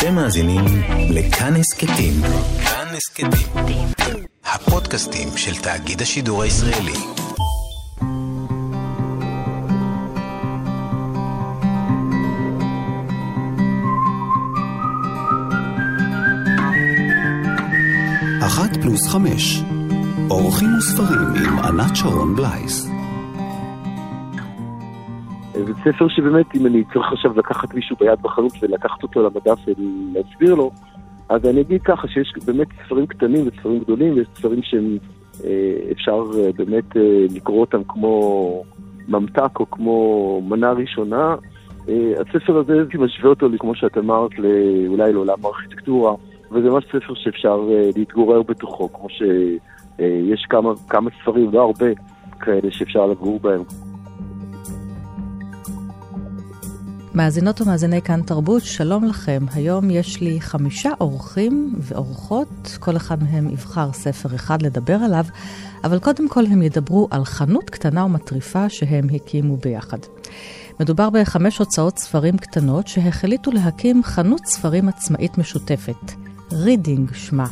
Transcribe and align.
אתם 0.00 0.14
מאזינים 0.14 0.64
לכאן 1.10 1.56
הסכתים. 1.56 2.12
כאן 2.64 2.86
הסכתים. 2.96 3.88
הפודקאסטים 4.44 5.28
של 5.36 5.62
תאגיד 5.62 6.02
השידור 6.02 6.42
הישראלי. 6.42 6.92
אחת 18.46 18.76
פלוס 18.82 19.08
חמש. 19.08 19.62
אורחים 20.30 20.78
וספרים 20.78 21.34
עם 21.34 21.58
ענת 21.58 21.96
שרון 21.96 22.36
בלייס. 22.36 22.99
זה 25.64 25.72
ספר 25.74 26.08
שבאמת, 26.08 26.46
אם 26.54 26.66
אני 26.66 26.84
צריך 26.92 27.12
עכשיו 27.12 27.38
לקחת 27.38 27.74
מישהו 27.74 27.96
ביד 28.00 28.18
בחנות 28.22 28.52
ולקחת 28.62 29.02
אותו 29.02 29.22
למדף 29.22 29.58
ולהסביר 29.66 30.54
לו, 30.54 30.70
אז 31.28 31.46
אני 31.46 31.60
אגיד 31.60 31.82
ככה 31.82 32.08
שיש 32.08 32.32
באמת 32.44 32.68
ספרים 32.84 33.06
קטנים 33.06 33.46
וספרים 33.46 33.78
גדולים, 33.78 34.14
ויש 34.14 34.28
ספרים 34.34 34.60
שאפשר 34.62 36.24
אה, 36.34 36.44
אה, 36.44 36.52
באמת 36.56 36.96
אה, 36.96 37.26
לקרוא 37.34 37.60
אותם 37.60 37.84
כמו 37.88 38.64
ממתק 39.08 39.60
או 39.60 39.70
כמו 39.70 40.40
מנה 40.48 40.72
ראשונה. 40.72 41.34
הספר 42.20 42.56
הזה, 42.56 42.72
הייתי 42.72 42.98
משווה 42.98 43.30
אותו, 43.30 43.46
כמו 43.58 43.74
שאת 43.74 43.98
אמרת, 43.98 44.30
אולי 44.88 45.12
לעולם 45.12 45.38
הארכיטקטורה, 45.44 46.14
וזה 46.50 46.70
ממש 46.70 46.84
ספר 46.84 47.14
שאפשר 47.14 47.68
להתגורר 47.96 48.42
בתוכו, 48.42 48.92
כמו 48.92 49.08
שיש 49.08 50.46
כמה, 50.50 50.72
כמה 50.88 51.10
ספרים, 51.22 51.50
לא 51.52 51.62
הרבה, 51.62 51.86
כאלה 52.40 52.70
שאפשר 52.70 53.06
לגור 53.06 53.40
בהם. 53.40 53.62
מאזינות 57.14 57.60
ומאזיני 57.60 58.02
כאן 58.02 58.22
תרבות, 58.22 58.62
שלום 58.64 59.04
לכם. 59.04 59.46
היום 59.54 59.90
יש 59.90 60.20
לי 60.20 60.40
חמישה 60.40 60.90
אורחים 61.00 61.74
ואורחות, 61.78 62.76
כל 62.80 62.96
אחד 62.96 63.22
מהם 63.22 63.50
יבחר 63.50 63.92
ספר 63.92 64.34
אחד 64.34 64.62
לדבר 64.62 64.94
עליו, 64.94 65.24
אבל 65.84 65.98
קודם 65.98 66.28
כל 66.28 66.46
הם 66.46 66.62
ידברו 66.62 67.08
על 67.10 67.24
חנות 67.24 67.70
קטנה 67.70 68.04
ומטריפה 68.04 68.68
שהם 68.68 69.06
הקימו 69.14 69.56
ביחד. 69.56 69.98
מדובר 70.80 71.10
בחמש 71.10 71.58
הוצאות 71.58 71.98
ספרים 71.98 72.38
קטנות 72.38 72.88
שהחליטו 72.88 73.50
להקים 73.50 74.02
חנות 74.04 74.46
ספרים 74.46 74.88
עצמאית 74.88 75.38
משותפת. 75.38 76.12
רידינג 76.52 77.10
שמה, 77.14 77.46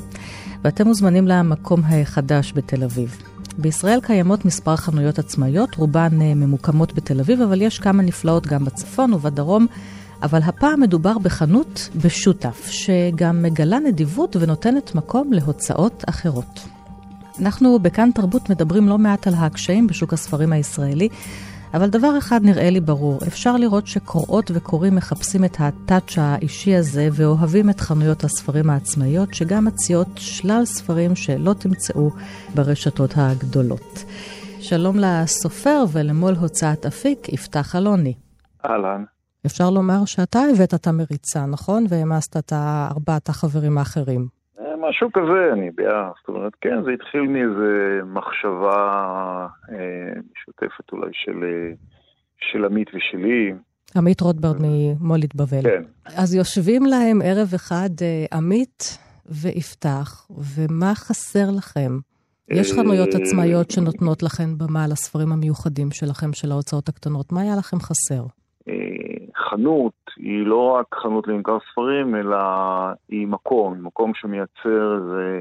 ואתם 0.65 0.87
מוזמנים 0.87 1.29
למקום 1.29 1.81
החדש 1.85 2.53
בתל 2.57 2.85
אביב. 2.85 3.38
בישראל 3.59 4.01
קיימות 4.03 4.45
מספר 4.45 4.77
חנויות 4.77 5.19
עצמאיות, 5.19 5.75
רובן 5.75 6.23
אה, 6.23 6.35
ממוקמות 6.35 6.95
בתל 6.95 7.21
אביב, 7.21 7.41
אבל 7.41 7.63
יש 7.63 7.79
כמה 7.79 8.03
נפלאות 8.03 8.47
גם 8.47 8.65
בצפון 8.65 9.13
ובדרום. 9.13 9.67
אבל 10.23 10.43
הפעם 10.43 10.81
מדובר 10.81 11.19
בחנות 11.19 11.89
בשותף, 11.97 12.67
שגם 12.71 13.43
מגלה 13.43 13.79
נדיבות 13.79 14.37
ונותנת 14.41 14.95
מקום 14.95 15.33
להוצאות 15.33 16.05
אחרות. 16.09 16.61
אנחנו 17.41 17.79
בכאן 17.79 18.11
תרבות 18.15 18.51
מדברים 18.51 18.89
לא 18.89 18.99
מעט 18.99 19.27
על 19.27 19.35
הקשיים 19.37 19.87
בשוק 19.87 20.13
הספרים 20.13 20.53
הישראלי, 20.53 21.09
אבל 21.75 21.91
דבר 21.91 22.19
אחד 22.19 22.41
נראה 22.43 22.71
לי 22.71 22.81
ברור, 22.81 23.19
אפשר 23.27 23.57
לראות 23.57 23.87
שקוראות 23.87 24.51
וקוראים 24.55 24.95
מחפשים 24.95 25.45
את 25.45 25.57
הטאץ' 25.59 26.19
האישי 26.19 26.77
הזה 26.77 27.09
ואוהבים 27.13 27.71
את 27.71 27.81
חנויות 27.81 28.25
הספרים 28.25 28.71
העצמאיות, 28.71 29.35
שגם 29.35 29.65
מציעות 29.65 30.09
שלל 30.17 30.65
ספרים 30.65 31.17
שלא 31.17 31.53
תמצאו 31.53 32.11
ברשתות 32.55 33.11
הגדולות. 33.17 34.05
שלום 34.61 34.97
לסופר 34.99 35.85
ולמול 35.93 36.35
הוצאת 36.35 36.87
אפיק, 36.87 37.29
יפתח 37.29 37.77
אלוני. 37.77 38.15
אהלן. 38.67 39.05
אפשר 39.47 39.71
לומר 39.71 40.05
שאתה 40.05 40.41
הבאת 40.53 40.75
את 40.75 40.87
המריצה, 40.87 41.47
נכון? 41.47 41.87
והעמסת 41.89 42.37
את 42.37 42.53
ארבעת 42.91 43.29
החברים 43.29 43.79
האחרים. 43.79 44.38
משהו 44.81 45.13
כזה, 45.13 45.53
אני 45.53 45.67
יודע, 45.67 46.11
זאת 46.21 46.29
אומרת, 46.29 46.53
כן, 46.61 46.83
זה 46.85 46.91
התחיל 46.91 47.21
מאיזה 47.23 48.01
מחשבה 48.07 49.47
אה, 49.73 50.21
משותפת 50.33 50.93
אולי 50.93 51.11
של, 51.13 51.45
אה, 51.45 51.73
של 52.39 52.65
עמית 52.65 52.89
ושלי. 52.95 53.53
עמית 53.97 54.21
רוטברד 54.21 54.57
ממולית 54.61 55.35
בבל. 55.35 55.63
כן. 55.63 55.83
אז 56.17 56.35
יושבים 56.35 56.83
להם 56.87 57.21
ערב 57.25 57.49
אחד 57.55 57.91
אה, 58.03 58.39
עמית 58.39 58.99
ויפתח, 59.27 60.27
ומה 60.31 60.95
חסר 60.95 61.51
לכם? 61.57 61.99
יש 62.51 62.73
חנויות 62.73 63.09
אה, 63.15 63.21
עצמאיות 63.21 63.71
שנותנות 63.71 64.23
לכם 64.23 64.59
במה 64.59 64.87
לספרים 64.87 65.33
המיוחדים 65.33 65.91
שלכם, 65.91 66.33
של 66.33 66.53
ההוצאות 66.53 66.89
הקטנות. 66.89 67.33
מה 67.33 67.41
היה 67.41 67.57
לכם 67.59 67.77
חסר? 67.81 68.23
חנות 69.39 69.93
היא 70.17 70.47
לא 70.47 70.71
רק 70.71 70.95
חנות 70.95 71.29
לממכר 71.29 71.59
ספרים, 71.73 72.17
אלא 72.17 72.39
היא 73.09 73.27
מקום, 73.27 73.87
מקום 73.87 74.13
שמייצר 74.15 74.95
איזה 74.95 75.41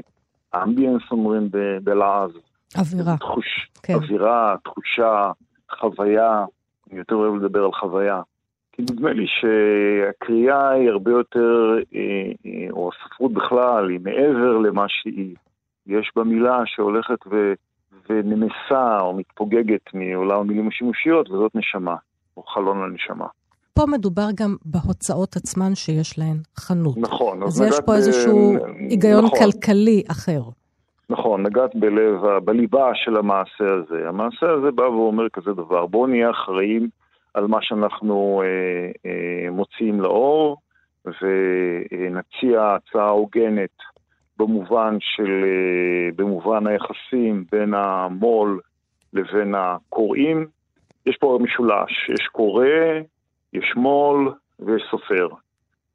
אמביאנס 0.62 1.02
אומרים 1.10 1.48
בלעז. 1.82 2.30
אווירה. 2.78 3.16
תחוש, 3.16 3.70
כן. 3.82 3.94
אווירה, 3.94 4.56
תחושה, 4.64 5.30
חוויה, 5.70 6.44
אני 6.90 6.98
יותר 6.98 7.14
אוהב 7.14 7.34
לדבר 7.34 7.64
על 7.64 7.72
חוויה. 7.72 8.22
כי 8.72 8.82
נדמה 8.82 9.12
לי 9.12 9.26
שהקריאה 9.26 10.70
היא 10.70 10.90
הרבה 10.90 11.10
יותר, 11.10 11.74
אה, 11.94 12.00
אה, 12.46 12.70
או 12.70 12.90
הספרות 12.90 13.32
בכלל, 13.32 13.88
היא 13.90 14.00
מעבר 14.04 14.58
למה 14.58 14.84
שהיא. 14.88 15.36
יש 15.86 16.12
בה 16.16 16.24
מילה 16.24 16.62
שהולכת 16.66 17.26
ו, 17.26 17.52
ונמסה 18.10 19.00
או 19.00 19.16
מתפוגגת 19.16 19.94
מעולם 19.94 20.40
המילים 20.40 20.68
השימושיות, 20.68 21.30
וזאת 21.30 21.54
נשמה, 21.54 21.96
או 22.36 22.42
חלון 22.42 22.82
לנשמה. 22.82 23.26
פה 23.78 23.86
מדובר 23.86 24.28
גם 24.34 24.56
בהוצאות 24.64 25.36
עצמן 25.36 25.74
שיש 25.74 26.18
להן 26.18 26.36
חנות. 26.56 26.96
נכון. 26.98 27.42
אז, 27.42 27.62
אז 27.62 27.68
יש 27.68 27.80
פה 27.86 27.94
איזשהו. 27.94 28.56
היגיון 28.78 29.24
נכון. 29.24 29.38
כלכלי 29.38 30.02
אחר. 30.10 30.40
נכון, 31.10 31.42
נגעת 31.42 31.76
בלב, 31.76 32.20
בליבה 32.44 32.90
של 32.94 33.16
המעשה 33.16 33.64
הזה. 33.74 34.08
המעשה 34.08 34.46
הזה 34.50 34.70
בא 34.70 34.82
ואומר 34.82 35.28
כזה 35.28 35.52
דבר, 35.52 35.86
בואו 35.86 36.06
נהיה 36.06 36.30
אחראים 36.30 36.88
על 37.34 37.46
מה 37.46 37.58
שאנחנו 37.60 38.42
אה, 38.44 39.10
אה, 39.10 39.50
מוציאים 39.50 40.00
לאור, 40.00 40.56
ונציע 41.04 42.76
הצעה 42.76 43.08
הוגנת 43.08 43.76
במובן 44.38 44.96
של, 45.00 45.44
אה, 45.44 46.10
במובן 46.16 46.66
היחסים 46.66 47.44
בין 47.52 47.74
המו"ל 47.74 48.60
לבין 49.12 49.54
הקוראים. 49.54 50.46
יש 51.06 51.16
פה 51.16 51.38
משולש, 51.42 52.10
יש 52.14 52.26
קורא, 52.26 52.66
יש 53.52 53.72
מו"ל 53.76 54.32
ויש 54.60 54.82
סופר. 54.90 55.28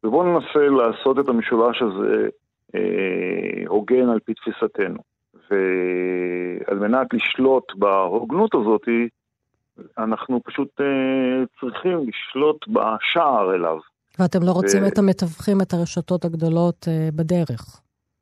ובואו 0.03 0.23
ננסה 0.23 0.67
לעשות 0.67 1.19
את 1.19 1.29
המשולש 1.29 1.81
הזה 1.81 2.29
אה, 2.75 3.63
הוגן 3.67 4.09
על 4.09 4.19
פי 4.19 4.33
תפיסתנו. 4.33 4.99
ועל 5.49 6.79
מנת 6.79 7.13
לשלוט 7.13 7.63
בהוגנות 7.75 8.55
הזאת, 8.55 8.81
אנחנו 9.97 10.41
פשוט 10.43 10.81
אה, 10.81 11.45
צריכים 11.59 11.97
לשלוט 12.07 12.67
בשער 12.67 13.55
אליו. 13.55 13.77
ואתם 14.19 14.39
לא 14.43 14.51
רוצים 14.51 14.83
ו... 14.83 14.87
את 14.87 14.97
המתווכים, 14.97 15.61
את 15.61 15.73
הרשתות 15.73 16.25
הגדולות 16.25 16.87
אה, 16.87 17.09
בדרך. 17.15 17.81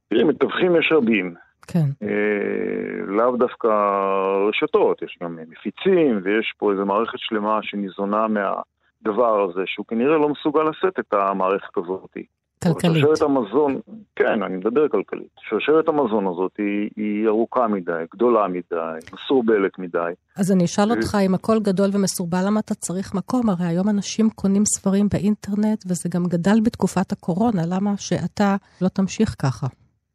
תראי, 0.09 0.23
מתווכים 0.23 0.75
יש 0.75 0.91
רבים. 0.91 1.33
כן. 1.67 1.85
אה, 2.03 3.05
לאו 3.07 3.37
דווקא 3.37 3.67
רשתות, 4.49 5.01
יש 5.01 5.17
גם 5.23 5.37
מפיצים, 5.49 6.21
ויש 6.23 6.53
פה 6.57 6.71
איזו 6.71 6.85
מערכת 6.85 7.19
שלמה 7.19 7.59
שניזונה 7.61 8.27
מה... 8.27 8.53
הדבר 9.01 9.49
הזה, 9.49 9.61
שהוא 9.65 9.85
כנראה 9.85 10.17
לא 10.17 10.29
מסוגל 10.29 10.61
לשאת 10.63 10.99
את 10.99 11.13
המערכת 11.13 11.77
הזאת. 11.77 12.17
כלכלית. 12.63 13.01
שרשרת 13.01 13.21
המזון, 13.21 13.79
כן, 14.15 14.43
אני 14.43 14.57
מדבר 14.57 14.87
כלכלית. 14.87 15.29
שרשרת 15.49 15.87
המזון 15.87 16.27
הזאת 16.27 16.51
היא, 16.57 16.89
היא 16.95 17.27
ארוכה 17.27 17.67
מדי, 17.67 18.03
גדולה 18.15 18.47
מדי, 18.47 18.97
מסורבלת 19.13 19.79
מדי. 19.79 20.11
אז 20.37 20.51
אני 20.51 20.65
אשאל 20.65 20.91
ו... 20.91 20.95
אותך, 20.95 21.17
אם 21.25 21.35
הכל 21.35 21.59
גדול 21.59 21.89
ומסורבל, 21.93 22.39
למה 22.47 22.59
אתה 22.59 22.73
צריך 22.73 23.13
מקום? 23.15 23.49
הרי 23.49 23.65
היום 23.65 23.89
אנשים 23.89 24.29
קונים 24.29 24.65
ספרים 24.65 25.07
באינטרנט, 25.13 25.83
וזה 25.87 26.09
גם 26.13 26.23
גדל 26.25 26.59
בתקופת 26.63 27.11
הקורונה, 27.11 27.61
למה 27.69 27.91
שאתה 27.97 28.55
לא 28.81 28.87
תמשיך 28.87 29.35
ככה? 29.41 29.67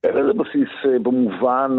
אין 0.05 0.15
לזה 0.17 0.33
בסיס 0.33 0.69
אה, 0.85 0.99
במובן 0.99 1.77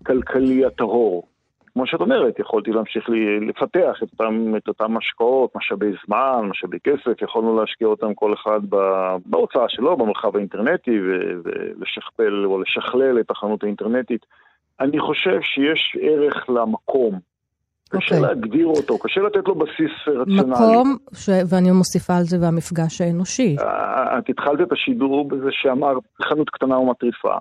הכלכלי 0.00 0.66
הטהור. 0.66 1.31
כמו 1.74 1.86
שאת 1.86 2.00
אומרת, 2.00 2.38
יכולתי 2.38 2.70
להמשיך 2.70 3.08
לי, 3.08 3.40
לפתח 3.40 4.02
את 4.02 4.08
אותם, 4.12 4.56
את 4.56 4.68
אותם 4.68 4.96
השקעות, 4.96 5.56
משאבי 5.56 5.92
זמן, 6.06 6.40
משאבי 6.50 6.78
כסף, 6.84 7.22
יכולנו 7.22 7.60
להשקיע 7.60 7.88
אותם 7.88 8.14
כל 8.14 8.34
אחד 8.34 8.60
בהוצאה 9.26 9.68
שלו, 9.68 9.96
במרחב 9.96 10.36
האינטרנטי, 10.36 10.98
ולשכפל 11.44 12.44
או 12.44 12.60
לשכלל 12.62 13.20
את 13.20 13.30
החנות 13.30 13.62
האינטרנטית. 13.62 14.26
אני 14.80 15.00
חושב 15.00 15.40
שיש 15.42 15.96
ערך 16.00 16.50
למקום. 16.50 17.18
קשה 17.88 18.14
okay. 18.14 18.18
אוקיי. 18.18 18.20
להגדיר 18.20 18.66
אותו, 18.66 18.98
קשה 18.98 19.20
לתת 19.20 19.48
לו 19.48 19.54
בסיס 19.54 19.92
רציונלי. 20.06 20.50
מקום, 20.50 20.96
ש... 21.14 21.28
ואני 21.48 21.70
מוסיפה 21.70 22.16
על 22.16 22.22
זה, 22.22 22.36
והמפגש 22.40 23.00
האנושי. 23.00 23.56
אה, 23.60 24.18
את 24.18 24.28
התחלת 24.28 24.60
את 24.60 24.72
השידור 24.72 25.28
בזה 25.28 25.48
שאמרת 25.50 26.02
חנות 26.22 26.50
קטנה 26.50 26.78
ומטריפה. 26.78 27.34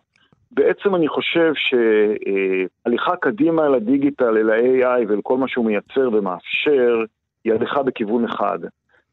בעצם 0.51 0.95
אני 0.95 1.07
חושב 1.07 1.53
שהליכה 1.55 3.15
קדימה 3.15 3.65
אל 3.65 3.75
הדיגיטל, 3.75 4.37
אל 4.37 4.49
ה-AI 4.49 5.05
ואל 5.07 5.19
כל 5.23 5.37
מה 5.37 5.47
שהוא 5.47 5.65
מייצר 5.65 6.09
ומאפשר, 6.13 7.03
היא 7.43 7.53
הליכה 7.53 7.83
בכיוון 7.83 8.25
אחד. 8.25 8.59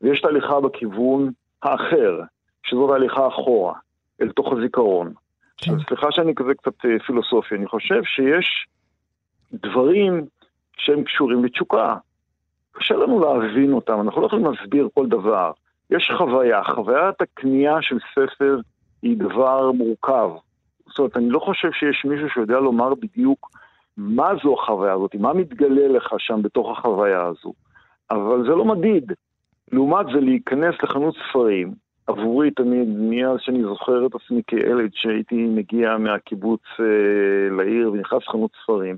ויש 0.00 0.20
את 0.20 0.25
ההליכה 0.25 0.61
בכיוון 0.61 1.31
האחר, 1.62 2.20
שזאת 2.62 2.90
הליכה 2.90 3.29
אחורה, 3.29 3.75
אל 4.20 4.32
תוך 4.32 4.52
הזיכרון. 4.52 5.06
כן. 5.06 5.14
עכשיו, 5.55 5.87
סליחה 5.88 6.12
שאני 6.12 6.35
כזה 6.35 6.55
קצת 6.55 6.85
אה, 6.85 6.99
פילוסופי, 7.06 7.55
אני 7.55 7.67
חושב 7.67 8.05
שיש 8.05 8.67
דברים 9.52 10.26
שהם 10.76 11.05
קשורים 11.05 11.44
לתשוקה. 11.44 11.96
קשה 12.73 12.94
לנו 12.94 13.20
להבין 13.20 13.73
אותם, 13.73 14.00
אנחנו 14.00 14.20
לא 14.20 14.26
יכולים 14.26 14.44
להסביר 14.44 14.88
כל 14.94 15.06
דבר. 15.06 15.52
יש 15.90 16.11
חוויה, 16.19 16.64
חוויית 16.64 17.20
הקנייה 17.20 17.82
של 17.82 17.99
ספר 18.14 18.61
היא 19.02 19.17
דבר 19.17 19.73
מורכב. 19.73 20.31
זאת 20.88 20.99
אומרת, 20.99 21.17
אני 21.17 21.31
לא 21.31 21.38
חושב 21.38 21.73
שיש 21.73 22.05
מישהו 22.05 22.29
שיודע 22.31 22.61
לומר 22.61 22.94
בדיוק 22.94 23.50
מה 23.96 24.31
זו 24.43 24.55
החוויה 24.55 24.93
הזאת, 24.93 25.14
מה 25.14 25.32
מתגלה 25.32 25.88
לך 25.88 26.14
שם 26.19 26.43
בתוך 26.43 26.79
החוויה 26.79 27.23
הזו. 27.23 27.52
אבל 28.11 28.43
זה 28.43 28.55
לא 28.55 28.64
מדיד. 28.64 29.12
לעומת 29.73 30.06
זה, 30.06 30.20
להיכנס 30.20 30.75
לחנות 30.82 31.14
ספרים, 31.29 31.75
עבורי 32.06 32.50
תמיד, 32.50 32.88
מאז 32.88 33.38
שאני 33.40 33.62
זוכר 33.62 34.06
את 34.06 34.14
עצמי 34.14 34.43
כילד, 34.46 34.90
שהייתי 34.94 35.46
מגיע 35.46 35.96
מהקיבוץ 35.96 36.61
אה, 36.81 37.56
לעיר 37.56 37.93
ונכנס 37.93 38.23
לחנות 38.29 38.50
ספרים, 38.62 38.96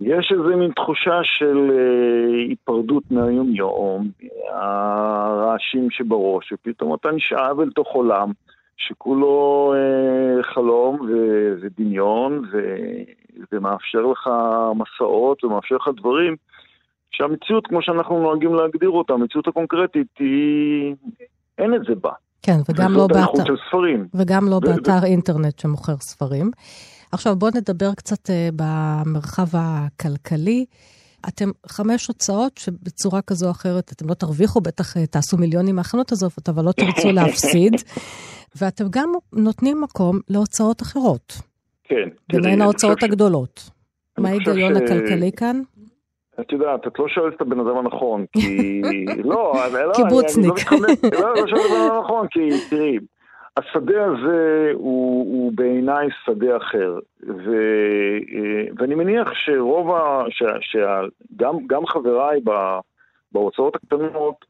יש 0.00 0.32
איזה 0.32 0.56
מין 0.56 0.70
תחושה 0.72 1.20
של 1.22 1.70
אה, 1.70 2.44
היפרדות 2.48 3.02
מהיום-יום, 3.10 4.08
הרעשים 4.52 5.90
שבראש, 5.90 6.52
ופתאום 6.52 6.94
אתה 6.94 7.10
נשאב 7.10 7.60
אל 7.60 7.70
תוך 7.70 7.88
עולם 7.88 8.32
שכולו 8.76 9.74
אה, 9.76 10.42
חלום 10.42 11.00
ו- 11.00 11.54
ודמיון, 11.62 12.44
ו- 12.52 13.02
ומאפשר 13.52 14.02
לך 14.02 14.30
מסעות 14.76 15.44
ומאפשר 15.44 15.74
לך 15.74 15.88
דברים 15.96 16.36
שהמציאות, 17.10 17.66
כמו 17.66 17.82
שאנחנו 17.82 18.22
נוהגים 18.22 18.54
להגדיר 18.54 18.90
אותה, 18.90 19.12
המציאות 19.12 19.48
הקונקרטית, 19.48 20.06
היא... 20.18 20.94
אין 21.58 21.74
את 21.74 21.80
זה 21.88 21.94
בה. 21.94 22.10
כן, 22.42 22.56
וגם 22.68 22.92
לא 22.92 23.06
באתר. 23.06 23.54
וגם 24.14 24.48
לא 24.48 24.54
ו- 24.54 24.60
באתר 24.60 25.04
אינטרנט 25.04 25.58
שמוכר 25.58 25.96
ספרים. 25.96 26.50
עכשיו 27.12 27.36
בואו 27.36 27.50
נדבר 27.54 27.94
קצת 27.94 28.30
אה, 28.30 28.48
במרחב 28.56 29.46
הכלכלי. 29.52 30.64
אתם 31.28 31.50
חמש 31.66 32.06
הוצאות 32.06 32.58
שבצורה 32.58 33.22
כזו 33.22 33.46
או 33.46 33.50
אחרת, 33.50 33.92
אתם 33.92 34.08
לא 34.08 34.14
תרוויחו, 34.14 34.60
בטח 34.60 34.96
אה, 34.96 35.06
תעשו 35.06 35.36
מיליונים 35.36 35.76
מהחנות 35.76 36.12
הזאת, 36.12 36.48
אבל 36.48 36.64
לא 36.64 36.72
תרצו 36.72 37.12
להפסיד. 37.16 37.72
ואתם 38.60 38.84
גם 38.90 39.12
נותנים 39.32 39.80
מקום 39.80 40.20
להוצאות 40.28 40.82
אחרות, 40.82 41.32
כן. 41.84 41.94
תראי, 42.30 42.42
ביניהן 42.42 42.62
ההוצאות 42.62 43.02
הגדולות. 43.02 43.70
מה 44.18 44.28
ההיגיון 44.28 44.74
ש- 44.74 44.76
הכלכלי 44.76 45.30
כאן? 45.36 45.60
את 46.40 46.52
יודעת, 46.52 46.86
את 46.86 46.92
לא 46.98 47.08
שואלת 47.08 47.34
את 47.36 47.40
הבן 47.40 47.60
אדם 47.60 47.76
הנכון, 47.78 48.24
כי... 48.32 48.82
לא, 49.30 49.66
אני 49.66 49.72
לא, 49.88 49.92
קיבוצניק. 49.96 50.46
לא 50.48 50.54
מתחמק, 50.54 51.04
לא, 51.12 51.34
לא 51.34 51.46
שואלת 51.46 51.66
את 51.66 51.70
הבן 51.70 51.80
אדם 51.86 51.96
הנכון, 51.96 52.26
כי 52.30 52.40
תראי, 52.70 52.98
השדה 53.56 54.04
הזה 54.04 54.70
הוא, 54.74 55.34
הוא 55.34 55.52
בעיניי 55.54 56.08
שדה 56.24 56.56
אחר, 56.56 56.98
ו, 57.22 57.50
אה, 58.34 58.64
ואני 58.78 58.94
מניח 58.94 59.28
שרוב 59.34 59.90
ה... 59.90 60.24
ש, 60.28 60.42
שגם 60.60 61.66
גם 61.66 61.86
חבריי 61.86 62.40
ב, 62.44 62.50
בהוצאות 63.32 63.76
הקטנות, 63.76 64.44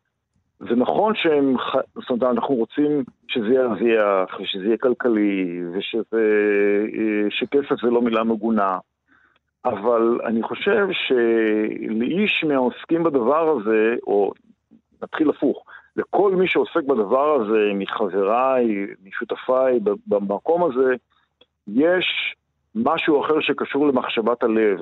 זה 0.58 0.76
נכון 0.76 1.14
שהם, 1.14 1.56
זאת 1.94 2.10
אומרת, 2.10 2.34
אנחנו 2.34 2.54
רוצים 2.54 3.04
שזה 3.28 3.54
ירוויח, 3.54 4.40
ושזה 4.40 4.64
יהיה 4.64 4.76
כלכלי, 4.76 5.62
ושזה, 5.72 6.30
אה, 7.54 7.76
זה 7.82 7.90
לא 7.90 8.02
מילה 8.02 8.24
מגונה. 8.24 8.78
אבל 9.64 10.18
אני 10.24 10.42
חושב 10.42 10.88
שלאיש 10.92 12.44
מהעוסקים 12.44 13.02
בדבר 13.02 13.48
הזה, 13.48 13.94
או 14.06 14.32
נתחיל 15.02 15.30
הפוך, 15.30 15.64
לכל 15.96 16.34
מי 16.34 16.48
שעוסק 16.48 16.82
בדבר 16.82 17.34
הזה, 17.34 17.70
מחבריי, 17.74 18.86
משותפיי, 19.04 19.80
במקום 20.06 20.64
הזה, 20.64 20.94
יש 21.68 22.34
משהו 22.74 23.24
אחר 23.24 23.40
שקשור 23.40 23.86
למחשבת 23.88 24.42
הלב. 24.42 24.80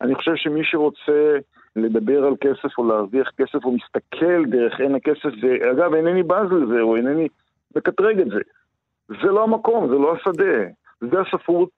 אני 0.00 0.14
חושב 0.14 0.36
שמי 0.36 0.60
שרוצה 0.64 1.38
לדבר 1.76 2.24
על 2.24 2.34
כסף 2.40 2.78
או 2.78 2.88
להרוויח 2.88 3.30
כסף, 3.36 3.64
הוא 3.64 3.76
מסתכל 3.76 4.44
דרך 4.44 4.80
עין 4.80 4.94
הכסף, 4.94 5.30
ואגב, 5.42 5.94
אינני 5.94 6.22
בז 6.22 6.52
לזה, 6.52 6.80
או 6.80 6.96
אינני 6.96 7.28
מקטרג 7.76 8.20
את 8.20 8.26
זה. 8.26 8.40
זה 9.08 9.26
לא 9.30 9.42
המקום, 9.42 9.88
זה 9.88 9.94
לא 9.94 10.14
השדה. 10.14 10.64
זה 11.00 11.20
הספרות 11.20 11.70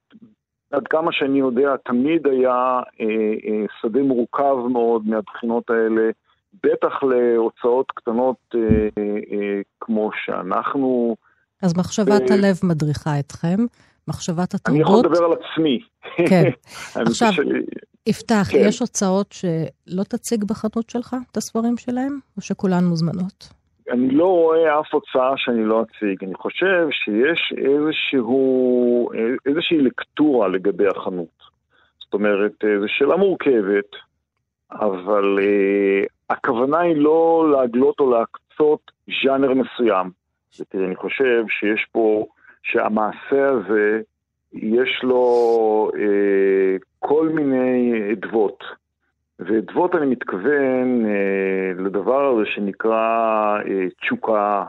עד 0.71 0.87
כמה 0.87 1.11
שאני 1.11 1.39
יודע, 1.39 1.75
תמיד 1.77 2.27
היה 2.27 2.79
אה, 3.01 3.05
אה, 3.45 3.65
שדה 3.81 4.01
מורכב 4.01 4.55
מאוד 4.71 5.07
מהבחינות 5.07 5.69
האלה, 5.69 6.09
בטח 6.63 7.03
להוצאות 7.03 7.91
קטנות 7.91 8.35
אה, 8.55 8.59
אה, 9.31 9.61
כמו 9.79 10.09
שאנחנו... 10.25 11.15
אז 11.61 11.77
מחשבת 11.77 12.31
אה, 12.31 12.35
הלב 12.35 12.59
מדריכה 12.63 13.19
אתכם, 13.19 13.57
מחשבת 14.07 14.55
אני 14.69 14.79
יכול 14.79 14.99
התרבות. 14.99 15.05
לדבר 15.05 15.25
על 15.25 15.31
עצמי. 15.33 15.79
כן. 16.29 16.49
עכשיו, 17.07 17.31
יפתח, 18.07 18.47
כן. 18.51 18.57
יש 18.61 18.79
הוצאות 18.79 19.31
שלא 19.31 20.03
תציג 20.03 20.43
בחנות 20.43 20.89
שלך, 20.89 21.15
את 21.31 21.37
הספרים 21.37 21.77
שלהם, 21.77 22.19
או 22.37 22.41
שכולן 22.41 22.83
מוזמנות? 22.83 23.53
אני 23.91 24.09
לא 24.09 24.25
רואה 24.25 24.79
אף 24.79 24.93
הוצאה 24.93 25.33
שאני 25.37 25.65
לא 25.65 25.81
אציג. 25.81 26.23
אני 26.23 26.35
חושב 26.35 26.87
שיש 26.91 27.53
איזשהו, 27.57 29.09
איזושהי 29.45 29.77
לקטורה 29.77 30.47
לגבי 30.47 30.87
החנות. 30.87 31.41
זאת 31.99 32.13
אומרת, 32.13 32.51
זו 32.61 32.85
שאלה 32.87 33.17
מורכבת, 33.17 33.91
אבל 34.71 35.39
הכוונה 36.31 36.79
היא 36.79 36.95
לא 36.95 37.51
להגלות 37.51 37.99
או 37.99 38.11
להקצות 38.11 38.91
ז'אנר 39.23 39.53
מסוים. 39.53 40.09
ותראה, 40.59 40.85
אני 40.85 40.95
חושב 40.95 41.43
שיש 41.47 41.85
פה, 41.91 42.25
שהמעשה 42.63 43.49
הזה, 43.49 44.01
יש 44.53 44.99
לו 45.03 45.91
uh, 45.93 46.83
כל 46.99 47.29
מיני 47.29 48.01
אדוות. 48.13 48.63
ואדוות 49.39 49.95
אני 49.95 50.05
מתכוון 50.05 51.05
uh, 51.05 51.81
לדבר 51.81 52.25
הזה 52.25 52.45
שנקרא 52.45 53.57
uh, 53.61 54.01
תשוקה, 54.01 54.65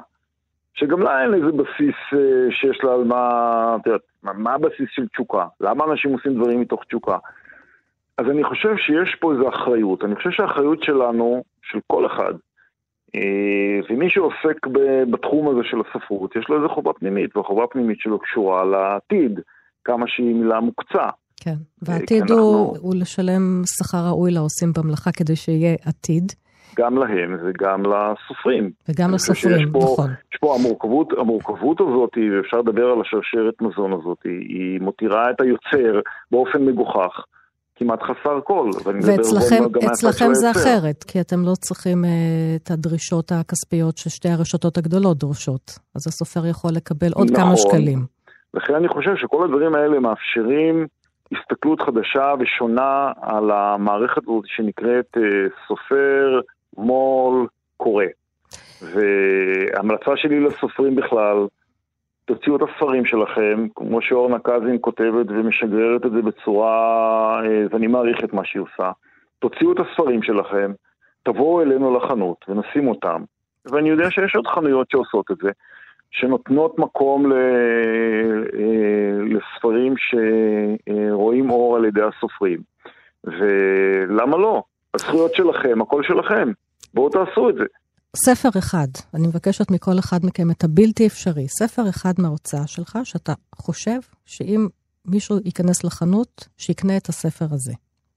שגם 0.75 1.03
לה 1.03 1.23
אין 1.23 1.35
איזה 1.35 1.53
בסיס 1.53 1.97
uh, 2.13 2.17
שיש 2.51 2.85
לה 2.85 2.95
על 2.95 3.05
מה, 3.05 3.77
את 3.81 3.87
יודעת, 3.87 4.03
מה 4.23 4.55
הבסיס 4.55 4.89
של 4.91 5.09
תשוקה? 5.09 5.47
למה 5.61 5.85
אנשים 5.85 6.13
עושים 6.13 6.35
דברים 6.35 6.61
מתוך 6.61 6.85
תשוקה? 6.85 7.19
אז 8.19 8.27
אני 8.31 8.45
חושב 8.45 8.77
שיש 8.77 9.17
פה 9.21 9.33
איזו 9.33 9.49
אחריות. 9.49 10.05
אני 10.05 10.17
חושב 10.17 10.31
שהאחריות 10.31 10.83
שלנו, 10.83 11.43
של 11.63 11.79
כל 11.87 12.07
אחד, 12.07 12.35
אה, 13.15 13.81
ומי 13.91 14.11
שעוסק 14.11 14.67
בתחום 15.11 15.49
הזה 15.49 15.61
של 15.71 15.77
הספרות, 15.81 16.37
יש 16.37 16.45
לו 16.49 16.57
איזו 16.57 16.69
חובה 16.75 16.93
פנימית, 16.93 17.37
והחובה 17.37 17.65
הפנימית 17.65 17.99
שלו 18.01 18.19
קשורה 18.19 18.65
לעתיד, 18.65 19.41
כמה 19.85 20.05
שהיא 20.09 20.35
מילה 20.35 20.61
מוקצה. 20.61 21.07
כן. 21.45 21.55
כי 21.55 21.91
והעתיד 21.91 22.23
אנחנו- 22.23 22.37
הוא, 22.39 22.77
הוא 22.81 22.95
לשלם 23.01 23.63
שכר 23.67 23.99
ראוי 24.09 24.31
לעושים 24.33 24.73
במלאכה 24.77 25.11
כדי 25.13 25.37
שיהיה 25.37 25.75
עתיד, 25.87 26.33
גם 26.79 26.99
להם 26.99 27.37
וגם 27.45 27.83
לסופרים. 27.83 28.71
וגם 28.89 29.11
לסופרים, 29.15 29.73
פה- 29.73 29.79
נכון. 29.79 30.11
יש 30.33 30.39
פה 30.41 30.57
המורכבות, 30.61 31.13
המורכבות 31.19 31.81
הזאת, 31.81 32.11
ואפשר 32.33 32.59
לדבר 32.59 32.87
על 32.87 33.01
השרשרת 33.01 33.63
מזון 33.63 33.93
הזאת, 33.93 34.19
היא 34.25 34.81
מותירה 34.81 35.31
את 35.31 35.41
היוצר 35.41 36.01
באופן 36.31 36.65
מגוחך, 36.65 37.25
כמעט 37.83 38.03
חסר 38.03 38.41
כל. 38.45 38.71
ואצלכם 38.85 40.35
זה. 40.35 40.51
אחרת, 40.51 41.05
כי 41.05 41.21
אתם 41.21 41.41
לא 41.45 41.53
צריכים 41.61 42.05
אה, 42.05 42.11
את 42.57 42.71
הדרישות 42.71 43.33
הכספיות 43.33 43.99
ששתי 43.99 44.29
הרשתות 44.29 44.79
הגדולות 44.79 45.19
דורשות. 45.19 45.79
אז 45.95 46.07
הסופר 46.07 46.47
יכול 46.47 46.71
לקבל 46.75 47.13
עוד 47.15 47.31
נכון. 47.31 47.45
כמה 47.45 47.57
שקלים. 47.57 47.99
לכן 48.55 48.75
אני 48.75 48.89
חושב 48.89 49.17
שכל 49.17 49.45
הדברים 49.45 49.75
האלה 49.75 50.01
מאפשרים 50.01 50.87
הסתכלות 51.33 51.81
חדשה 51.81 52.35
ושונה 52.41 53.13
על 53.23 53.51
המערכת 53.51 54.23
הזאת 54.23 54.45
שנקראת 54.47 55.17
אה, 55.17 55.23
סופר, 55.69 56.41
מו"ל, 56.77 57.47
קורא. 57.77 58.05
וההמלצה 58.83 60.11
שלי 60.17 60.41
לסופרים 60.41 60.97
בכלל, 60.97 61.37
תוציאו 62.25 62.57
את 62.57 62.61
הספרים 62.63 63.05
שלכם, 63.05 63.67
כמו 63.75 64.03
שאורנה 64.03 64.39
קזין 64.39 64.79
כותבת 64.81 65.27
ומשגררת 65.29 66.07
את 66.07 66.13
זה 66.13 66.23
בצורה, 66.23 67.41
אה, 67.45 67.65
ואני 67.71 67.87
מעריך 67.87 68.25
את 68.25 68.33
מה 68.33 68.45
שהיא 68.45 68.63
עושה. 68.63 68.91
תוציאו 69.39 69.73
את 69.73 69.79
הספרים 69.81 70.23
שלכם, 70.23 70.73
תבואו 71.23 71.63
אלינו 71.63 71.97
לחנות 71.97 72.45
ונשים 72.49 72.89
אותם. 72.89 73.23
ואני 73.67 73.89
יודע 73.89 74.11
שיש 74.11 74.37
עוד 74.37 74.47
חנויות 74.47 74.91
שעושות 74.91 75.31
את 75.31 75.37
זה. 75.43 75.51
שנותנות 76.11 76.79
מקום 76.79 77.33
ל... 77.33 77.33
אה, 77.33 79.23
לספרים 79.25 79.95
שרואים 79.97 81.51
אור 81.51 81.77
על 81.77 81.85
ידי 81.85 82.03
הסופרים. 82.03 82.61
ולמה 83.25 84.37
לא? 84.37 84.63
הזכויות 84.95 85.35
שלכם, 85.35 85.83
הכל 85.83 86.03
שלכם. 86.03 86.53
בואו 86.95 87.09
תעשו 87.09 87.51
את 87.51 87.55
זה. 87.55 87.65
ספר 88.17 88.59
אחד, 88.59 88.89
אני 89.15 89.27
מבקשת 89.29 89.71
מכל 89.71 89.99
אחד 89.99 90.19
מכם 90.25 90.51
את 90.51 90.65
הבלתי 90.65 91.07
אפשרי, 91.07 91.49
ספר 91.49 91.83
אחד 91.89 92.13
מההוצאה 92.19 92.67
שלך, 92.67 92.99
שאתה 93.05 93.33
חושב 93.55 93.99
שאם 94.27 94.67
מישהו 95.07 95.37
ייכנס 95.45 95.85
לחנות, 95.85 96.49
שיקנה 96.59 96.97
את 96.97 97.07
הספר 97.07 97.45
הזה. 97.45 97.73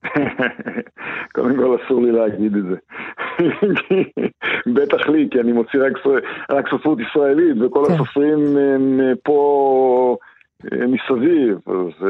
קודם 1.35 1.55
כל 1.55 1.77
אסור 1.85 2.01
לי 2.01 2.11
להגיד 2.11 2.55
את 2.55 2.63
זה. 2.63 2.75
בטח 4.75 5.07
לי, 5.07 5.27
כי 5.31 5.39
אני 5.39 5.51
מוציא 5.51 5.79
רק, 5.79 5.93
רק 6.51 6.65
ספרות 6.67 6.99
ישראלית, 6.99 7.61
וכל 7.61 7.85
כן. 7.87 7.93
הסופרים 7.93 8.57
הם 8.57 9.01
פה 9.23 10.17
מסביב. 10.71 11.57
אז, 11.67 12.07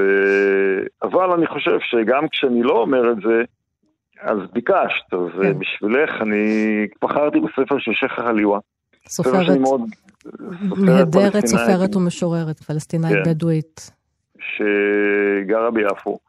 אבל 1.04 1.32
אני 1.32 1.48
חושב 1.48 1.78
שגם 1.80 2.28
כשאני 2.28 2.64
לא 2.64 2.82
אומר 2.82 3.12
את 3.12 3.18
זה, 3.18 3.44
אז 4.22 4.38
ביקשת, 4.54 5.14
אז 5.14 5.42
כן. 5.42 5.60
בשבילך 5.60 6.22
אני 6.22 6.88
בחרתי 7.02 7.40
בספר 7.40 7.80
של 7.80 7.92
שייח' 7.94 8.20
חליווה. 8.20 8.60
סופרת 9.08 9.48
נהדרת, 10.78 11.46
סופרת 11.46 11.96
ומשוררת, 11.96 12.60
פלסטינאית 12.60 13.14
כן. 13.14 13.32
בדואית. 13.32 13.92
שגרה 14.40 15.72
ביפו. 15.72 16.20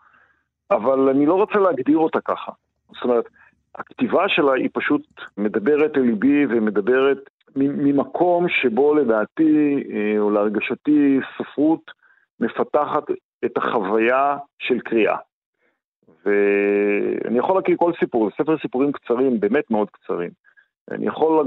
אבל 0.71 1.09
אני 1.09 1.27
לא 1.27 1.35
רוצה 1.35 1.59
להגדיר 1.59 1.99
אותה 1.99 2.21
ככה. 2.21 2.53
זאת 2.93 3.05
אומרת, 3.05 3.25
הכתיבה 3.75 4.29
שלה 4.29 4.53
היא 4.53 4.69
פשוט 4.73 5.03
מדברת 5.37 5.97
אל 5.97 6.03
ליבי 6.03 6.47
ומדברת 6.47 7.19
ממקום 7.57 8.49
שבו 8.49 8.95
לדעתי, 8.95 9.83
אה, 9.93 10.19
או 10.19 10.31
להרגשתי, 10.31 11.21
ספרות 11.39 11.91
מפתחת 12.41 13.05
את 13.45 13.57
החוויה 13.57 14.37
של 14.59 14.81
קריאה. 14.81 15.17
ואני 16.27 17.39
יכול 17.39 17.57
להקריא 17.57 17.77
כל 17.77 17.93
סיפור, 18.01 18.29
זה 18.29 18.45
ספר 18.45 18.59
סיפורים 18.63 18.93
קצרים, 18.93 19.41
באמת 19.41 19.71
מאוד 19.71 19.91
קצרים. 19.91 20.31
אני 20.91 21.07
יכול 21.07 21.47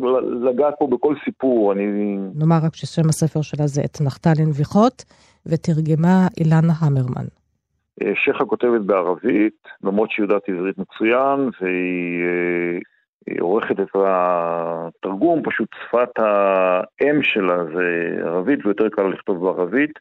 לגעת 0.50 0.74
פה 0.80 0.88
בכל 0.88 1.16
סיפור, 1.26 1.74
אני... 1.74 2.18
נאמר 2.36 2.56
רק 2.66 2.76
ששם 2.76 3.10
הספר 3.10 3.42
שלה 3.42 3.68
זה 3.68 3.82
את 3.86 3.98
נחתלי 4.06 4.46
נביחות, 4.46 5.06
ותרגמה 5.46 6.28
אילנה 6.40 6.74
המרמן. 6.80 7.28
אה, 8.02 8.12
שכה 8.16 8.46
כותבת 8.46 8.82
בערבית, 8.82 9.68
למרות 9.84 10.12
שהיא 10.12 10.24
יודעת 10.24 10.50
עברית 10.50 10.78
מצוין, 10.78 11.50
והיא 11.62 12.24
אה, 13.30 13.36
עורכת 13.40 13.80
את 13.80 13.96
התרגום, 13.96 15.42
פשוט 15.44 15.70
שפת 15.84 16.20
האם 16.20 17.24
שלה 17.24 17.66
זה 17.66 18.18
ערבית, 18.26 18.66
ויותר 18.66 18.90
קל 18.90 19.04
לכתוב 19.04 19.46
בערבית. 19.46 20.00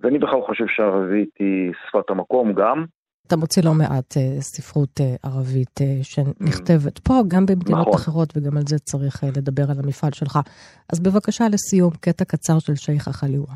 ואני 0.00 0.18
בכלל 0.18 0.42
חושב 0.46 0.64
שערבית 0.66 1.30
היא 1.38 1.72
שפת 1.88 2.10
המקום 2.10 2.52
גם. 2.52 2.84
אתה 3.26 3.36
מוציא 3.36 3.62
לא 3.64 3.74
מעט 3.78 4.10
uh, 4.12 4.40
ספרות 4.40 5.00
uh, 5.00 5.28
ערבית 5.28 5.76
uh, 5.80 6.04
שנכתבת 6.10 6.98
פה, 6.98 7.14
גם 7.28 7.46
במדינות 7.46 7.88
נכון. 7.88 7.94
אחרות, 7.94 8.28
וגם 8.36 8.56
על 8.56 8.66
זה 8.66 8.78
צריך 8.78 9.24
לדבר 9.36 9.62
על 9.70 9.78
המפעל 9.84 10.12
שלך. 10.12 10.38
אז 10.92 11.00
בבקשה 11.00 11.44
לסיום, 11.52 11.92
קטע 12.00 12.24
קצר 12.24 12.58
של 12.58 12.74
שייח 12.74 13.08
החליווה. 13.08 13.54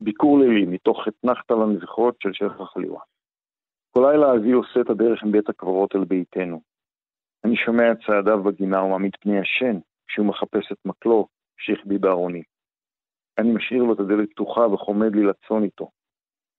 ביקור 0.00 0.38
לילי, 0.38 0.66
מתוך 0.66 0.98
אתנחתא 1.08 1.52
לנזכרות 1.52 2.14
של 2.22 2.32
שייח 2.32 2.60
החליווה. 2.60 3.00
כל 3.90 4.10
לילה 4.10 4.34
אבי 4.34 4.52
עושה 4.52 4.80
את 4.80 4.90
הדרך 4.90 5.22
עם 5.22 5.32
בית 5.32 5.48
הקברות 5.48 5.96
אל 5.96 6.04
ביתנו. 6.04 6.60
אני 7.44 7.56
שומע 7.56 7.92
את 7.92 7.98
צעדיו 8.06 8.42
בגינה 8.42 8.82
ומעמיד 8.82 9.12
פני 9.20 9.38
ישן, 9.38 9.78
כשהוא 10.08 10.26
מחפש 10.26 10.72
את 10.72 10.78
מקלו 10.84 11.26
שהחביא 11.58 11.98
בארוני. 11.98 12.42
אני 13.38 13.52
משאיר 13.52 13.82
לו 13.82 13.92
את 13.92 14.00
הדלת 14.00 14.30
פתוחה 14.30 14.60
וחומד 14.60 15.16
לי 15.16 15.22
לצון 15.22 15.62
איתו. 15.62 15.90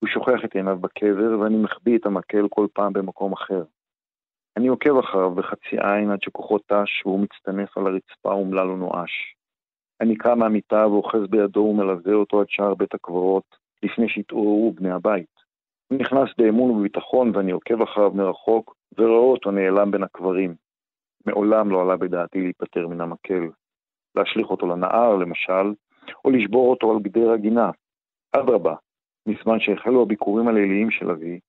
הוא 0.01 0.09
שוכח 0.09 0.45
את 0.45 0.55
עיניו 0.55 0.77
בקבר, 0.79 1.39
ואני 1.39 1.57
מחביא 1.57 1.97
את 1.97 2.05
המקל 2.05 2.47
כל 2.49 2.67
פעם 2.73 2.93
במקום 2.93 3.33
אחר. 3.33 3.63
אני 4.57 4.67
עוקב 4.67 4.97
אחריו 4.97 5.35
בחצי 5.35 5.75
עין 5.79 6.11
עד 6.11 6.21
שכוחו 6.21 6.57
תש 6.57 7.05
והוא 7.05 7.19
מצטנף 7.19 7.77
על 7.77 7.87
הרצפה 7.87 8.31
אומלל 8.31 8.69
ונואש. 8.69 9.35
אני 10.01 10.15
קם 10.15 10.39
מהמיטה 10.39 10.87
ואוחז 10.87 11.27
בידו 11.29 11.59
ומלווה 11.59 12.13
אותו 12.13 12.41
עד 12.41 12.49
שער 12.49 12.75
בית 12.75 12.93
הקברות, 12.93 13.43
לפני 13.83 14.09
שהתעוררו 14.09 14.71
בני 14.71 14.91
הבית. 14.91 15.41
הוא 15.87 15.99
נכנס 15.99 16.29
באמון 16.37 16.71
ובביטחון 16.71 17.35
ואני 17.35 17.51
עוקב 17.51 17.81
אחריו 17.81 18.11
מרחוק, 18.11 18.75
ורואה 18.97 19.31
אותו 19.31 19.51
נעלם 19.51 19.91
בין 19.91 20.03
הקברים. 20.03 20.55
מעולם 21.25 21.71
לא 21.71 21.81
עלה 21.81 21.97
בדעתי 21.97 22.41
להיפטר 22.41 22.87
מן 22.87 23.01
המקל. 23.01 23.49
להשליך 24.15 24.47
אותו 24.47 24.67
לנהר, 24.67 25.15
למשל, 25.15 25.73
או 26.25 26.29
לשבור 26.29 26.69
אותו 26.69 26.91
על 26.91 26.99
גדר 26.99 27.31
הגינה. 27.31 27.71
אדרבה, 28.31 28.75
מזמן 29.27 29.59
שהחלו 29.59 30.01
הביקורים 30.01 30.47
הליליים 30.47 30.91
של 30.91 31.11
אבי, 31.11 31.39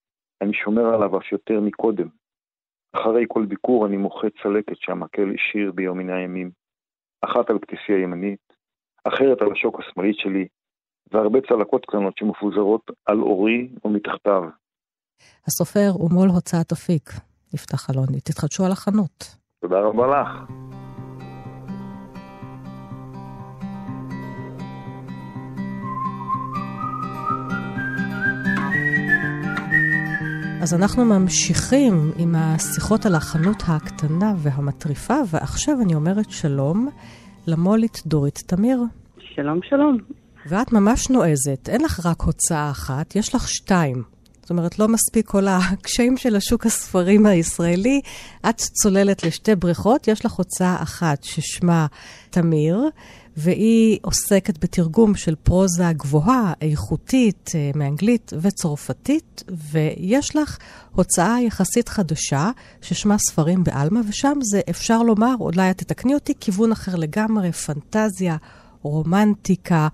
אני 0.42 0.54
שומר 0.54 0.94
עליו 0.94 1.18
אף 1.18 1.32
יותר 1.32 1.60
מקודם. 1.60 2.08
אחרי 2.92 3.24
כל 3.28 3.46
ביקור 3.46 3.86
אני 3.86 3.96
מוחה 3.96 4.26
צלקת 4.42 4.76
שהמקל 4.76 5.34
השאיר 5.34 5.72
ביום 5.72 5.98
מן 5.98 6.10
הימים. 6.10 6.50
אחת 7.24 7.50
על 7.50 7.58
כתפי 7.58 7.92
הימנית, 7.92 8.52
אחרת 9.04 9.42
על 9.42 9.52
השוק 9.52 9.80
השמאלית 9.80 10.16
שלי, 10.18 10.46
והרבה 11.12 11.38
צלקות 11.48 11.86
קטנות 11.86 12.18
שמפוזרות 12.18 12.90
על 13.06 13.20
אורי 13.20 13.68
ומתחתיו. 13.84 14.42
הסופר 15.46 16.02
ומו"ל 16.02 16.28
הוצאת 16.28 16.72
אפיק, 16.72 17.10
יפתח 17.54 17.90
אלוני. 17.90 18.20
תתחדשו 18.20 18.64
על 18.64 18.72
החנות. 18.72 19.36
תודה 19.60 19.80
רבה 19.80 20.06
לך. 20.06 20.81
אז 30.62 30.74
אנחנו 30.74 31.04
ממשיכים 31.04 32.12
עם 32.18 32.34
השיחות 32.34 33.06
על 33.06 33.14
החנות 33.14 33.62
הקטנה 33.66 34.32
והמטריפה, 34.36 35.14
ועכשיו 35.30 35.74
אני 35.84 35.94
אומרת 35.94 36.30
שלום 36.30 36.88
למולית 37.46 38.02
דורית 38.06 38.38
תמיר. 38.46 38.82
שלום, 39.18 39.60
שלום. 39.62 39.98
ואת 40.46 40.72
ממש 40.72 41.10
נועזת, 41.10 41.68
אין 41.68 41.80
לך 41.80 42.06
רק 42.06 42.20
הוצאה 42.22 42.70
אחת, 42.70 43.16
יש 43.16 43.34
לך 43.34 43.48
שתיים. 43.48 44.02
זאת 44.42 44.50
אומרת, 44.50 44.78
לא 44.78 44.88
מספיק 44.88 45.26
כל 45.26 45.48
הקשיים 45.48 46.16
של 46.16 46.36
השוק 46.36 46.66
הספרים 46.66 47.26
הישראלי. 47.26 48.00
את 48.48 48.60
צוללת 48.82 49.24
לשתי 49.24 49.54
בריכות, 49.54 50.08
יש 50.08 50.24
לך 50.24 50.32
הוצאה 50.32 50.82
אחת 50.82 51.24
ששמה 51.24 51.86
תמיר, 52.30 52.88
והיא 53.36 53.98
עוסקת 54.02 54.64
בתרגום 54.64 55.14
של 55.14 55.34
פרוזה 55.34 55.92
גבוהה, 55.92 56.52
איכותית, 56.60 57.50
אה, 57.54 57.70
מאנגלית 57.74 58.32
וצרפתית, 58.40 59.42
ויש 59.48 60.36
לך 60.36 60.58
הוצאה 60.94 61.36
יחסית 61.40 61.88
חדשה, 61.88 62.50
ששמה 62.80 63.16
ספרים 63.18 63.64
בעלמא, 63.64 64.00
ושם 64.08 64.38
זה, 64.42 64.60
אפשר 64.70 65.02
לומר, 65.02 65.34
אולי 65.40 65.70
את 65.70 65.78
תתקני 65.78 66.14
אותי, 66.14 66.32
כיוון 66.40 66.72
אחר 66.72 66.96
לגמרי, 66.96 67.52
פנטזיה, 67.52 68.36
רומנטיקה. 68.82 69.88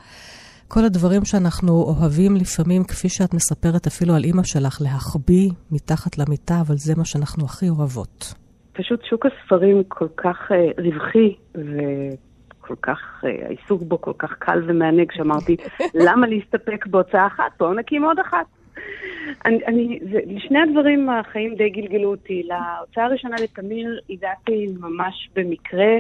כל 0.69 0.85
הדברים 0.85 1.25
שאנחנו 1.25 1.73
אוהבים 1.73 2.37
לפעמים, 2.37 2.85
כפי 2.85 3.09
שאת 3.09 3.35
מספרת 3.35 3.87
אפילו 3.87 4.15
על 4.15 4.25
אימא 4.25 4.43
שלך, 4.45 4.79
להחביא 4.81 5.51
מתחת 5.73 6.19
למיטה, 6.19 6.55
אבל 6.67 6.75
זה 6.77 6.95
מה 6.97 7.05
שאנחנו 7.05 7.45
הכי 7.45 7.69
אוהבות. 7.69 8.35
פשוט 8.73 9.05
שוק 9.05 9.27
הספרים 9.27 9.83
כל 9.89 10.09
כך 10.17 10.37
uh, 10.51 10.83
רווחי, 10.85 11.35
וכל 11.55 12.75
כך, 12.83 12.99
uh, 13.25 13.27
העיסוק 13.47 13.83
בו 13.83 14.01
כל 14.01 14.13
כך 14.19 14.33
קל 14.39 14.63
ומענג, 14.67 15.13
שאמרתי, 15.13 15.57
למה 16.07 16.27
להסתפק 16.27 16.87
בהוצאה 16.87 17.27
אחת? 17.27 17.53
בואו 17.59 17.75
נקים 17.75 18.05
עוד 18.05 18.19
אחת. 18.19 18.47
אני, 19.45 19.59
אני, 19.67 19.99
זה, 20.13 20.19
לשני 20.27 20.59
הדברים 20.59 21.11
החיים 21.11 21.55
די 21.55 21.71
גלגלו 21.71 22.11
אותי. 22.11 22.43
להוצאה 22.43 23.05
הראשונה 23.05 23.37
לתמיר 23.43 24.01
הגעתי 24.11 24.67
ממש 24.81 25.31
במקרה. 25.37 25.95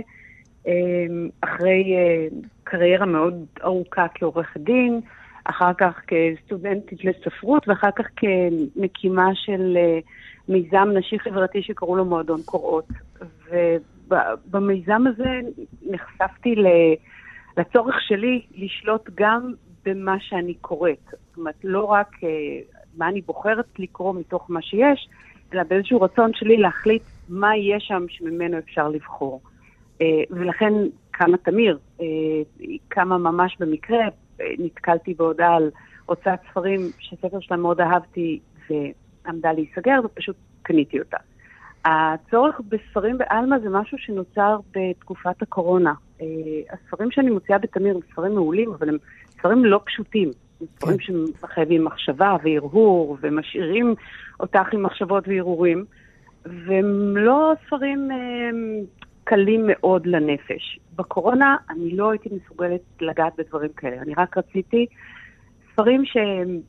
אמ, 0.69 1.29
אחרי 1.41 1.97
אה, 1.97 2.27
קריירה 2.65 3.07
מאוד 3.07 3.47
ארוכה 3.65 4.07
כעורכת 4.15 4.61
דין, 4.61 5.01
אחר 5.45 5.73
כך 5.79 6.01
כסטודנטית 6.07 7.05
לספרות, 7.05 7.69
ואחר 7.69 7.91
כך 7.91 8.07
כמקימה 8.17 9.35
של 9.35 9.77
אה, 9.77 9.99
מיזם 10.49 10.89
נשי 10.95 11.19
חברתי 11.19 11.63
שקראו 11.63 11.97
לו 11.97 12.05
מועדון 12.05 12.41
קוראות. 12.45 12.89
ובמיזם 14.09 15.07
הזה 15.07 15.41
נחשפתי 15.87 16.55
לצורך 17.57 17.95
שלי 18.01 18.43
לשלוט 18.55 19.11
גם 19.15 19.53
במה 19.85 20.17
שאני 20.21 20.55
קוראת. 20.55 21.05
זאת 21.11 21.37
אומרת, 21.37 21.65
לא 21.65 21.85
רק 21.85 22.09
אה, 22.25 22.29
מה 22.97 23.09
אני 23.09 23.21
בוחרת 23.21 23.67
לקרוא 23.79 24.15
מתוך 24.15 24.51
מה 24.51 24.63
שיש, 24.63 25.09
אלא 25.55 25.63
באיזשהו 25.63 26.01
רצון 26.01 26.31
שלי 26.35 26.57
להחליט 26.57 27.03
מה 27.29 27.57
יש 27.57 27.85
שם 27.89 28.05
שממנו 28.09 28.59
אפשר 28.59 28.89
לבחור. 28.89 29.41
אה, 30.01 30.07
ולכן 30.31 30.73
קמה 31.11 31.37
תמיר, 31.37 31.79
אה, 32.01 32.07
היא 32.59 32.79
קמה 32.89 33.19
ממש 33.19 33.57
במקרה, 33.61 33.99
אה, 34.41 34.47
נתקלתי 34.59 35.15
בהודעה 35.15 35.57
על 35.57 35.71
הוצאת 36.07 36.39
ספרים 36.51 36.81
שספר 36.99 37.41
שלה 37.41 37.57
מאוד 37.57 37.81
אהבתי 37.81 38.41
ועמדה 38.71 39.53
להיסגר 39.53 40.01
ופשוט 40.05 40.37
קניתי 40.63 40.99
אותה. 40.99 41.17
הצורך 41.85 42.61
בספרים 42.69 43.19
בעלמא 43.19 43.59
זה 43.59 43.69
משהו 43.69 43.99
שנוצר 43.99 44.59
בתקופת 44.75 45.43
הקורונה. 45.43 45.93
הספרים 46.71 47.11
שאני 47.11 47.31
מוציאה 47.31 47.59
בתמיר 47.59 47.95
הם 47.95 48.01
ספרים 48.13 48.35
מעולים, 48.35 48.73
אבל 48.73 48.89
הם 48.89 48.97
ספרים 49.31 49.65
לא 49.65 49.81
פשוטים. 49.85 50.31
הם 50.61 50.67
ספרים 50.77 50.99
כן. 50.99 51.05
שמחייבים 51.05 51.85
מחשבה 51.85 52.37
והרהור, 52.43 53.19
ומשאירים 53.21 53.95
אותך 54.41 54.73
עם 54.73 54.83
מחשבות 54.83 55.29
והרהורים, 55.29 55.85
והם 56.45 57.17
לא 57.17 57.53
ספרים 57.67 58.11
קלים 59.29 59.65
מאוד 59.67 60.07
לנפש. 60.07 60.79
בקורונה 60.97 61.57
אני 61.71 61.97
לא 61.97 62.11
הייתי 62.11 62.29
מסוגלת 62.33 62.81
לגעת 63.01 63.33
בדברים 63.39 63.71
כאלה. 63.77 64.03
אני 64.03 64.15
רק 64.17 64.39
רציתי 64.39 64.87
ספרים 65.73 66.05
ש... 66.05 66.17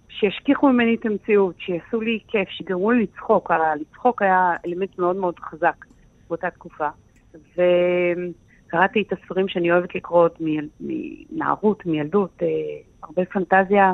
שישכיחו 0.09 0.69
ממני 0.69 0.95
את 0.95 1.05
המציאות, 1.05 1.55
שיעשו 1.59 2.01
לי 2.01 2.19
כיף, 2.27 2.49
שיגרמו 2.49 2.91
לי 2.91 3.03
לצחוק. 3.03 3.51
לצחוק 3.81 4.21
היה 4.21 4.53
אלמנט 4.65 4.99
מאוד 4.99 5.15
מאוד 5.15 5.39
חזק 5.39 5.85
באותה 6.27 6.49
תקופה. 6.49 6.87
וקראתי 7.33 9.01
את 9.01 9.13
הספרים 9.13 9.47
שאני 9.47 9.71
אוהבת 9.71 9.95
לקרוא 9.95 10.29
מנערות, 10.79 11.85
מילדות, 11.85 12.37
אה, 12.41 12.47
הרבה 13.03 13.25
פנטזיה, 13.25 13.93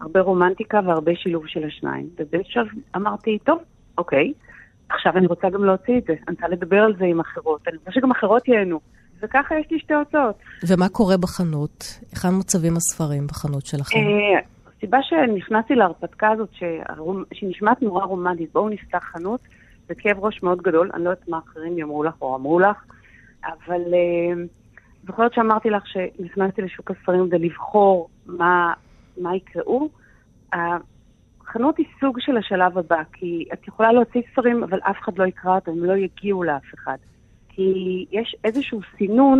הרבה 0.00 0.20
רומנטיקה 0.20 0.80
והרבה 0.86 1.12
שילוב 1.14 1.46
של 1.46 1.64
השניים. 1.64 2.08
ובאיזשהו 2.18 2.62
אמרתי, 2.96 3.38
טוב, 3.44 3.58
אוקיי, 3.98 4.32
עכשיו 4.90 5.16
אני 5.16 5.26
רוצה 5.26 5.50
גם 5.50 5.64
להוציא 5.64 5.98
את 5.98 6.04
זה, 6.04 6.12
אני 6.28 6.36
רוצה 6.36 6.48
לדבר 6.48 6.76
על 6.76 6.94
זה 6.98 7.04
עם 7.04 7.20
אחרות, 7.20 7.68
אני 7.68 7.76
רוצה 7.76 7.92
שגם 7.92 8.10
אחרות 8.10 8.48
ייהנו. 8.48 8.80
וככה 9.22 9.54
יש 9.54 9.66
לי 9.70 9.78
שתי 9.78 9.94
הוצאות. 9.94 10.34
ומה 10.68 10.88
קורה 10.88 11.16
בחנות? 11.16 11.84
היכן 12.10 12.28
מוצבים 12.28 12.76
הספרים 12.76 13.26
בחנות 13.26 13.66
שלכם? 13.66 13.96
אה, 13.96 14.40
הסיבה 14.76 14.98
שנכנסתי 15.02 15.74
להרפתקה 15.74 16.30
הזאת, 16.30 16.48
שנשמעת 17.32 17.82
נורא 17.82 18.04
רומנטית, 18.04 18.52
בואו 18.52 18.68
נפתח 18.68 19.04
חנות, 19.12 19.40
זה 19.88 19.94
כאב 19.94 20.24
ראש 20.24 20.42
מאוד 20.42 20.62
גדול, 20.62 20.90
אני 20.94 21.04
לא 21.04 21.10
יודעת 21.10 21.28
מה 21.28 21.38
אחרים 21.38 21.78
יאמרו 21.78 22.04
לך 22.04 22.14
או 22.22 22.36
אמרו 22.36 22.60
לך, 22.60 22.76
אבל 23.44 23.80
אה, 23.94 24.42
זוכרת 25.06 25.34
שאמרתי 25.34 25.70
לך 25.70 25.82
שנכנסתי 25.86 26.62
לשוק 26.62 26.90
הספרים 26.90 27.26
כדי 27.26 27.38
לבחור 27.38 28.08
מה, 28.26 28.72
מה 29.16 29.36
יקראו. 29.36 29.88
החנות 31.50 31.78
היא 31.78 31.86
סוג 32.00 32.20
של 32.20 32.36
השלב 32.36 32.78
הבא, 32.78 33.02
כי 33.12 33.44
את 33.52 33.68
יכולה 33.68 33.92
להוציא 33.92 34.22
ספרים, 34.32 34.62
אבל 34.62 34.78
אף 34.82 34.96
אחד 35.00 35.18
לא 35.18 35.24
יקרא 35.24 35.54
אותם, 35.54 35.70
הם 35.70 35.84
לא 35.84 35.96
יגיעו 35.96 36.42
לאף 36.42 36.74
אחד. 36.74 36.96
כי 37.48 38.06
יש 38.12 38.36
איזשהו 38.44 38.80
סינון 38.96 39.38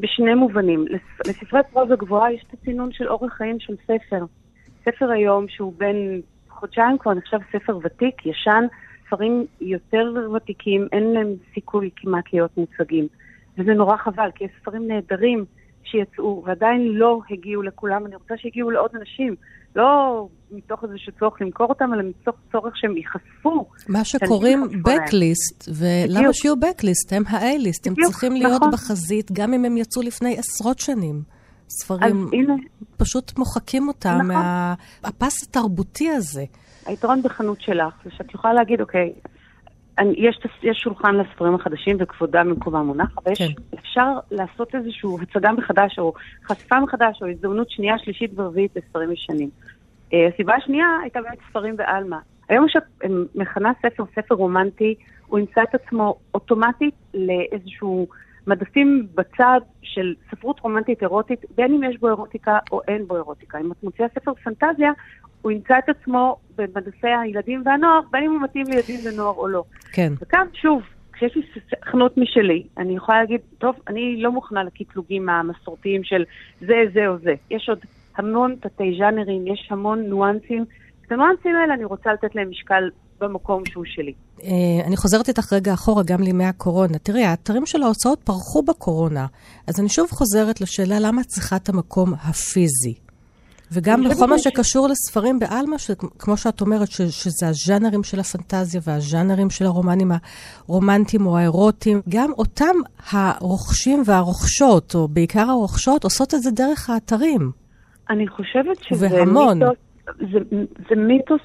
בשני 0.00 0.34
מובנים. 0.34 0.84
לספרי 1.26 1.60
פרוזה 1.72 1.96
גבוהה 1.96 2.32
יש 2.32 2.44
את 2.48 2.54
הסינון 2.54 2.92
של 2.92 3.08
אורך 3.08 3.32
חיים 3.32 3.60
של 3.60 3.74
ספר. 3.84 4.24
ספר 4.84 5.10
היום 5.10 5.48
שהוא 5.48 5.72
בין 5.76 6.20
חודשיים 6.48 6.98
כבר 6.98 7.14
נחשב 7.14 7.38
ספר 7.52 7.78
ותיק, 7.82 8.26
ישן, 8.26 8.64
ספרים 9.06 9.46
יותר 9.60 10.12
ותיקים, 10.36 10.88
אין 10.92 11.12
להם 11.12 11.34
סיכוי 11.54 11.90
כמעט 11.96 12.32
להיות 12.32 12.50
מוצגים. 12.56 13.06
וזה 13.58 13.74
נורא 13.74 13.96
חבל, 13.96 14.30
כי 14.34 14.44
יש 14.44 14.50
ספרים 14.60 14.88
נהדרים 14.88 15.44
שיצאו 15.90 16.42
ועדיין 16.46 16.80
לא 16.92 17.20
הגיעו 17.30 17.62
לכולם, 17.62 18.06
אני 18.06 18.16
רוצה 18.16 18.34
שיגיעו 18.36 18.70
לעוד 18.70 18.90
אנשים. 19.00 19.34
לא 19.76 20.28
מתוך 20.50 20.84
איזשהו 20.84 21.12
צורך 21.18 21.42
למכור 21.42 21.66
אותם, 21.68 21.94
אלא 21.94 22.02
מתוך 22.02 22.36
צורך 22.52 22.76
שהם 22.76 22.96
ייחשפו. 22.96 23.68
מה 23.88 24.04
שקוראים 24.04 24.68
בקליסט, 24.82 25.68
ולמה 25.78 26.32
שיהיו 26.32 26.56
בקליסט? 26.56 27.12
הם 27.12 27.22
האייליסט, 27.26 27.86
הם 27.86 27.94
צריכים 27.94 28.32
להיות 28.32 28.52
נכון. 28.56 28.70
בחזית, 28.70 29.32
גם 29.32 29.54
אם 29.54 29.64
הם 29.64 29.76
יצאו 29.76 30.02
לפני 30.02 30.36
עשרות 30.38 30.78
שנים. 30.78 31.22
ספרים, 31.70 32.30
פשוט 32.96 33.38
מוחקים 33.38 33.88
אותם 33.88 34.08
נכון. 34.08 34.26
מהפס 35.02 35.48
התרבותי 35.48 36.10
הזה. 36.10 36.44
היתרון 36.86 37.22
בחנות 37.22 37.60
שלך 37.60 37.94
זה 38.04 38.10
שאת 38.16 38.34
יכולה 38.34 38.54
להגיד, 38.54 38.80
אוקיי, 38.80 39.12
אני, 39.98 40.14
יש, 40.18 40.38
יש 40.62 40.78
שולחן 40.78 41.14
לספרים 41.14 41.54
החדשים 41.54 41.96
וכבודם 42.00 42.48
במקומם 42.48 42.86
מונח, 42.86 43.18
אבל 43.24 43.34
כן. 43.34 43.78
אפשר 43.78 44.12
לעשות 44.30 44.74
איזושהי 44.74 45.10
הצגה 45.22 45.52
מחדש, 45.52 45.98
או 45.98 46.12
חשיפה 46.44 46.80
מחדש, 46.80 47.22
או 47.22 47.26
הזדמנות 47.26 47.70
שנייה, 47.70 47.98
שלישית 47.98 48.30
ורביעית 48.34 48.76
לספרים 48.76 49.12
ישנים. 49.12 49.50
Uh, 50.10 50.14
הסיבה 50.34 50.54
השנייה 50.54 50.86
הייתה 51.02 51.20
באמת 51.22 51.38
ספרים 51.50 51.76
בעלמא. 51.76 52.16
היום 52.48 52.66
כשאת 52.68 52.82
מכנה 53.34 53.72
ספר, 53.82 54.04
ספר 54.14 54.34
רומנטי, 54.34 54.94
הוא 55.26 55.38
ימצא 55.38 55.62
את 55.62 55.74
עצמו 55.74 56.18
אוטומטית 56.34 56.94
לאיזשהו 57.14 58.06
מדפים 58.48 59.06
בצד 59.14 59.60
של 59.82 60.14
ספרות 60.30 60.60
רומנטית 60.60 61.02
אירוטית, 61.02 61.44
בין 61.54 61.74
אם 61.74 61.90
יש 61.90 62.00
בו 62.00 62.08
אירוטיקה 62.08 62.58
או 62.72 62.80
אין 62.88 63.06
בו 63.06 63.16
אירוטיקה. 63.16 63.58
אם 63.58 63.72
את 63.72 63.82
מוציאה 63.82 64.08
ספר 64.08 64.34
פנטזיה, 64.34 64.92
הוא 65.42 65.52
ימצא 65.52 65.78
את 65.78 65.88
עצמו 65.88 66.36
במדפי 66.56 67.08
הילדים 67.22 67.62
והנוער, 67.64 68.00
בין 68.10 68.22
אם 68.22 68.30
הוא 68.30 68.40
מתאים 68.42 68.64
לילדים 68.68 69.00
ונוער 69.04 69.34
או 69.34 69.48
לא. 69.48 69.64
כן. 69.92 70.12
וכאן, 70.20 70.46
שוב, 70.52 70.82
כשיש 71.12 71.36
לי 71.36 71.42
חנות 71.84 72.16
משלי, 72.16 72.62
אני 72.78 72.96
יכולה 72.96 73.20
להגיד, 73.20 73.40
טוב, 73.58 73.76
אני 73.88 74.22
לא 74.22 74.32
מוכנה 74.32 74.64
לקטלוגים 74.64 75.28
המסורתיים 75.28 76.04
של 76.04 76.24
זה, 76.60 76.76
זה 76.94 77.08
או 77.08 77.18
זה. 77.18 77.34
יש 77.50 77.68
עוד 77.68 77.78
המון 78.16 78.54
תתי 78.60 78.96
ז'אנרים, 78.98 79.46
יש 79.46 79.68
המון 79.70 80.00
ניואנסים. 80.00 80.64
את 81.06 81.12
הניואנסים 81.12 81.56
האלה 81.56 81.74
אני 81.74 81.84
רוצה 81.84 82.12
לתת 82.12 82.34
להם 82.34 82.50
משקל 82.50 82.90
במקום 83.20 83.62
שהוא 83.66 83.84
שלי. 83.86 84.12
אה, 84.42 84.86
אני 84.86 84.96
חוזרת 84.96 85.28
איתך 85.28 85.52
רגע 85.52 85.74
אחורה, 85.74 86.02
גם 86.02 86.22
לימי 86.22 86.44
הקורונה. 86.44 86.98
תראי, 86.98 87.24
האתרים 87.24 87.66
של 87.66 87.82
ההוצאות 87.82 88.20
פרחו 88.20 88.62
בקורונה, 88.62 89.26
אז 89.66 89.80
אני 89.80 89.88
שוב 89.88 90.10
חוזרת 90.10 90.60
לשאלה 90.60 90.96
למה 91.00 91.20
את 91.20 91.26
צריכה 91.26 91.56
את 91.56 91.68
המקום 91.68 92.14
הפיזי. 92.14 92.94
וגם 93.72 94.04
בכל 94.04 94.26
מה 94.26 94.38
שקשור 94.38 94.88
לספרים 94.88 95.38
בעלמא, 95.38 95.76
כמו 96.18 96.36
שאת 96.36 96.60
אומרת, 96.60 96.90
ש, 96.90 97.02
שזה 97.02 97.48
הז'אנרים 97.48 98.02
של 98.02 98.20
הפנטזיה 98.20 98.80
והז'אנרים 98.84 99.50
של 99.50 99.64
הרומנים 99.64 100.10
הרומנטיים 100.68 101.26
או 101.26 101.38
האירוטיים, 101.38 102.00
גם 102.08 102.30
אותם 102.38 102.76
הרוכשים 103.10 104.02
והרוכשות, 104.06 104.94
או 104.94 105.08
בעיקר 105.08 105.50
הרוכשות, 105.50 106.04
עושות 106.04 106.34
את 106.34 106.42
זה 106.42 106.50
דרך 106.50 106.90
האתרים. 106.90 107.50
אני 108.10 108.28
חושבת 108.28 108.76
שזה 108.82 109.08
והמון. 109.10 109.58
מיתוס, 109.58 109.78
זה, 110.32 110.56
זה 110.88 110.96
מיתוס 110.96 111.40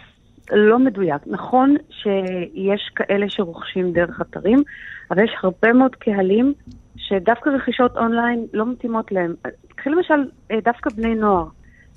לא 0.52 0.80
מדויק. 0.80 1.22
נכון 1.26 1.76
שיש 1.90 2.92
כאלה 2.96 3.30
שרוכשים 3.30 3.94
דרך 3.94 4.22
אתרים, 4.22 4.64
אבל 5.12 5.24
יש 5.24 5.32
הרבה 5.44 5.74
מאוד 5.74 5.96
קהלים 5.96 6.54
שדווקא 6.96 7.50
רכישות 7.50 7.98
אונליין 7.98 8.46
לא 8.54 8.66
מתאימות 8.66 9.12
להם. 9.12 9.34
קחי 9.76 9.90
למשל 9.90 10.30
אה, 10.52 10.60
דווקא 10.64 10.90
בני 10.90 11.16
נוער. 11.16 11.46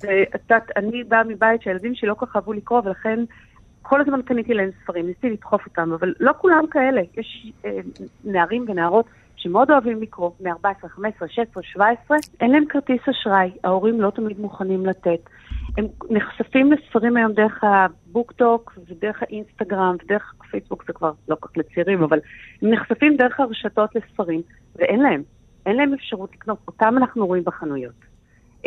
ואת 0.02 0.52
אני 0.76 1.04
באה 1.04 1.24
מבית 1.24 1.62
שהילדים 1.62 1.94
שלי 1.94 2.09
לא 2.09 2.14
כל 2.14 2.26
כך 2.26 2.37
אהבו 2.37 2.52
לקרוא, 2.52 2.80
ולכן 2.85 3.24
כל 3.82 4.00
הזמן 4.00 4.22
קניתי 4.22 4.54
להם 4.54 4.70
ספרים, 4.82 5.06
ניסיתי 5.06 5.30
לדחוף 5.30 5.66
אותם, 5.66 5.92
אבל 5.92 6.14
לא 6.20 6.32
כולם 6.38 6.66
כאלה. 6.70 7.02
יש 7.16 7.52
אה, 7.64 7.78
נערים 8.24 8.64
ונערות 8.68 9.06
שמאוד 9.37 9.70
אוהבים 9.70 10.02
לקרוא, 10.02 10.30
מ 10.40 10.46
14, 10.46 10.90
15, 10.90 11.28
16, 11.28 11.62
17, 11.62 12.16
אין 12.40 12.50
להם 12.50 12.64
כרטיס 12.68 13.00
אשראי, 13.11 13.50
ההורים 13.64 14.00
לא 14.00 14.11
תמיד 14.11 14.40
מוכנים 14.40 14.87
לתת. 14.87 15.20
הם 15.76 15.87
נחשפים 16.11 16.72
לספרים 16.72 17.16
היום 17.16 17.33
דרך 17.33 17.64
הבוקטוק 17.64 18.79
ודרך 18.88 19.22
האינסטגרם 19.22 19.96
ודרך 20.05 20.35
הפייסבוק, 20.40 20.85
זה 20.87 20.92
כבר 20.92 21.12
לא 21.29 21.37
כל 21.40 21.48
כך 21.48 21.57
לצעירים, 21.57 22.02
אבל 22.02 22.18
הם 22.62 22.70
נחשפים 22.70 23.16
דרך 23.16 23.40
הרשתות 23.40 23.90
לספרים, 23.94 24.42
ואין 24.76 25.00
להם. 25.00 25.22
אין 25.66 25.76
להם 25.76 25.94
אפשרות 25.94 26.33
לקנות, 26.33 26.59
אותם 26.68 26.94
אנחנו 26.96 27.26
רואים 27.26 27.44
בחנויות. 27.44 28.15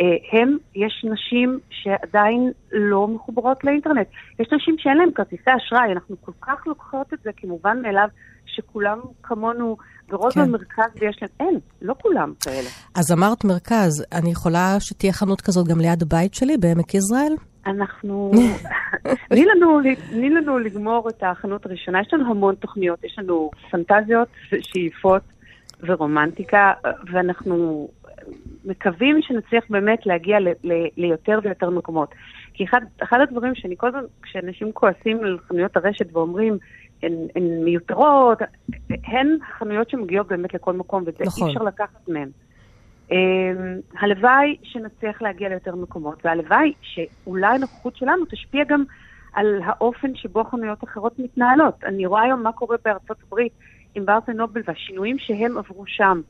אה, 0.00 0.38
הם, 0.40 0.56
יש 0.74 1.04
נשים 1.12 1.58
שעדיין 1.70 2.52
לא 2.72 3.08
מחוברות 3.08 3.64
לאינטרנט. 3.64 4.06
יש 4.40 4.48
נשים 4.52 4.76
שאין 4.78 4.96
להן 4.96 5.10
כרטיסי 5.14 5.50
אשראי, 5.56 5.92
אנחנו 5.92 6.16
כל 6.20 6.32
כך 6.40 6.66
לוקחות 6.66 7.14
את 7.14 7.18
זה 7.24 7.30
כמובן 7.36 7.82
מאליו, 7.82 8.08
שכולם 8.46 9.00
כמונו 9.22 9.76
גרות 10.10 10.32
כן. 10.32 10.40
במרכז 10.40 10.90
ויש 11.00 11.18
להם, 11.22 11.30
אין, 11.40 11.58
לא 11.82 11.94
כולם 12.02 12.32
כאלה. 12.44 12.68
אז 12.94 13.12
אמרת 13.12 13.44
מרכז, 13.44 14.04
אני 14.12 14.30
יכולה 14.30 14.76
שתהיה 14.80 15.12
חנות 15.12 15.40
כזאת 15.40 15.68
גם 15.68 15.78
ליד 15.80 16.02
הבית 16.02 16.34
שלי 16.34 16.56
בעמק 16.56 16.94
יזרעאל? 16.94 17.34
אנחנו, 17.66 18.30
תני 19.28 19.44
לנו, 19.44 19.80
לנו 20.12 20.58
לגמור 20.58 21.08
את 21.08 21.22
החנות 21.22 21.66
הראשונה. 21.66 22.00
יש 22.00 22.08
לנו 22.12 22.30
המון 22.30 22.54
תוכניות, 22.54 23.04
יש 23.04 23.16
לנו 23.18 23.50
פנטזיות, 23.70 24.28
שאיפות 24.60 25.22
ורומנטיקה, 25.82 26.72
ואנחנו 27.12 27.88
מקווים 28.64 29.22
שנצליח 29.22 29.64
באמת 29.70 30.06
להגיע 30.06 30.40
ל, 30.40 30.48
ל, 30.48 30.72
ליותר 30.96 31.38
ויותר 31.42 31.70
מקומות. 31.70 32.14
כי 32.54 32.64
אחד, 32.64 32.80
אחד 33.02 33.20
הדברים 33.20 33.54
שאני 33.54 33.74
כל 33.78 33.88
הזמן, 33.88 34.00
כשאנשים 34.22 34.72
כועסים 34.72 35.24
על 35.24 35.38
חנויות 35.48 35.76
הרשת 35.76 36.06
ואומרים, 36.12 36.58
הן, 37.02 37.12
הן 37.36 37.64
מיותרות, 37.64 38.38
הן 38.90 39.36
חנויות 39.58 39.90
שמגיעות 39.90 40.28
באמת 40.28 40.54
לכל 40.54 40.72
מקום, 40.72 41.02
וזה 41.06 41.24
נכון. 41.26 41.48
אי 41.48 41.52
אפשר 41.52 41.64
לקחת 41.64 42.08
מהן. 42.08 42.28
Um, 43.10 43.12
הלוואי 44.00 44.56
שנצליח 44.62 45.22
להגיע 45.22 45.48
ליותר 45.48 45.74
מקומות, 45.74 46.26
והלוואי 46.26 46.72
שאולי 46.80 47.54
הנוכחות 47.54 47.96
שלנו 47.96 48.24
תשפיע 48.24 48.64
גם 48.64 48.84
על 49.32 49.60
האופן 49.64 50.14
שבו 50.14 50.44
חנויות 50.44 50.84
אחרות 50.84 51.18
מתנהלות. 51.18 51.84
אני 51.84 52.06
רואה 52.06 52.22
היום 52.22 52.42
מה 52.42 52.52
קורה 52.52 52.76
בארצות 52.84 53.16
הברית 53.26 53.52
עם 53.94 54.06
בארטה 54.06 54.32
נובל 54.32 54.62
והשינויים 54.64 55.18
שהם 55.18 55.58
עברו 55.58 55.84
שם. 55.86 56.20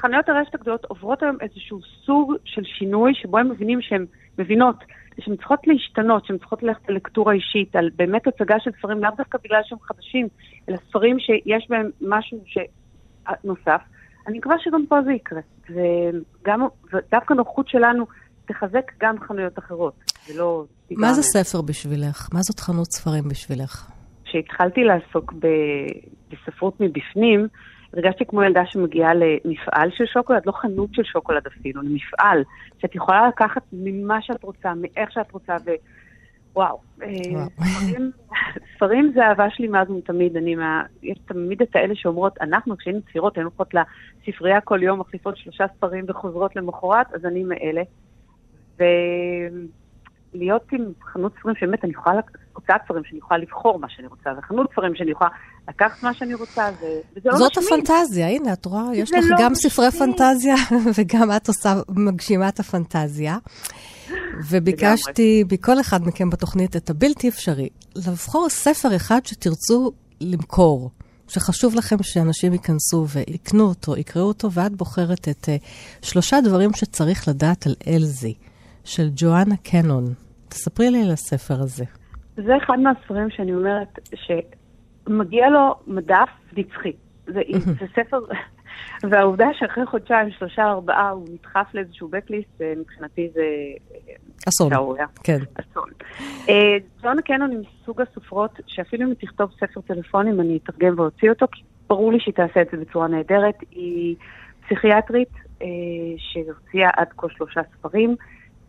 חנויות 0.00 0.28
הרשת 0.28 0.54
הגדולות 0.54 0.84
עוברות 0.84 1.22
היום 1.22 1.36
איזשהו 1.40 1.80
סוג 2.04 2.34
של 2.44 2.62
שינוי 2.64 3.12
שבו 3.14 3.38
הם 3.38 3.50
מבינים 3.50 3.80
שהן 3.80 4.06
מבינות 4.38 4.76
שהן 5.20 5.36
צריכות 5.36 5.60
להשתנות, 5.66 6.26
שהן 6.26 6.38
צריכות 6.38 6.62
ללכת 6.62 6.88
ללקטורה 6.88 7.32
אישית, 7.32 7.76
על 7.76 7.90
באמת 7.96 8.26
הצגה 8.26 8.56
של 8.60 8.70
ספרים, 8.78 9.02
לאו 9.04 9.10
דווקא 9.16 9.38
בגלל 9.44 9.60
שהם 9.64 9.78
חדשים, 9.82 10.28
אלא 10.68 10.76
ספרים 10.88 11.18
שיש 11.18 11.66
בהם 11.70 11.90
משהו 12.00 12.38
ש... 12.46 12.58
נוסף. 13.44 13.80
אני 14.26 14.38
מקווה 14.38 14.56
שגם 14.58 14.86
פה 14.88 15.02
זה 15.04 15.12
יקרה. 15.12 15.40
וגם, 15.70 16.60
ודווקא 16.92 17.34
נוחות 17.34 17.68
שלנו 17.68 18.06
תחזק 18.46 18.92
גם 19.00 19.20
חנויות 19.20 19.58
אחרות, 19.58 19.94
ולא... 20.28 20.64
מה 20.90 21.12
זה 21.12 21.22
ספר 21.22 21.62
בשבילך? 21.62 22.28
מה 22.32 22.40
זאת 22.42 22.60
חנות 22.60 22.86
ספרים 22.92 23.24
בשבילך? 23.28 23.90
כשהתחלתי 24.24 24.80
לעסוק 24.84 25.32
ב... 25.32 25.46
בספרות 26.30 26.80
מבפנים, 26.80 27.48
הרגשתי 27.96 28.24
כמו 28.26 28.42
ילדה 28.42 28.66
שמגיעה 28.66 29.12
למפעל 29.14 29.90
של 29.90 30.06
שוקולד, 30.06 30.46
לא 30.46 30.52
חנות 30.52 30.94
של 30.94 31.04
שוקולד 31.04 31.46
אפילו, 31.46 31.82
למפעל, 31.82 32.42
שאת 32.78 32.94
יכולה 32.94 33.28
לקחת 33.28 33.62
ממה 33.72 34.22
שאת 34.22 34.42
רוצה, 34.42 34.72
מאיך 34.74 35.12
שאת 35.12 35.32
רוצה, 35.32 35.56
וואו. 36.54 36.80
וואו. 36.98 37.46
ספרים, 37.60 38.10
ספרים 38.76 39.12
זה 39.14 39.26
אהבה 39.26 39.50
שלי 39.50 39.68
מאז 39.68 39.90
ומתמיד. 39.90 40.36
אני 40.36 40.54
מה... 40.54 40.82
יש 41.02 41.18
תמיד 41.24 41.62
את 41.62 41.76
האלה 41.76 41.94
שאומרות, 41.94 42.38
אנחנו 42.40 42.76
כשהיינו 42.76 43.00
צעירות 43.12 43.36
היינו 43.36 43.50
הולכות 43.50 43.74
לספרייה 43.74 44.60
כל 44.60 44.82
יום, 44.82 45.00
מחליפות 45.00 45.36
שלושה 45.36 45.64
ספרים 45.76 46.04
וחוזרות 46.08 46.56
למחרת, 46.56 47.14
אז 47.14 47.24
אני 47.24 47.44
מאלה. 47.44 47.82
ולהיות 50.34 50.72
עם 50.72 50.84
חנות 51.02 51.32
ספרים 51.38 51.56
שבאמת 51.56 51.84
אני 51.84 51.92
יכולה, 51.92 52.20
הוצאת 52.52 52.80
ספרים 52.84 53.04
שאני 53.04 53.18
יכולה 53.18 53.38
לבחור 53.38 53.78
מה 53.78 53.88
שאני 53.88 54.06
רוצה, 54.06 54.30
וחנות 54.38 54.72
ספרים 54.72 54.94
שאני 54.94 55.10
יכולה 55.10 55.30
לקחת 55.68 56.02
מה 56.02 56.14
שאני 56.14 56.34
רוצה, 56.34 56.70
ו... 56.80 56.84
וזה 57.16 57.28
לא 57.28 57.36
זאת 57.36 57.58
משמיד. 57.58 57.80
הפנטזיה, 57.84 58.28
הנה, 58.28 58.52
את 58.52 58.64
רואה, 58.66 58.94
יש 58.94 59.12
לך 59.12 59.24
לא 59.28 59.36
גם 59.40 59.52
משמיד. 59.52 59.72
ספרי 59.72 59.90
פנטזיה, 59.90 60.54
וגם 60.96 61.32
את 61.36 61.48
עושה, 61.48 61.74
מגשימה 61.88 62.48
את 62.48 62.60
הפנטזיה. 62.60 63.36
וביקשתי 64.50 65.44
מכל 65.52 65.80
אחד 65.80 66.06
מכם 66.06 66.30
בתוכנית 66.30 66.76
את 66.76 66.90
הבלתי 66.90 67.28
אפשרי, 67.28 67.68
לבחור 67.96 68.48
ספר 68.48 68.96
אחד 68.96 69.20
שתרצו 69.24 69.92
למכור, 70.20 70.90
שחשוב 71.28 71.74
לכם 71.74 71.96
שאנשים 72.02 72.52
ייכנסו 72.52 73.06
ויקנו 73.08 73.64
אותו, 73.64 73.96
יקראו 73.96 74.24
אותו, 74.24 74.52
ואת 74.52 74.72
בוחרת 74.76 75.28
את 75.28 75.44
uh, 75.44 75.64
שלושה 76.02 76.40
דברים 76.44 76.70
שצריך 76.72 77.28
לדעת 77.28 77.66
על 77.66 77.74
אלזי, 77.88 78.34
של 78.84 79.08
ג'ואנה 79.16 79.56
קנון. 79.56 80.14
תספרי 80.48 80.90
לי 80.90 81.02
על 81.02 81.10
הספר 81.10 81.62
הזה. 81.62 81.84
זה 82.36 82.52
אחד 82.64 82.78
מהספרים 82.78 83.30
שאני 83.30 83.54
אומרת 83.54 83.98
שמגיע 85.08 85.48
לו 85.48 85.74
מדף 85.86 86.28
נצחי. 86.56 86.92
זה, 87.26 87.40
זה 87.80 87.86
ספר, 87.96 88.18
והעובדה 89.02 89.46
שאחרי 89.58 89.86
חודשיים, 89.86 90.30
שלושה, 90.30 90.62
ארבעה, 90.62 91.10
הוא 91.10 91.28
נדחף 91.32 91.74
לאיזשהו 91.74 92.08
בקליסט, 92.08 92.60
אה, 92.60 92.72
מבחינתי 92.76 93.28
זה... 93.34 93.40
אה, 93.40 94.14
אסון. 94.48 94.72
כן. 95.24 95.38
אסון. 95.54 95.88
ג'ונה 97.02 97.22
קנון 97.22 97.50
היא 97.50 97.58
מסוג 97.58 98.00
הסופרות, 98.00 98.60
שאפילו 98.66 99.04
אם 99.04 99.08
היא 99.08 99.28
תכתוב 99.28 99.50
ספר 99.60 99.80
טלפונים, 99.80 100.40
אני 100.40 100.58
אתרגם 100.64 100.98
ואוציא 100.98 101.30
אותו, 101.30 101.46
כי 101.52 101.62
ברור 101.88 102.12
לי 102.12 102.20
שהיא 102.20 102.34
תעשה 102.34 102.62
את 102.62 102.66
זה 102.72 102.76
בצורה 102.76 103.08
נהדרת. 103.08 103.54
היא 103.70 104.16
פסיכיאטרית 104.66 105.32
אה, 105.62 105.66
שהוציאה 106.16 106.90
עד 106.96 107.08
כה 107.16 107.26
שלושה 107.36 107.60
ספרים. 107.72 108.16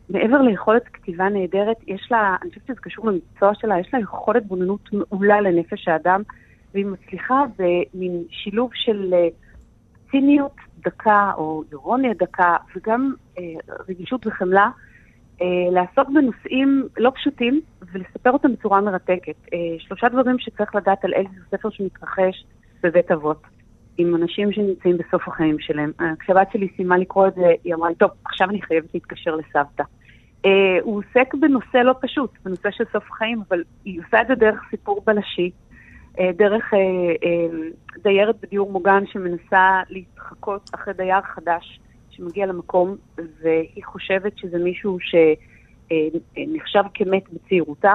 מעבר 0.10 0.41
ליכולת 0.41 0.84
כתיבה 0.94 1.30
נהדרת, 1.30 1.78
יש 1.88 2.08
לה, 2.12 2.36
אני 2.41 2.50
חושבת 2.50 2.65
שזה 2.68 2.82
קשור 2.82 3.08
למקצוע 3.08 3.56
שלה, 3.56 3.80
יש 3.80 3.94
לה 3.94 4.00
יכולת 4.00 4.46
בוננות 4.46 4.94
מעולה 4.94 5.41
לנפש 5.41 5.88
האדם, 5.88 6.22
והיא 6.74 6.86
מצליחה 6.86 7.44
במין 7.58 8.24
שילוב 8.30 8.70
של 8.74 9.13
ציניות 10.12 10.56
דקה 10.86 11.32
או 11.38 11.63
אירוניה 11.72 12.13
דקה, 12.13 12.56
וגם 12.76 13.13
אה, 13.38 13.44
רגישות 13.89 14.28
וחמלה, 14.28 14.70
אה, 15.41 15.48
לעסוק 15.72 16.10
בנושאים 16.13 16.88
לא 16.98 17.12
פשוטים 17.15 17.62
ולספר 17.94 18.32
אותם 18.32 18.54
בצורה 18.54 18.82
מרתקת. 18.82 19.36
אה, 19.54 19.60
שלושה 19.80 20.10
דברים 20.10 20.39
שצריך 20.39 20.76
לדעת 20.76 21.06
על 21.06 21.12
זה 21.36 21.58
ספר 21.58 21.70
שמתרחש 21.70 22.46
בבית 22.84 23.12
אבות, 23.12 23.41
עם 23.97 24.15
אנשים 24.15 24.51
שנמצאים 24.51 24.97
בסוף 24.97 25.27
החיים 25.27 25.60
שלהם. 25.60 25.91
כשהבת 26.19 26.51
שלי 26.51 26.67
סיימה 26.75 26.97
לקרוא 26.97 27.27
את 27.27 27.36
זה, 27.36 27.53
היא 27.63 27.73
אמרה 27.73 27.89
לי, 27.89 27.95
טוב, 27.95 28.12
עכשיו 28.25 28.49
אני 28.49 28.62
חייבת 28.62 28.93
להתקשר 28.93 29.36
לסבתא. 29.36 29.84
Uh, 30.45 30.47
הוא 30.81 31.01
עוסק 31.01 31.34
בנושא 31.34 31.77
לא 31.77 31.93
פשוט, 32.01 32.29
בנושא 32.45 32.71
של 32.71 32.84
סוף 32.93 33.12
חיים, 33.12 33.41
אבל 33.49 33.63
היא 33.86 34.01
עושה 34.05 34.21
את 34.21 34.27
זה 34.27 34.36
דרך 34.36 34.62
סיפור 34.71 35.01
בלשי, 35.05 35.51
אה, 36.19 36.31
דרך 36.36 36.73
אה, 36.73 36.79
אה, 37.23 37.69
דיירת 38.03 38.36
בדיור 38.41 38.71
מוגן 38.71 39.03
שמנסה 39.05 39.81
להתחקות 39.89 40.69
אחרי 40.75 40.93
דייר 40.93 41.21
חדש 41.21 41.79
שמגיע 42.10 42.45
למקום, 42.45 42.95
והיא 43.17 43.84
חושבת 43.86 44.38
שזה 44.38 44.58
מישהו 44.58 44.97
שנחשב 44.99 46.84
כמת 46.93 47.23
בצעירותה, 47.34 47.93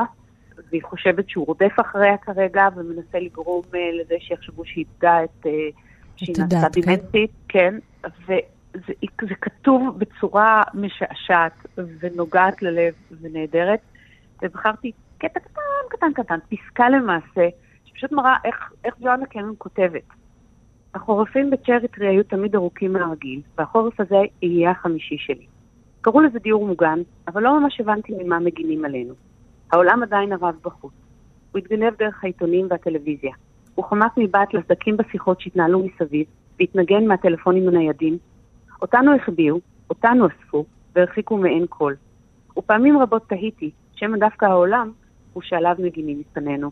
והיא 0.70 0.82
חושבת 0.82 1.28
שהוא 1.28 1.46
רודף 1.46 1.72
אחריה 1.80 2.16
כרגע 2.16 2.68
ומנסה 2.76 3.18
לגרום 3.18 3.62
לזה 3.72 4.14
שיחשבו 4.20 4.64
שהיא 4.64 4.84
איבדה 4.94 5.24
את... 5.24 5.46
שהיא 6.24 6.36
נעשתה 6.38 6.68
דימנטית, 6.72 7.30
כן, 7.48 7.74
וזה 8.04 8.38
זה 9.04 9.34
כתוב 9.40 9.98
בצורה 9.98 10.62
משעשעת 10.74 11.52
ונוגעת 11.76 12.62
ללב 12.62 12.94
ונהדרת, 13.20 13.80
ובחרתי 14.42 14.92
קטע 15.18 15.40
קטן, 15.40 15.60
קטן, 15.88 16.12
קטן, 16.12 16.38
פסקה 16.48 16.88
למעשה, 16.88 17.48
שפשוט 17.84 18.12
מראה 18.12 18.34
איך, 18.44 18.72
איך 18.84 18.94
ג'ואנה 19.00 19.26
קנון 19.26 19.54
כותבת. 19.58 20.02
החורפים 20.94 21.50
בצ'ריטרי 21.50 22.08
היו 22.08 22.24
תמיד 22.24 22.54
ארוכים 22.54 22.92
מהרגיל, 22.92 23.40
והחורף 23.58 24.00
הזה 24.00 24.16
יהיה 24.42 24.70
החמישי 24.70 25.16
שלי. 25.18 25.46
קראו 26.00 26.20
לזה 26.20 26.38
דיור 26.38 26.66
מוגן, 26.66 26.98
אבל 27.28 27.42
לא 27.42 27.60
ממש 27.60 27.80
הבנתי 27.80 28.12
ממה 28.22 28.38
מגינים 28.38 28.84
עלינו. 28.84 29.14
העולם 29.72 30.02
עדיין 30.02 30.32
ערב 30.32 30.54
בחוץ. 30.62 30.92
הוא 31.52 31.58
התגנב 31.58 31.94
דרך 31.98 32.24
העיתונים 32.24 32.66
והטלוויזיה. 32.70 33.32
הוא 33.80 33.88
חמק 33.88 34.12
מבעט 34.16 34.54
לסדקים 34.54 34.96
בשיחות 34.96 35.40
שהתנהלו 35.40 35.78
מסביב, 35.86 36.26
והתנגן 36.58 37.06
מהטלפונים 37.06 37.68
הניידים. 37.68 38.18
אותנו 38.82 39.16
החביאו, 39.16 39.60
אותנו 39.90 40.26
אספו, 40.26 40.64
והרחיקו 40.94 41.36
מעין 41.36 41.66
קול. 41.66 41.96
ופעמים 42.58 42.98
רבות 42.98 43.28
תהיתי, 43.28 43.70
שמא 43.94 44.16
דווקא 44.16 44.44
העולם 44.46 44.92
הוא 45.32 45.42
שעליו 45.42 45.74
מגינים 45.78 46.20
מפנינו. 46.20 46.70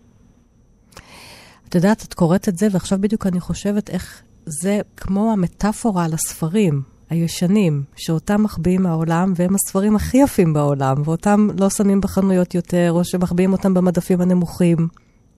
את 1.68 1.74
יודעת, 1.74 2.04
את 2.08 2.14
קוראת 2.14 2.48
את 2.48 2.56
זה, 2.56 2.66
ועכשיו 2.72 2.98
בדיוק 3.00 3.26
אני 3.26 3.40
חושבת 3.40 3.90
איך 3.90 4.22
זה 4.44 4.80
כמו 4.96 5.32
המטאפורה 5.32 6.04
על 6.04 6.12
הספרים 6.12 6.82
הישנים, 7.10 7.82
שאותם 7.96 8.42
מחביאים 8.42 8.82
מהעולם, 8.82 9.32
והם 9.36 9.54
הספרים 9.54 9.96
הכי 9.96 10.18
יפים 10.18 10.52
בעולם, 10.52 10.96
ואותם 11.04 11.48
לא 11.60 11.70
שמים 11.70 12.00
בחנויות 12.00 12.54
יותר, 12.54 12.88
או 12.92 13.04
שמחביאים 13.04 13.52
אותם 13.52 13.74
במדפים 13.74 14.20
הנמוכים. 14.20 14.76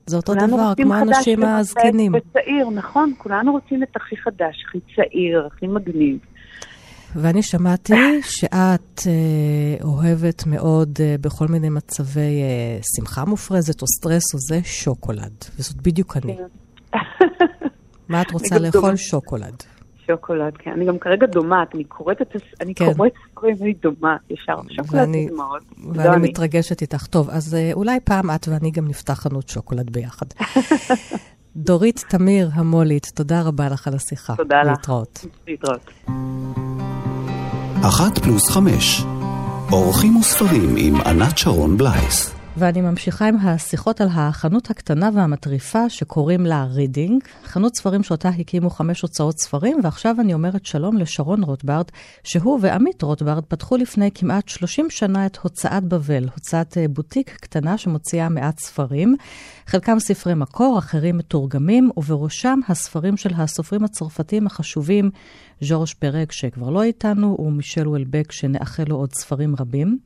זה 0.06 0.16
אותו 0.16 0.34
דבר, 0.34 0.72
כמו 0.76 0.94
האנשים 0.94 1.44
הזקנים. 1.44 2.12
וצעיר, 2.14 2.70
נכון, 2.70 3.12
כולנו 3.18 3.52
רוצים 3.52 3.82
את 3.82 3.96
הכי 3.96 4.16
חדש, 4.16 4.64
הכי 4.68 4.78
צעיר, 4.96 5.46
הכי 5.46 5.66
מגניב. 5.66 6.18
ואני 7.16 7.42
שמעתי 7.42 7.92
שאת 8.36 9.00
אה, 9.06 9.84
אוהבת 9.84 10.46
מאוד 10.46 10.98
אה, 11.00 11.14
בכל 11.20 11.46
מיני 11.48 11.68
מצבי 11.68 12.20
אה, 12.20 12.78
שמחה 12.96 13.24
מופרזת 13.24 13.82
או 13.82 13.86
סטרס 13.86 14.34
או 14.34 14.38
זה, 14.38 14.60
שוקולד. 14.64 15.44
וזאת 15.58 15.76
בדיוק 15.76 16.16
אני. 16.16 16.36
כן. 16.36 16.98
מה 18.08 18.22
את 18.22 18.30
רוצה 18.30 18.58
לאכול? 18.58 18.96
שוקולד. 18.96 19.62
שוקולד, 20.10 20.56
כן. 20.58 20.70
אני 20.70 20.84
גם 20.86 20.98
כרגע 20.98 21.26
דומעת, 21.26 21.74
אני 21.74 21.84
קוראת 21.84 22.22
את 22.22 22.36
אני 22.60 22.74
כן. 22.74 22.94
קוראת 22.94 23.12
ספרים 23.30 23.56
ואני 23.60 23.74
דומעת 23.82 24.20
ישר. 24.30 24.56
שוקולד 24.68 25.00
ואני, 25.00 25.28
מאוד. 25.36 25.62
ואני 25.94 26.08
לא 26.08 26.16
מתרגשת 26.16 26.82
איתך. 26.82 27.06
טוב, 27.06 27.30
אז 27.30 27.54
אה, 27.54 27.70
אולי 27.72 28.00
פעם 28.04 28.30
את 28.30 28.48
ואני 28.48 28.70
גם 28.70 28.88
נפתח 28.88 29.14
חנות 29.14 29.48
שוקולד 29.48 29.90
ביחד. 29.90 30.26
דורית 31.56 32.04
תמיר 32.08 32.50
המולית, 32.52 33.12
תודה 33.14 33.42
רבה 33.42 33.68
לך 33.68 33.88
על 33.88 33.94
השיחה. 33.94 34.36
תודה 34.36 34.62
לך. 34.62 34.68
להתראות. 34.68 35.26
להתראות. 35.48 35.90
אחת 37.82 38.18
פלוס 38.18 38.50
חמש, 38.50 39.02
אורחים 39.72 40.16
וספרים 40.16 40.74
עם 40.76 40.94
ענת 41.00 41.38
שרון 41.38 41.76
בלייס. 41.76 42.39
ואני 42.56 42.80
ממשיכה 42.80 43.28
עם 43.28 43.36
השיחות 43.36 44.00
על 44.00 44.08
החנות 44.10 44.70
הקטנה 44.70 45.10
והמטריפה 45.14 45.88
שקוראים 45.88 46.46
לה 46.46 46.64
רידינג, 46.64 47.24
חנות 47.44 47.76
ספרים 47.76 48.02
שאותה 48.02 48.28
הקימו 48.28 48.70
חמש 48.70 49.00
הוצאות 49.00 49.38
ספרים, 49.38 49.80
ועכשיו 49.82 50.16
אני 50.20 50.34
אומרת 50.34 50.66
שלום 50.66 50.96
לשרון 50.96 51.42
רוטברד, 51.42 51.92
שהוא 52.24 52.58
ועמית 52.62 53.02
רוטברד 53.02 53.44
פתחו 53.48 53.76
לפני 53.76 54.10
כמעט 54.14 54.48
30 54.48 54.90
שנה 54.90 55.26
את 55.26 55.36
הוצאת 55.36 55.84
בבל, 55.84 56.28
הוצאת 56.34 56.78
אה, 56.78 56.88
בוטיק 56.88 57.30
קטנה 57.40 57.78
שמוציאה 57.78 58.28
מעט 58.28 58.58
ספרים, 58.58 59.16
חלקם 59.66 59.98
ספרי 59.98 60.34
מקור, 60.34 60.78
אחרים 60.78 61.18
מתורגמים, 61.18 61.90
ובראשם 61.96 62.60
הספרים 62.68 63.16
של 63.16 63.30
הסופרים 63.36 63.84
הצרפתיים 63.84 64.46
החשובים, 64.46 65.10
ז'ורש 65.60 65.94
פרק 65.94 66.32
שכבר 66.32 66.70
לא 66.70 66.82
איתנו, 66.82 67.36
ומישל 67.40 67.88
וולבק 67.88 68.32
שנאחל 68.32 68.84
לו 68.88 68.96
עוד 68.96 69.12
ספרים 69.12 69.54
רבים. 69.58 69.98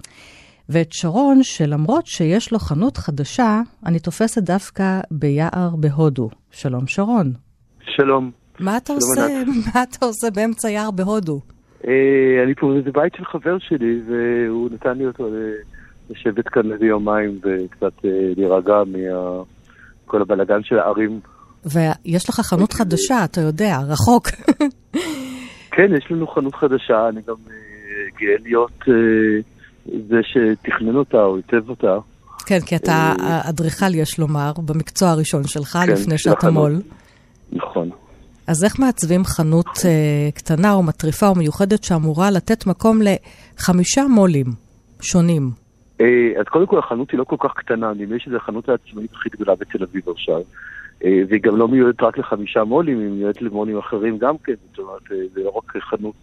ואת 0.69 0.93
שרון, 0.93 1.43
שלמרות 1.43 2.07
שיש 2.07 2.53
לו 2.53 2.59
חנות 2.59 2.97
חדשה, 2.97 3.61
אני 3.87 3.99
תופסת 3.99 4.43
דווקא 4.43 5.01
ביער 5.11 5.71
בהודו. 5.81 6.29
שלום, 6.51 6.87
שרון. 6.87 7.33
שלום. 7.81 8.31
מה 8.61 8.77
אתה 8.77 8.93
עושה? 8.93 9.27
מה 9.75 9.83
אתה 9.83 10.07
עושה 10.07 10.27
באמצע 10.35 10.71
יער 10.71 10.91
בהודו? 10.91 11.41
אה, 11.89 12.45
אני 12.45 12.55
פה, 12.55 12.73
זה 12.85 12.91
בית 12.93 13.13
של 13.17 13.25
חבר 13.25 13.59
שלי, 13.59 14.01
והוא 14.07 14.71
נתן 14.73 14.99
לי 14.99 15.07
אותו 15.07 15.29
לשבת 16.11 16.49
כאן 16.49 16.73
איזה 16.73 16.87
יומיים 16.87 17.41
וקצת 17.43 18.05
אה, 18.05 18.11
להירגע 18.37 18.83
מכל 18.87 20.23
הבלאגן 20.23 20.63
של 20.63 20.79
הערים. 20.79 21.21
ויש 21.65 22.29
לך 22.29 22.35
חנות 22.41 22.73
חדשה, 22.73 23.25
אתה 23.25 23.41
יודע, 23.41 23.77
רחוק. 23.89 24.27
כן, 25.77 25.95
יש 25.97 26.11
לנו 26.11 26.27
חנות 26.27 26.55
חדשה, 26.55 27.09
אני 27.09 27.21
גם 27.27 27.35
אה, 27.51 27.55
גאה 28.21 28.37
להיות... 28.43 28.85
זה 29.85 30.21
שתכנן 30.23 30.97
אותה 30.97 31.23
או 31.23 31.37
עיצב 31.37 31.71
אותה. 31.71 31.99
כן, 32.47 32.61
כי 32.67 32.77
אתה 32.77 33.13
אה, 33.21 33.41
אדריכל, 33.51 33.95
יש 33.95 34.19
לומר, 34.19 34.53
במקצוע 34.67 35.11
הראשון 35.11 35.45
שלך, 35.45 35.79
כן, 35.87 35.93
לפני 35.93 36.19
שאתה 36.19 36.51
מו"ל. 36.51 36.73
נכון. 37.53 37.91
אז 38.47 38.65
איך 38.65 38.81
מעצבים 38.81 39.25
חנות 39.25 39.67
uh, 39.67 40.35
קטנה 40.35 40.73
או 40.73 40.83
מטריפה 40.83 41.29
או 41.29 41.35
מיוחדת 41.35 41.85
שאמורה 41.85 42.31
לתת 42.31 42.67
מקום 42.67 42.99
לחמישה 43.03 44.03
מו"לים 44.09 44.47
שונים? 45.01 45.51
אז 46.41 46.45
קודם 46.51 46.67
כל 46.67 46.79
החנות 46.79 47.11
היא 47.11 47.19
לא 47.19 47.25
כל 47.25 47.37
כך 47.41 47.53
קטנה, 47.57 47.93
נדמה 47.93 48.15
לי 48.15 48.21
שזו 48.21 48.37
החנות 48.37 48.69
העצמאית 48.69 49.13
הכי 49.13 49.29
גדולה 49.29 49.55
בתל 49.55 49.83
אביב 49.83 50.09
עכשיו. 50.09 50.41
והיא 51.01 51.43
גם 51.43 51.57
לא 51.57 51.69
מיועדת 51.69 52.03
רק 52.03 52.19
לחמישה 52.19 52.65
מו"לים, 52.65 53.01
היא 53.01 53.09
מיועדת 53.09 53.43
למו"לים 53.43 53.79
אחרים 53.79 54.19
גם 54.19 54.35
כן. 54.45 54.53
זאת 54.71 54.79
אומרת, 54.79 55.03
זה 55.35 55.41
לא 55.45 55.53
רק 55.57 55.73
חנות 55.91 56.23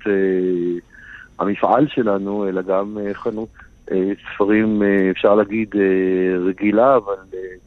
המפעל 1.41 1.88
שלנו, 1.88 2.47
אלא 2.47 2.62
גם 2.62 2.97
חנות 3.13 3.49
ספרים, 4.34 4.82
אפשר 5.12 5.36
להגיד, 5.36 5.75
רגילה, 6.45 6.95
אבל 6.95 7.15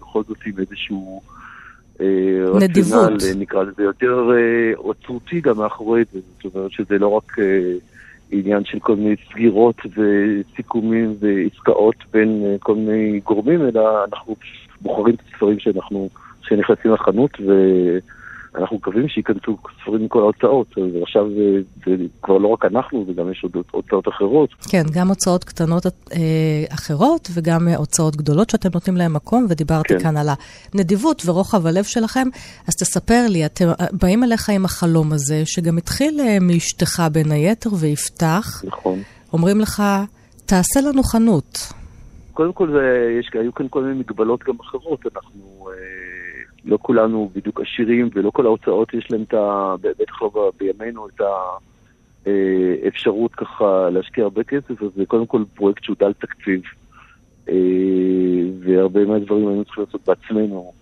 בכל 0.01 0.23
זאת 0.23 0.39
עם 0.47 0.53
איזשהו... 0.59 1.21
נדיבות. 2.61 3.13
רציונל, 3.13 3.17
נקרא 3.39 3.63
לזה 3.63 3.83
יותר 3.83 4.31
אוצרותי 4.77 5.41
גם 5.41 5.59
מאחורי 5.59 6.03
זה. 6.13 6.21
זאת 6.43 6.55
אומרת 6.55 6.71
שזה 6.73 6.99
לא 6.99 7.09
רק 7.09 7.37
עניין 8.31 8.65
של 8.65 8.79
כל 8.79 8.97
מיני 8.97 9.15
סגירות 9.31 9.77
וסיכומים 9.87 11.15
ועסקאות 11.21 11.95
בין 12.13 12.57
כל 12.61 12.75
מיני 12.75 13.21
גורמים, 13.25 13.63
אלא 13.63 14.05
אנחנו 14.05 14.37
בוחרים 14.81 15.15
את 15.15 15.21
הספרים 15.35 15.59
שאנחנו, 15.59 16.09
שנכנסים 16.43 16.93
לחנות, 16.93 17.31
ואנחנו 18.55 18.77
מקווים 18.77 19.09
שייכנסו 19.09 19.57
ספרים 19.83 20.05
מכל 20.05 20.21
ההוצאות. 20.21 20.67
אז 20.79 21.03
עכשיו 21.03 21.29
זה, 21.29 21.61
זה 21.87 22.05
כבר 22.23 22.39
לא 22.39 22.49
רק 22.49 22.65
אנחנו, 22.65 23.05
וגם 23.09 23.33
יש 23.33 23.43
עוד 23.43 23.53
הוצאות 23.71 24.09
אחרות. 24.09 24.51
כן, 24.71 24.83
גם 24.93 25.09
הוצאות 25.09 25.45
קטנות 25.45 25.87
אה, 25.87 25.91
אחרות, 26.75 27.29
וגם 27.35 27.69
הוצאות 27.77 28.17
גדולות 28.17 28.51
שאתם 28.51 28.69
נותנים 28.75 28.97
להם 28.97 29.15
מקום, 29.15 29.47
ודיברתי 29.49 29.95
כן. 29.95 30.01
כאן 30.01 30.17
על 30.17 30.29
הנדיבות 30.75 31.23
ורוחב 31.27 31.67
הלב 31.67 31.85
שלכם. 31.85 32.29
אז 32.69 32.75
תספר 32.81 33.27
לי, 33.29 33.47
אתם 33.47 33.65
באים 34.03 34.25
אליך 34.25 34.51
עם 34.51 34.65
החלום 34.65 35.13
הזה, 35.13 35.43
שגם 35.45 35.79
התחיל 35.79 36.21
אה, 36.21 36.39
מאשתך 36.41 37.03
בין 37.13 37.33
היתר, 37.33 37.71
ויפתח. 37.81 38.63
נכון. 38.65 38.99
אומרים 39.33 39.61
לך, 39.61 39.83
תעשה 40.47 40.81
לנו 40.89 41.03
חנות. 41.03 41.73
קודם 42.33 42.53
כל, 42.53 42.71
זה, 42.71 43.09
יש, 43.21 43.31
היו 43.33 43.55
כאן 43.55 43.67
כל 43.71 43.83
מיני 43.83 43.99
מגבלות 44.01 44.45
גם 44.45 44.55
אחרות. 44.61 45.01
אנחנו, 45.15 45.69
אה, 45.69 46.04
לא 46.65 46.79
כולנו 46.83 47.31
בדיוק 47.35 47.61
עשירים, 47.61 48.11
ולא 48.15 48.31
כל 48.31 48.47
ההוצאות 48.47 48.95
יש 48.95 49.11
להם 49.11 49.23
את 49.23 49.35
ה... 49.35 49.75
בטח 49.81 50.23
לא 50.23 50.53
בימינו, 50.59 51.09
את 51.09 51.21
האפשרות 52.27 53.35
ככה 53.35 53.91
להשקיע 53.91 54.25
הרבה 54.25 54.45
כסף, 54.45 54.83
אז 54.83 54.89
זה 54.97 55.07
קודם 55.07 55.27
כל 55.27 55.45
פרויקט 55.55 55.85
שהוא 55.85 55.97
דל 55.99 56.13
תקציב. 56.13 56.63
אה, 57.49 57.55
והרבה 58.61 59.05
מהדברים 59.05 59.49
היינו 59.49 59.65
צריכים 59.65 59.85
לעשות 59.85 60.01
בעצמנו. 60.07 60.73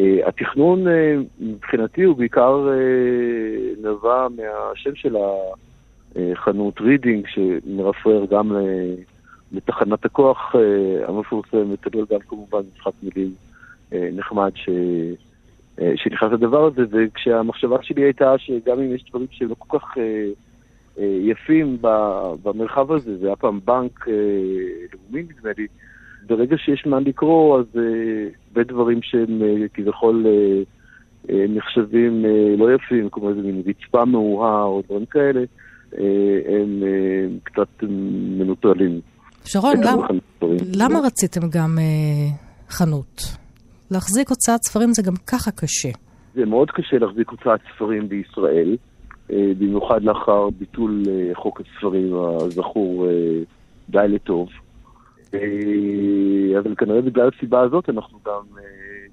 אה, 0.00 0.28
התכנון 0.28 0.88
אה, 0.88 1.16
מבחינתי 1.40 2.02
הוא 2.02 2.16
בעיקר 2.16 2.68
אה, 2.68 3.90
נבע 3.90 4.26
מהשם 4.36 4.94
של 4.94 5.16
החנות 6.16 6.80
רידינג, 6.80 7.26
שמרפרר 7.28 8.26
גם 8.30 8.52
לתחנת 9.52 10.04
הכוח 10.04 10.54
המפורסמת, 11.08 11.86
אבל 11.86 12.04
גם 12.10 12.18
כמובן 12.28 12.58
משחק 12.74 12.92
מילים 13.02 13.34
נחמד 13.92 14.50
ש... 14.54 14.68
שנכנס 15.96 16.32
לדבר 16.32 16.66
הזה, 16.66 16.82
כשהמחשבה 16.90 17.76
שלי 17.82 18.02
הייתה 18.02 18.34
שגם 18.38 18.80
אם 18.80 18.94
יש 18.94 19.04
דברים 19.10 19.26
שהם 19.30 19.48
לא 19.48 19.54
כל 19.58 19.78
כך 19.78 19.96
יפים 20.98 21.78
במרחב 22.42 22.92
הזה, 22.92 23.18
זה 23.18 23.26
היה 23.26 23.36
פעם 23.36 23.60
בנק 23.64 24.06
לאומי 24.08 25.22
נדמה 25.22 25.50
לי, 25.58 25.66
ברגע 26.26 26.56
שיש 26.58 26.86
מה 26.86 27.00
לקרוא, 27.00 27.58
אז 27.58 27.66
הרבה 28.48 28.64
דברים 28.64 29.02
שהם 29.02 29.42
כביכול 29.74 30.26
נחשבים 31.28 32.24
לא 32.58 32.74
יפים, 32.74 33.08
כמו 33.12 33.30
איזה 33.30 33.40
מין 33.40 33.62
רצפה 33.66 34.04
מאוהה 34.04 34.62
או 34.62 34.82
דברים 34.86 35.06
כאלה, 35.06 35.40
הם 36.48 36.82
קצת 37.42 37.82
מנוטרלים. 38.38 39.00
שרון, 39.44 39.74
למה, 39.84 40.06
למה 40.76 40.98
רציתם 41.06 41.40
גם 41.40 41.78
אה, 41.78 42.36
חנות? 42.68 43.22
להחזיק 43.90 44.28
הוצאת 44.28 44.62
ספרים 44.62 44.92
זה 44.92 45.02
גם 45.02 45.14
ככה 45.26 45.50
קשה. 45.50 45.88
זה 46.34 46.46
מאוד 46.46 46.70
קשה 46.70 46.98
להחזיק 46.98 47.28
הוצאת 47.30 47.60
ספרים 47.74 48.08
בישראל, 48.08 48.76
אה, 49.32 49.52
במיוחד 49.58 50.02
לאחר 50.02 50.50
ביטול 50.50 51.02
אה, 51.08 51.30
חוק 51.34 51.60
הספרים 51.60 52.14
הזכור 52.14 53.06
אה, 53.06 53.40
די 53.88 54.08
לטוב. 54.08 54.48
אבל 56.58 56.74
כנראה 56.78 57.00
בגלל 57.02 57.30
הסיבה 57.36 57.60
הזאת 57.60 57.88
אנחנו 57.88 58.18
גם 58.26 58.42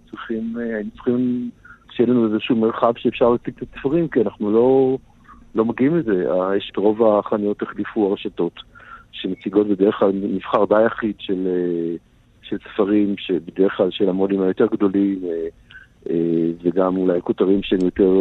צריכים, 0.10 0.58
היינו 0.58 0.90
צריכים 0.92 1.50
שיהיה 1.92 2.10
לנו 2.10 2.26
איזשהו 2.26 2.56
מרחב 2.56 2.94
שאפשר 2.98 3.30
להציג 3.30 3.54
את 3.58 3.68
הספרים, 3.76 4.08
כי 4.08 4.22
אנחנו 4.22 4.52
לא, 4.52 4.98
לא 5.56 5.66
מגיעים 5.66 5.98
לזה. 5.98 6.26
יש 6.58 6.72
רוב 6.78 7.04
החנויות 7.04 7.62
החליפו 7.62 8.10
הרשתות, 8.10 8.54
שמציגות 9.12 9.68
בדרך 9.68 9.96
כלל 10.00 10.12
מבחר 10.14 10.66
די 10.66 10.86
יחיד 10.86 11.16
של, 11.20 11.48
של 12.50 12.58
ספרים, 12.74 13.16
שבדרך 13.18 13.74
כלל 13.78 13.92
של 13.92 14.10
המו"לים 14.10 14.42
היותר 14.42 14.66
גדולים, 14.66 15.20
וגם 16.64 16.98
אולי 16.98 17.22
כותרים 17.22 17.64
שהם 17.64 17.80
יותר 17.86 18.12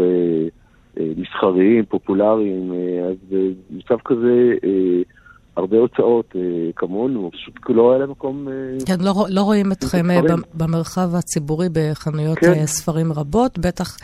מסחריים, 0.97 1.85
פופולריים, 1.85 2.73
אז 3.09 3.37
מצב 3.71 3.97
כזה 4.05 4.55
הרבה 5.57 5.77
הוצאות 5.77 6.33
אה, 6.37 6.41
כמונו, 6.77 7.31
פשוט 7.33 7.55
לא 7.69 7.91
היה 7.91 7.99
להם 7.99 8.11
מקום... 8.11 8.49
אה, 8.49 8.53
כן, 8.87 9.01
לא, 9.01 9.15
לא 9.29 9.41
רואים 9.41 9.73
אתכם 9.73 10.11
אה, 10.11 10.21
במרחב 10.55 11.15
הציבורי 11.15 11.69
בחנויות 11.73 12.39
כן. 12.39 12.67
ספרים 12.67 13.13
רבות, 13.13 13.59
בטח. 13.59 13.97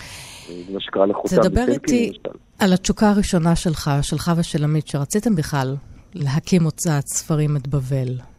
מה 0.72 0.80
שקרה 0.80 1.06
לחותם 1.06 1.36
תדבר 1.36 1.64
איתי 1.68 2.12
על 2.58 2.72
התשוקה 2.72 3.10
הראשונה 3.10 3.56
שלך, 3.56 3.90
שלך 4.02 4.32
ושל 4.36 4.64
עמית, 4.64 4.88
שרציתם 4.88 5.34
בכלל 5.34 5.76
להקים 6.14 6.62
הוצאת 6.62 7.06
ספרים 7.06 7.56
את 7.56 7.68
בבל. 7.68 8.31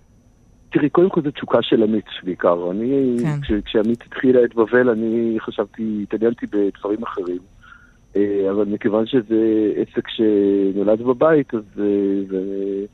תראי, 0.74 0.90
קודם 0.90 1.10
כל 1.10 1.22
זו 1.22 1.32
תשוקה 1.32 1.62
של 1.62 1.84
עמית 1.84 2.06
בעיקר. 2.24 2.72
אני, 2.72 3.16
כן. 3.22 3.42
כש, 3.42 3.52
כשעמית 3.66 4.02
התחילה 4.02 4.44
את 4.44 4.56
בבל, 4.56 4.90
אני 4.90 5.38
חשבתי, 5.40 6.00
התעניינתי 6.04 6.46
בדברים 6.46 7.04
אחרים. 7.04 7.40
אבל 8.50 8.66
מכיוון 8.68 9.06
שזה 9.06 9.72
עסק 9.76 10.08
שנולד 10.10 11.02
בבית, 11.02 11.54
אז 11.54 11.64
זה... 11.76 12.86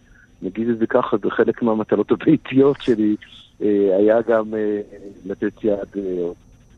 נגיד 0.41 0.69
את 0.69 0.77
זה 0.77 0.87
ככה, 0.87 1.17
זה 1.17 1.29
חלק 1.29 1.61
מהמטלות 1.61 2.11
הביתיות 2.11 2.81
שלי, 2.81 3.15
אה, 3.61 3.95
היה 3.97 4.21
גם 4.21 4.53
אה, 4.53 4.81
לתת 5.25 5.63
יד 5.63 5.77
אה, 5.97 6.27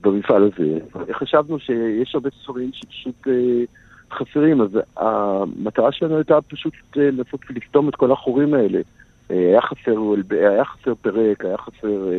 במפעל 0.02 0.44
הזה. 0.44 0.78
חשבנו 1.12 1.60
שיש 1.60 2.16
הרבה 2.16 2.30
ספרים 2.44 2.70
שפשוט 2.74 3.28
חסרים, 4.12 4.62
אז 4.62 4.70
המטרה 4.98 5.92
שלנו 5.92 6.16
הייתה 6.16 6.42
פשוט 6.42 6.74
לנסות 6.96 7.42
ולסתום 7.50 7.90
את 7.90 7.96
כל 7.96 8.12
החורים 8.12 8.54
האלה. 8.54 8.80
היה 9.32 9.62
חסר, 9.62 9.98
היה 10.32 10.66
חסר 10.66 10.96
פרק, 11.02 11.46
היה 11.46 11.58
חסר 11.58 12.10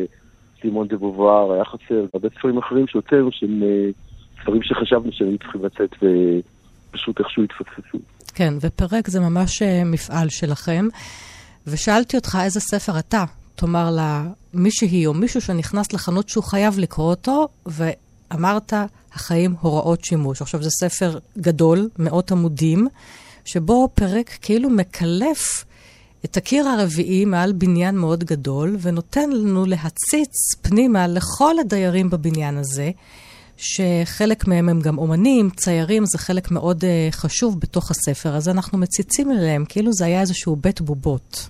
סימון 0.61 0.87
דה 0.87 0.97
בובואר, 0.97 1.53
היה 1.53 1.65
חסר 1.65 2.05
הרבה 2.13 2.29
ספרים 2.39 2.57
אחרים 2.57 2.87
שהוצאנו 2.87 3.29
שהם 3.31 3.63
ספרים 4.41 4.63
שחשבנו 4.63 5.11
שהם 5.11 5.37
צריכים 5.37 5.65
לצאת 5.65 5.91
ופשוט 5.93 7.19
איכשהו 7.19 7.43
התפספסו. 7.43 7.97
כן, 8.35 8.53
ופרק 8.61 9.07
זה 9.07 9.19
ממש 9.19 9.61
מפעל 9.85 10.29
שלכם. 10.29 10.87
ושאלתי 11.67 12.17
אותך 12.17 12.37
איזה 12.43 12.59
ספר 12.59 12.99
אתה 12.99 13.23
תאמר 13.55 13.89
למישהי 14.53 15.05
או 15.05 15.13
מישהו 15.13 15.41
שנכנס 15.41 15.93
לחנות 15.93 16.29
שהוא 16.29 16.43
חייב 16.43 16.79
לקרוא 16.79 17.09
אותו, 17.09 17.47
ואמרת, 17.65 18.73
החיים 19.13 19.55
הוראות 19.61 20.05
שימוש. 20.05 20.41
עכשיו, 20.41 20.63
זה 20.63 20.69
ספר 20.69 21.19
גדול, 21.37 21.89
מאות 21.99 22.31
עמודים, 22.31 22.87
שבו 23.45 23.89
פרק 23.93 24.29
כאילו 24.41 24.69
מקלף 24.69 25.65
את 26.25 26.37
הקיר 26.37 26.67
הרביעי 26.67 27.25
מעל 27.25 27.53
בניין 27.53 27.95
מאוד 27.97 28.23
גדול, 28.23 28.75
ונותן 28.81 29.29
לנו 29.29 29.65
להציץ 29.65 30.55
פנימה 30.61 31.07
לכל 31.07 31.59
הדיירים 31.59 32.09
בבניין 32.09 32.57
הזה, 32.57 32.91
שחלק 33.57 34.47
מהם 34.47 34.69
הם 34.69 34.79
גם 34.81 34.97
אומנים, 34.97 35.49
ציירים, 35.49 36.03
זה 36.05 36.17
חלק 36.17 36.51
מאוד 36.51 36.81
uh, 36.81 37.11
חשוב 37.11 37.59
בתוך 37.59 37.91
הספר, 37.91 38.29
אז 38.29 38.49
אנחנו 38.49 38.77
מציצים 38.77 39.31
אליהם, 39.31 39.65
כאילו 39.69 39.91
זה 39.91 40.05
היה 40.05 40.21
איזשהו 40.21 40.55
בית 40.55 40.81
בובות. 40.81 41.49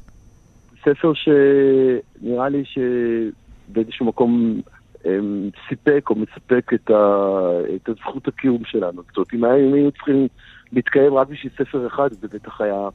ספר 0.82 1.12
שנראה 1.14 2.50
לי 2.50 2.64
שבאיזשהו 2.66 4.06
מקום 4.06 4.62
הם, 5.06 5.50
סיפק 5.70 6.10
או 6.10 6.16
מספק 6.16 6.74
את, 6.74 6.90
ה, 6.90 7.40
את 7.76 7.90
הזכות 7.90 8.28
הקיום 8.28 8.62
שלנו. 8.66 9.02
זאת 9.08 9.18
אומרת, 9.18 9.34
אם 9.34 9.74
היינו 9.74 9.92
צריכים 9.92 10.28
להתקיים 10.72 11.14
רק 11.14 11.28
בשביל 11.28 11.52
ספר 11.58 11.88
אחד, 11.88 12.10
זה 12.22 12.28
בטח 12.28 12.62
היה 12.62 12.90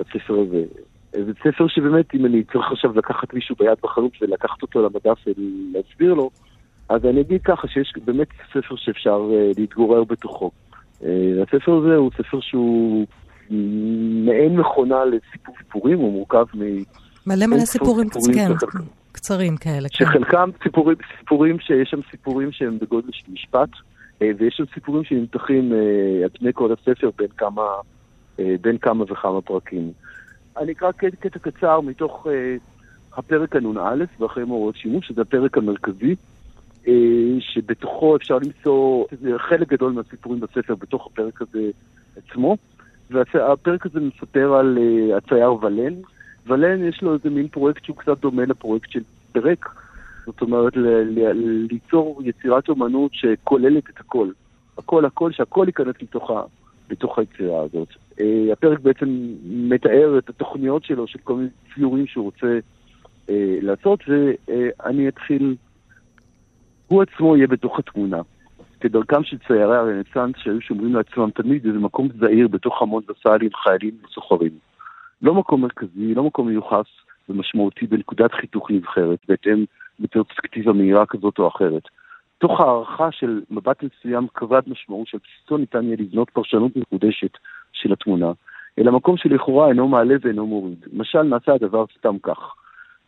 הספר 0.00 0.34
הזה. 0.40 0.64
זה 1.12 1.32
ספר 1.38 1.68
שבאמת, 1.68 2.14
אם 2.14 2.26
אני 2.26 2.44
צריך 2.44 2.72
עכשיו 2.72 2.98
לקחת 2.98 3.34
מישהו 3.34 3.56
ביד 3.58 3.78
בחנות 3.82 4.12
ולקחת 4.20 4.62
אותו 4.62 4.82
למדף 4.82 5.18
ולהסביר 5.26 6.14
לו, 6.14 6.30
אז 6.88 7.04
אני 7.04 7.20
אגיד 7.20 7.42
ככה 7.42 7.68
שיש 7.68 7.92
באמת 8.04 8.28
ספר 8.50 8.76
שאפשר 8.76 9.30
אה, 9.32 9.50
להתגורר 9.58 10.04
בתוכו. 10.04 10.50
אה, 11.04 11.08
הספר 11.42 11.72
הזה 11.72 11.96
הוא 11.96 12.10
ספר 12.18 12.40
שהוא 12.40 13.06
מעין 14.24 14.56
מכונה 14.56 15.04
לסיפור 15.04 15.54
סיפורים, 15.58 15.98
הוא 15.98 16.12
מורכב 16.12 16.44
מ... 16.54 16.62
מלא 17.26 17.46
מלא 17.46 17.58
סיפורים, 17.58 18.08
כן, 18.34 18.52
קצרים 19.12 19.56
כאלה. 19.56 19.88
כן. 19.88 20.04
שחלקם 20.04 20.50
סיפורים, 20.62 20.96
סיפורים 21.18 21.58
שיש 21.60 21.90
שם 21.90 22.00
סיפורים 22.10 22.52
שהם 22.52 22.78
בגודל 22.78 23.08
של 23.12 23.32
משפט, 23.32 23.68
אה, 24.22 24.30
ויש 24.38 24.54
שם 24.56 24.64
סיפורים 24.74 25.04
שנמתחים 25.04 25.72
אה, 25.72 26.24
על 26.24 26.28
פני 26.38 26.50
כל 26.54 26.72
הספר 26.72 27.10
בין 27.18 27.28
כמה, 27.36 27.62
אה, 27.62 27.80
בין 28.38 28.78
כמה 28.78 29.04
וכמה 29.08 29.40
פרקים. 29.40 29.92
אני 30.56 30.72
אקרא 30.72 30.92
קטע 30.92 31.38
קצר 31.38 31.80
מתוך 31.80 32.26
הפרק 33.16 33.56
הנ"א, 33.56 34.04
ואחרי 34.20 34.44
מאורעות 34.44 34.76
שימוש, 34.76 35.08
שזה 35.08 35.22
הפרק 35.22 35.58
המרכזי, 35.58 36.14
אה, 36.88 36.92
שבתוכו 37.40 38.16
אפשר 38.16 38.38
למצוא 38.38 39.04
חלק 39.38 39.68
גדול 39.68 39.92
מהסיפורים 39.92 40.40
בספר 40.40 40.74
בתוך 40.74 41.06
הפרק 41.06 41.42
הזה 41.42 41.70
עצמו. 42.16 42.56
והפרק 43.10 43.86
הזה 43.86 44.00
מספר 44.00 44.54
על 44.54 44.78
uh, 44.78 45.16
הצייר 45.16 45.52
ולן. 45.52 45.94
ולן 46.46 46.84
יש 46.84 47.02
לו 47.02 47.14
איזה 47.14 47.30
מין 47.30 47.48
פרויקט 47.48 47.84
שהוא 47.84 47.96
קצת 47.96 48.18
דומה 48.20 48.44
לפרויקט 48.44 48.90
של 48.90 49.00
פרק. 49.32 49.68
זאת 50.26 50.42
אומרת, 50.42 50.72
ליצור 51.70 52.22
יצירת 52.24 52.68
אומנות 52.68 53.10
שכוללת 53.14 53.90
את 53.90 54.00
הכל. 54.00 54.28
הכל 54.78 55.04
הכל, 55.04 55.32
שהכל 55.32 55.64
ייכנס 55.66 55.96
לתוך 56.90 57.18
היצירה 57.18 57.62
הזאת. 57.62 57.88
Uh, 58.18 58.52
הפרק 58.52 58.80
בעצם 58.80 59.34
מתאר 59.44 60.18
את 60.18 60.28
התוכניות 60.28 60.84
שלו, 60.84 61.06
של 61.06 61.18
כל 61.24 61.34
מיני 61.34 61.48
ציורים 61.74 62.06
שהוא 62.06 62.24
רוצה 62.24 62.58
uh, 63.26 63.30
לעשות, 63.62 64.00
ואני 64.08 65.08
אתחיל... 65.08 65.56
הוא 66.86 67.02
עצמו 67.02 67.36
יהיה 67.36 67.46
בתוך 67.46 67.78
התמונה. 67.78 68.22
כדרכם 68.80 69.24
של 69.24 69.38
ציירי 69.46 69.76
הרנסאנס 69.76 70.34
שהיו 70.36 70.60
שומרים 70.60 70.94
לעצמם 70.94 71.30
תמיד 71.30 71.66
איזה 71.66 71.78
מקום 71.78 72.08
זעיר 72.18 72.48
בתוך 72.48 72.82
המון 72.82 73.02
וסאלים, 73.08 73.50
חיילים 73.54 73.94
וסוחרים. 74.04 74.50
לא 75.22 75.34
מקום 75.34 75.60
מרכזי, 75.60 76.14
לא 76.14 76.24
מקום 76.24 76.48
מיוחס 76.48 76.86
ומשמעותי 77.28 77.86
בנקודת 77.86 78.32
חיתוך 78.32 78.70
נבחרת, 78.70 79.18
בהתאם 79.28 79.64
לפרספקטיבה 80.00 80.72
מהירה 80.72 81.06
כזאת 81.06 81.38
או 81.38 81.48
אחרת. 81.48 81.82
תוך 82.38 82.60
הערכה 82.60 83.12
של 83.12 83.42
מבט 83.50 83.82
מסוים 83.82 84.26
כבד 84.34 84.62
משמעות 84.66 85.06
שעל 85.06 85.20
בסיסו 85.24 85.56
ניתן 85.56 85.84
יהיה 85.84 85.96
לבנות 85.98 86.30
פרשנות 86.30 86.76
מחודשת 86.76 87.38
של 87.72 87.92
התמונה, 87.92 88.32
אלא 88.78 88.92
מקום 88.92 89.16
שלכאורה 89.16 89.68
אינו 89.68 89.88
מעלה 89.88 90.14
ואינו 90.20 90.46
מוריד. 90.46 90.86
למשל, 90.92 91.22
נעשה 91.22 91.52
הדבר 91.52 91.84
סתם 91.98 92.16
כך, 92.22 92.54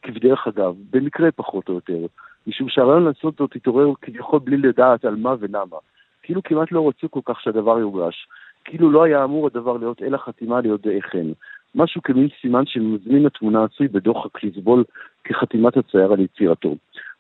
כבדרך 0.03 0.47
אגב, 0.47 0.75
במקרה 0.91 1.33
פחות 1.33 1.69
או 1.69 1.75
יותר, 1.75 2.07
משום 2.47 2.69
שהרעיון 2.69 3.05
לעשות 3.05 3.35
זאת 3.39 3.57
התעורר 3.57 3.93
כביכול 4.03 4.41
בלי 4.41 4.57
לדעת 4.57 5.05
על 5.05 5.17
מה 5.17 5.35
ולמה. 5.39 5.77
כאילו 6.23 6.43
כמעט 6.43 6.73
לא 6.73 6.89
רצו 6.89 7.11
כל 7.11 7.21
כך 7.25 7.41
שהדבר 7.41 7.79
יורגש. 7.79 8.29
כאילו 8.65 8.91
לא 8.91 9.05
היה 9.05 9.25
אמור 9.25 9.47
הדבר 9.47 9.77
להיות 9.77 10.03
אלא 10.03 10.19
חתימה 10.19 10.61
ליודעי 10.61 11.03
חן. 11.03 11.33
משהו 11.75 12.03
כמין 12.03 12.29
סימן 12.41 12.67
שמזמין 12.67 13.27
התמונה 13.27 13.65
עשוי 13.65 13.89
בדוחק 13.89 14.45
לסבול 14.45 14.85
כחתימת 15.25 15.77
הצייר 15.77 16.13
על 16.13 16.21
יצירתו. 16.21 16.75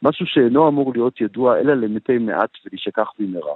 משהו 0.09 0.27
שאינו 0.27 0.69
אמור 0.69 0.93
להיות 0.95 1.21
ידוע 1.21 1.59
אלא 1.59 1.75
למתי 1.75 2.19
מעט 2.19 2.51
ולהישכח 2.65 3.11
במהרה. 3.19 3.55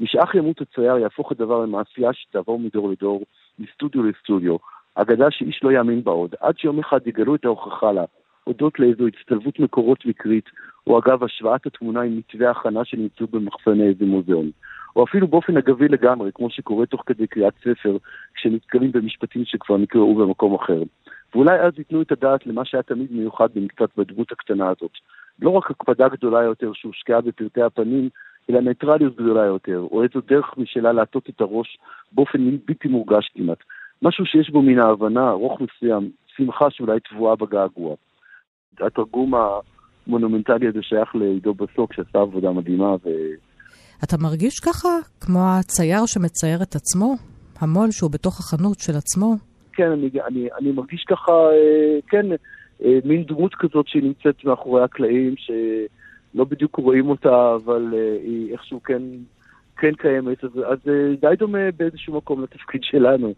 משאך 0.00 0.34
ימות 0.34 0.60
הצייר 0.60 0.98
יהפוך 0.98 1.32
הדבר 1.32 1.62
למעשייה 1.62 2.12
שתעבור 2.12 2.58
מדור 2.58 2.90
לדור, 2.90 3.22
מסטודיו 3.58 4.02
לסטודיו, 4.02 4.56
אגדה 4.94 5.30
שאיש 5.30 5.60
לא 5.62 5.72
יאמין 5.72 6.04
בה 6.04 6.12
עוד, 6.12 6.34
עד 6.40 6.58
שיום 6.58 6.78
אחד 6.78 7.06
יגלו 7.06 7.34
את 7.34 7.44
ההוכחה 7.44 7.92
לה, 7.92 8.04
הודות 8.44 8.80
לאיזו 8.80 9.06
הצטלבות 9.06 9.58
מקורות 9.58 10.06
מקרית, 10.06 10.44
או 10.86 10.98
אגב 10.98 11.24
השוואת 11.24 11.66
התמונה 11.66 12.00
עם 12.02 12.16
מתווה 12.16 12.50
הכנה 12.50 12.84
שנמצאו 12.84 13.26
במחסני 13.26 13.88
איזה 13.88 14.04
מוזיאון. 14.04 14.50
או 14.96 15.04
אפילו 15.04 15.26
באופן 15.28 15.56
אגבי 15.56 15.88
לגמרי, 15.88 16.30
כמו 16.34 16.50
שקורה 16.50 16.86
תוך 16.86 17.02
כדי 17.06 17.26
קריאת 17.26 17.54
ספר, 17.58 17.96
כשנתקלים 18.34 18.92
במשפטים 18.92 19.44
שכבר 19.44 19.76
נקראו 19.76 20.14
במקום 20.14 20.54
אחר. 20.54 20.82
ואולי 21.34 21.60
אז 21.60 21.72
ייתנו 21.78 22.02
את 22.02 22.12
הדעת 22.12 22.46
למה 22.46 22.64
שהיה 22.64 22.82
תמיד 22.82 23.12
מיוחד 23.12 23.48
במקצת 23.54 23.88
בדמות 23.96 24.32
הקטנה 24.32 24.68
הזאת. 24.68 24.92
לא 25.40 25.50
רק 25.50 25.70
הקפדה 25.70 26.08
גדולה 26.08 26.42
יותר 26.42 26.70
שהושקעה 26.74 27.20
בפרטי 27.20 27.62
הפנים, 27.62 28.08
אלא 28.50 28.60
ניטרליות 28.60 29.16
גדולה 29.16 29.44
יותר, 29.44 29.86
או 29.90 30.02
איזו 30.02 30.20
דרך 30.28 30.54
משלה 30.56 30.92
להטות 30.92 31.28
את 31.28 31.40
הראש 31.40 31.78
באופן 32.12 32.56
בלתי 32.66 32.88
מורגש 32.88 33.30
כמעט. 33.34 33.58
משהו 34.02 34.26
שיש 34.26 34.50
בו 34.50 34.62
מן 34.62 34.78
ההבנה, 34.78 35.30
ארוך 35.30 35.60
מסוים, 35.60 36.10
שמחה 36.36 36.70
שאולי 36.70 37.00
טבועה 37.00 37.36
בגעגוע. 37.36 37.94
התרגום 38.80 39.32
המונומנטלי 39.34 40.68
הזה 40.68 40.82
שייך 40.82 41.14
לעידו 41.14 41.54
בסוק, 41.54 41.92
שעשה 41.92 42.18
עבודה 42.18 42.50
מדהימה. 42.50 42.94
ו... 43.04 43.08
אתה 44.04 44.16
מרגיש 44.22 44.54
ככה 44.60 44.88
כמו 45.20 45.38
הצייר 45.58 46.06
שמצייר 46.06 46.62
את 46.62 46.74
עצמו? 46.74 47.14
המו"ל 47.60 47.90
שהוא 47.90 48.10
בתוך 48.10 48.40
החנות 48.40 48.78
של 48.78 48.92
עצמו? 48.96 49.34
כן, 49.72 49.90
אני, 49.90 50.10
אני, 50.26 50.48
אני 50.60 50.72
מרגיש 50.72 51.04
ככה, 51.08 51.32
אה, 51.32 51.98
כן, 52.08 52.26
מין 53.04 53.24
דמות 53.24 53.54
כזאת 53.54 53.88
שהיא 53.88 54.02
נמצאת 54.02 54.44
מאחורי 54.44 54.82
הקלעים, 54.82 55.34
שלא 55.36 56.44
בדיוק 56.44 56.76
רואים 56.76 57.10
אותה, 57.10 57.54
אבל 57.54 57.94
אה, 57.94 58.16
היא 58.22 58.52
איכשהו 58.52 58.82
כן, 58.82 59.02
כן 59.76 59.94
קיימת. 59.94 60.44
אז, 60.44 60.50
אז 60.66 60.78
די 61.20 61.34
דומה 61.38 61.70
באיזשהו 61.76 62.16
מקום 62.16 62.42
לתפקיד 62.42 62.80
שלנו 62.84 63.34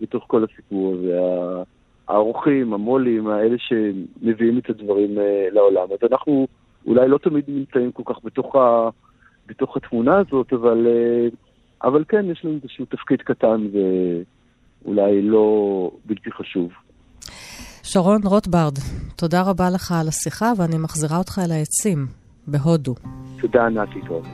בתוך 0.00 0.24
כל 0.28 0.44
הסיפור 0.44 0.94
הזה. 0.94 1.18
האורחים, 2.08 2.72
המו"לים, 2.72 3.26
האלה 3.26 3.56
שמביאים 3.58 4.58
את 4.58 4.70
הדברים 4.70 5.18
אה, 5.18 5.48
לעולם. 5.52 5.88
אז 5.92 6.10
אנחנו 6.10 6.46
אולי 6.86 7.08
לא 7.08 7.18
תמיד 7.18 7.44
נמצאים 7.48 7.92
כל 7.92 8.02
כך 8.06 8.24
בתוך, 8.24 8.56
ה, 8.56 8.88
בתוך 9.46 9.76
התמונה 9.76 10.18
הזאת, 10.18 10.52
אבל, 10.52 10.86
אה, 10.86 11.28
אבל 11.88 12.04
כן, 12.08 12.30
יש 12.30 12.44
לנו 12.44 12.54
איזשהו 12.54 12.84
תפקיד 12.84 13.22
קטן 13.22 13.66
ואולי 13.72 15.22
לא 15.22 15.90
בלתי 16.04 16.30
חשוב. 16.30 16.72
שרון 17.96 18.20
רוטברד, 18.24 18.72
תודה 19.16 19.42
רבה 19.42 19.70
לך 19.70 19.92
על 19.92 20.08
השיחה, 20.08 20.52
ואני 20.56 20.78
מחזירה 20.78 21.18
אותך 21.18 21.38
אל 21.44 21.52
העצים 21.52 22.06
בהודו. 22.46 22.94
תודה, 23.40 23.68
נתי, 23.68 24.00
טוב. 24.08 24.26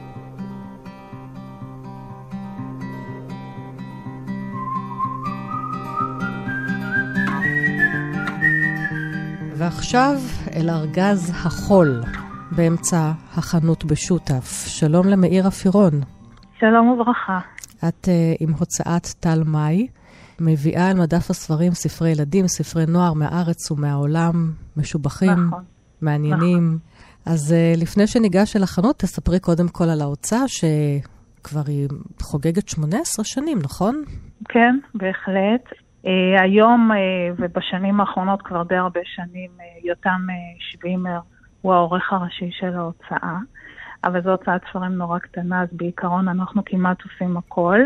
ועכשיו 9.56 10.14
אל 10.56 10.70
ארגז 10.70 11.30
החול 11.30 12.02
באמצע 12.56 13.12
החנות 13.36 13.84
בשותף. 13.84 14.64
שלום 14.66 15.08
למאיר 15.08 15.48
אפירון. 15.48 15.92
שלום 16.58 16.88
וברכה. 16.88 17.38
את 17.88 18.04
uh, 18.04 18.36
עם 18.40 18.52
הוצאת 18.58 19.06
טל 19.20 19.42
מאי, 19.46 19.86
מביאה 20.40 20.90
על 20.90 20.96
מדף 20.96 21.30
הספרים 21.30 21.72
ספרי 21.72 22.10
ילדים, 22.10 22.46
ספרי 22.46 22.84
נוער 22.88 23.12
מהארץ 23.12 23.70
ומהעולם, 23.70 24.52
משובחים, 24.76 25.46
נכון, 25.46 25.64
מעניינים. 26.02 26.66
נכון. 26.66 26.78
אז 27.26 27.54
uh, 27.54 27.80
לפני 27.82 28.06
שניגש 28.06 28.56
אל 28.56 28.62
החנות, 28.62 28.98
תספרי 28.98 29.40
קודם 29.40 29.68
כל 29.68 29.84
על 29.84 30.00
ההוצאה, 30.00 30.48
שכבר 30.48 31.60
היא 31.66 31.88
חוגגת 32.22 32.68
18 32.68 33.24
שנים, 33.24 33.58
נכון? 33.62 34.02
כן, 34.48 34.78
בהחלט. 34.94 35.64
Uh, 36.04 36.08
היום 36.42 36.90
uh, 36.92 37.34
ובשנים 37.38 38.00
האחרונות, 38.00 38.42
כבר 38.42 38.62
די 38.62 38.76
הרבה 38.76 39.00
שנים, 39.04 39.50
uh, 39.58 39.86
יותם 39.88 40.26
שווימר 40.58 41.18
הוא 41.60 41.74
העורך 41.74 42.12
הראשי 42.12 42.50
של 42.52 42.76
ההוצאה, 42.76 43.36
אבל 44.04 44.22
זו 44.22 44.30
הוצאת 44.30 44.60
ספרים 44.70 44.92
נורא 44.92 45.18
קטנה, 45.18 45.62
אז 45.62 45.68
בעיקרון 45.72 46.28
אנחנו 46.28 46.62
כמעט 46.66 47.02
עושים 47.02 47.36
הכל. 47.36 47.80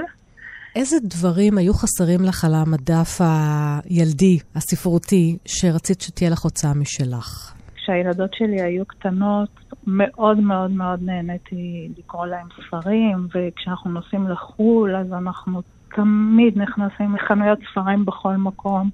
איזה 0.77 0.97
דברים 1.03 1.59
היו 1.59 1.73
חסרים 1.75 2.21
לך 2.29 2.45
על 2.45 2.55
המדף 2.55 3.21
הילדי, 3.21 4.39
הספרותי, 4.55 5.37
שרצית 5.45 6.01
שתהיה 6.01 6.31
לך 6.31 6.43
הוצאה 6.43 6.75
משלך? 6.75 7.55
כשהילדות 7.77 8.35
שלי 8.35 8.62
היו 8.62 8.87
קטנות, 8.87 9.49
מאוד 9.87 10.41
מאוד 10.41 10.71
מאוד 10.71 11.03
נהניתי 11.03 11.89
לקרוא 11.99 12.27
להם 12.27 12.47
ספרים, 12.57 13.27
וכשאנחנו 13.35 13.91
נוסעים 13.91 14.29
לחו"ל, 14.29 14.97
אז 14.97 15.12
אנחנו 15.12 15.62
תמיד 15.95 16.59
נכנסים 16.59 17.15
לחנויות 17.15 17.59
ספרים 17.73 18.05
בכל 18.05 18.37
מקום, 18.37 18.91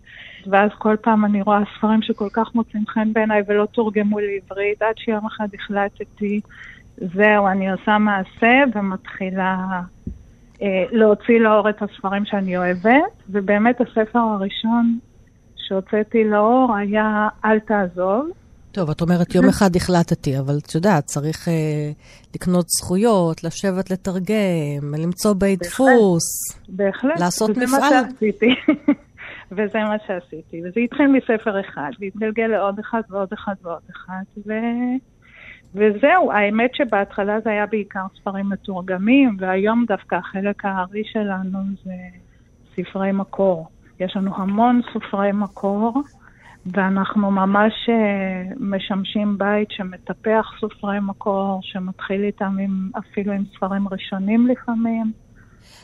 ואז 0.46 0.70
כל 0.78 0.96
פעם 1.02 1.24
אני 1.24 1.42
רואה 1.42 1.58
ספרים 1.78 2.02
שכל 2.02 2.28
כך 2.32 2.54
מוצאים 2.54 2.84
חן 2.86 3.12
בעיניי 3.12 3.42
ולא 3.48 3.66
תורגמו 3.66 4.18
לעברית, 4.18 4.82
עד 4.82 4.98
שיום 4.98 5.26
אחד 5.26 5.48
החלטתי, 5.54 6.40
זהו, 6.96 7.46
אני 7.46 7.70
עושה 7.70 7.98
מעשה 7.98 8.64
ומתחילה 8.74 9.80
להוציא 10.92 11.38
לאור 11.40 11.70
את 11.70 11.82
הספרים 11.82 12.24
שאני 12.24 12.56
אוהבת, 12.56 13.12
ובאמת 13.30 13.80
הספר 13.80 14.18
הראשון 14.18 14.98
שהוצאתי 15.56 16.24
לאור 16.24 16.74
היה 16.76 17.28
"אל 17.44 17.58
תעזוב". 17.58 18.28
טוב, 18.72 18.90
את 18.90 19.00
אומרת, 19.00 19.34
יום 19.34 19.48
אחד 19.54 19.76
החלטתי, 19.76 20.38
אבל 20.38 20.54
את 20.66 20.74
יודעת, 20.74 21.04
צריך 21.04 21.48
אה, 21.48 21.90
לקנות 22.34 22.68
זכויות, 22.68 23.44
לשבת 23.44 23.90
לתרגם, 23.90 24.94
למצוא 24.98 25.34
בית 25.34 25.60
דפוס. 25.62 26.22
בהחלט. 26.68 27.20
לעשות 27.20 27.50
וזה 27.50 27.60
מפעל. 27.60 27.78
וזה 27.78 27.90
מה 27.90 28.10
שעשיתי. 28.10 28.54
וזה 29.56 29.78
מה 29.78 29.96
שעשיתי. 30.06 30.60
וזה 30.64 30.80
התחיל 30.84 31.06
מספר 31.06 31.60
אחד, 31.60 31.90
והתגלגל 32.00 32.46
לעוד 32.46 32.78
אחד 32.78 33.00
ועוד 33.10 33.28
אחד 33.32 33.54
ועוד 33.62 33.82
אחד, 33.90 34.22
ו... 34.46 34.52
וזהו, 35.74 36.32
האמת 36.32 36.74
שבהתחלה 36.74 37.40
זה 37.40 37.50
היה 37.50 37.66
בעיקר 37.66 38.04
ספרים 38.20 38.48
מתורגמים, 38.48 39.36
והיום 39.40 39.84
דווקא 39.88 40.14
החלק 40.14 40.64
הארי 40.64 41.02
שלנו 41.04 41.58
זה 41.84 41.92
ספרי 42.76 43.12
מקור. 43.12 43.68
יש 44.00 44.16
לנו 44.16 44.36
המון 44.36 44.80
ספרי 44.94 45.32
מקור. 45.32 46.02
ואנחנו 46.66 47.30
ממש 47.30 47.72
uh, 47.88 48.56
משמשים 48.60 49.38
בית 49.38 49.70
שמטפח 49.70 50.46
סופרי 50.60 50.98
מקור, 51.02 51.60
שמתחיל 51.62 52.22
איתם 52.24 52.56
עם, 52.60 52.90
אפילו 52.98 53.32
עם 53.32 53.44
ספרים 53.56 53.88
ראשונים 53.88 54.46
לפעמים. 54.46 55.12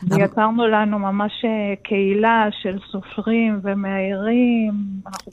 ויצרנו 0.03 0.66
לנו 0.66 0.99
ממש 0.99 1.32
אה, 1.45 1.74
קהילה 1.82 2.49
של 2.62 2.78
סופרים 2.93 3.61
ומאיירים. 3.62 4.72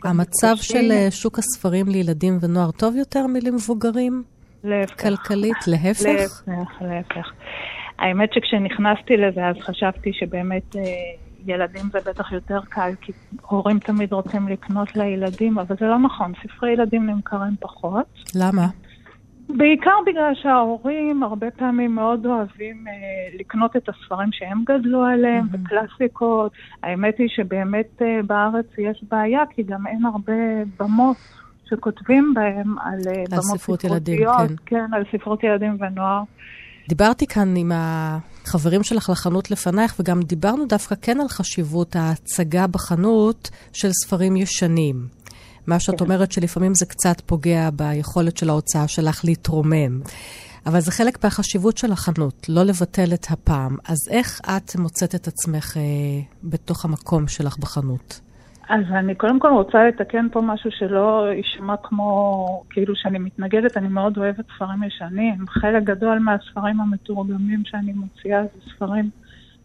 המצב 0.04 0.56
של 0.56 0.92
אה, 0.92 1.08
שוק 1.12 1.40
הספרים 1.40 1.88
לילדים 1.88 2.38
ונוער 2.42 2.72
טוב 2.72 2.96
יותר 2.96 3.28
מלמבוגרים? 3.28 4.24
להפך. 4.66 5.02
כלכלית? 5.02 5.68
להפך? 5.68 6.44
להפך, 6.48 6.82
להפך. 6.82 7.32
האמת 8.00 8.34
שכשנכנסתי 8.34 9.18
לזה 9.18 9.46
אז 9.46 9.56
חשבתי 9.62 10.14
שבאמת... 10.14 10.76
ילדים 11.48 11.82
זה 11.92 12.00
בטח 12.10 12.32
יותר 12.32 12.60
קל, 12.70 12.92
כי 13.02 13.12
הורים 13.42 13.80
תמיד 13.80 14.14
רוצים 14.14 14.48
לקנות 14.48 14.96
לילדים, 14.96 15.60
אבל 15.60 15.76
זה 15.80 15.86
לא 15.86 16.00
נכון, 16.00 16.34
ספרי 16.44 16.72
ילדים 16.72 17.10
נמכרים 17.10 17.56
פחות. 17.60 18.06
למה? 18.36 18.68
בעיקר 19.50 19.96
בגלל 20.06 20.34
שההורים 20.36 21.24
הרבה 21.24 21.52
פעמים 21.52 21.96
מאוד 21.96 22.26
אוהבים 22.26 22.88
אה, 22.88 22.94
לקנות 23.40 23.76
את 23.76 23.90
הספרים 23.90 24.32
שהם 24.32 24.64
גדלו 24.64 25.04
עליהם, 25.04 25.46
mm-hmm. 25.46 25.58
וקלאסיקות. 25.66 26.52
האמת 26.84 27.18
היא 27.18 27.28
שבאמת 27.30 28.02
אה, 28.02 28.20
בארץ 28.28 28.66
יש 28.78 29.04
בעיה, 29.12 29.44
כי 29.56 29.64
גם 29.64 29.88
אין 29.88 30.06
הרבה 30.06 30.34
במות 30.80 31.18
שכותבים 31.70 32.34
בהם 32.36 32.80
על 32.80 33.00
אה, 33.08 33.24
במות 33.30 33.60
ספרות 33.60 33.84
ילדים, 33.84 34.18
כן. 34.18 34.56
כן, 34.66 34.94
על 34.94 35.04
ספרות 35.12 35.44
ילדים 35.44 35.78
ונוער. 35.80 36.22
דיברתי 36.90 37.28
כאן 37.28 37.56
עם 37.56 37.72
החברים 37.76 38.84
שלך 38.84 39.10
לחנות 39.10 39.52
לפנייך, 39.52 39.96
וגם 40.00 40.22
דיברנו 40.22 40.66
דווקא 40.66 40.96
כן 41.02 41.22
על 41.22 41.28
חשיבות 41.28 41.96
ההצגה 41.96 42.68
בחנות 42.68 43.50
של 43.74 43.92
ספרים 43.92 44.36
ישנים. 44.36 45.08
מה 45.68 45.80
שאת 45.80 46.00
כן. 46.00 46.06
אומרת 46.06 46.32
שלפעמים 46.32 46.76
זה 46.76 46.86
קצת 46.86 47.22
פוגע 47.26 47.70
ביכולת 47.74 48.38
של 48.38 48.50
ההוצאה 48.50 48.88
שלך 48.88 49.26
להתרומם. 49.26 50.02
אבל 50.66 50.80
זה 50.80 50.92
חלק 50.92 51.24
מהחשיבות 51.24 51.78
של 51.78 51.92
החנות, 51.92 52.46
לא 52.50 52.64
לבטל 52.64 53.14
את 53.14 53.28
הפעם. 53.30 53.78
אז 53.88 53.98
איך 54.10 54.42
את 54.46 54.76
מוצאת 54.76 55.16
את 55.16 55.28
עצמך 55.28 55.78
אה, 55.78 55.82
בתוך 56.44 56.86
המקום 56.86 57.28
שלך 57.28 57.58
בחנות? 57.58 58.22
אז 58.70 58.84
אני 58.92 59.16
קודם 59.16 59.40
כל 59.40 59.48
רוצה 59.48 59.88
לתקן 59.88 60.28
פה 60.32 60.42
משהו 60.42 60.72
שלא 60.72 61.28
יישמע 61.32 61.76
כמו, 61.84 62.64
כאילו 62.70 62.96
שאני 62.96 63.20
מתנגדת, 63.20 63.78
אני 63.78 63.88
מאוד 63.88 64.18
אוהבת 64.18 64.46
ספרים 64.56 64.84
ישנים. 64.84 65.48
חלק 65.48 65.84
גדול 65.84 66.20
מהספרים 66.20 66.82
המתורגמים 66.82 67.62
שאני 67.66 67.94
מוציאה 67.94 68.44
זה 68.44 68.72
ספרים 68.76 69.10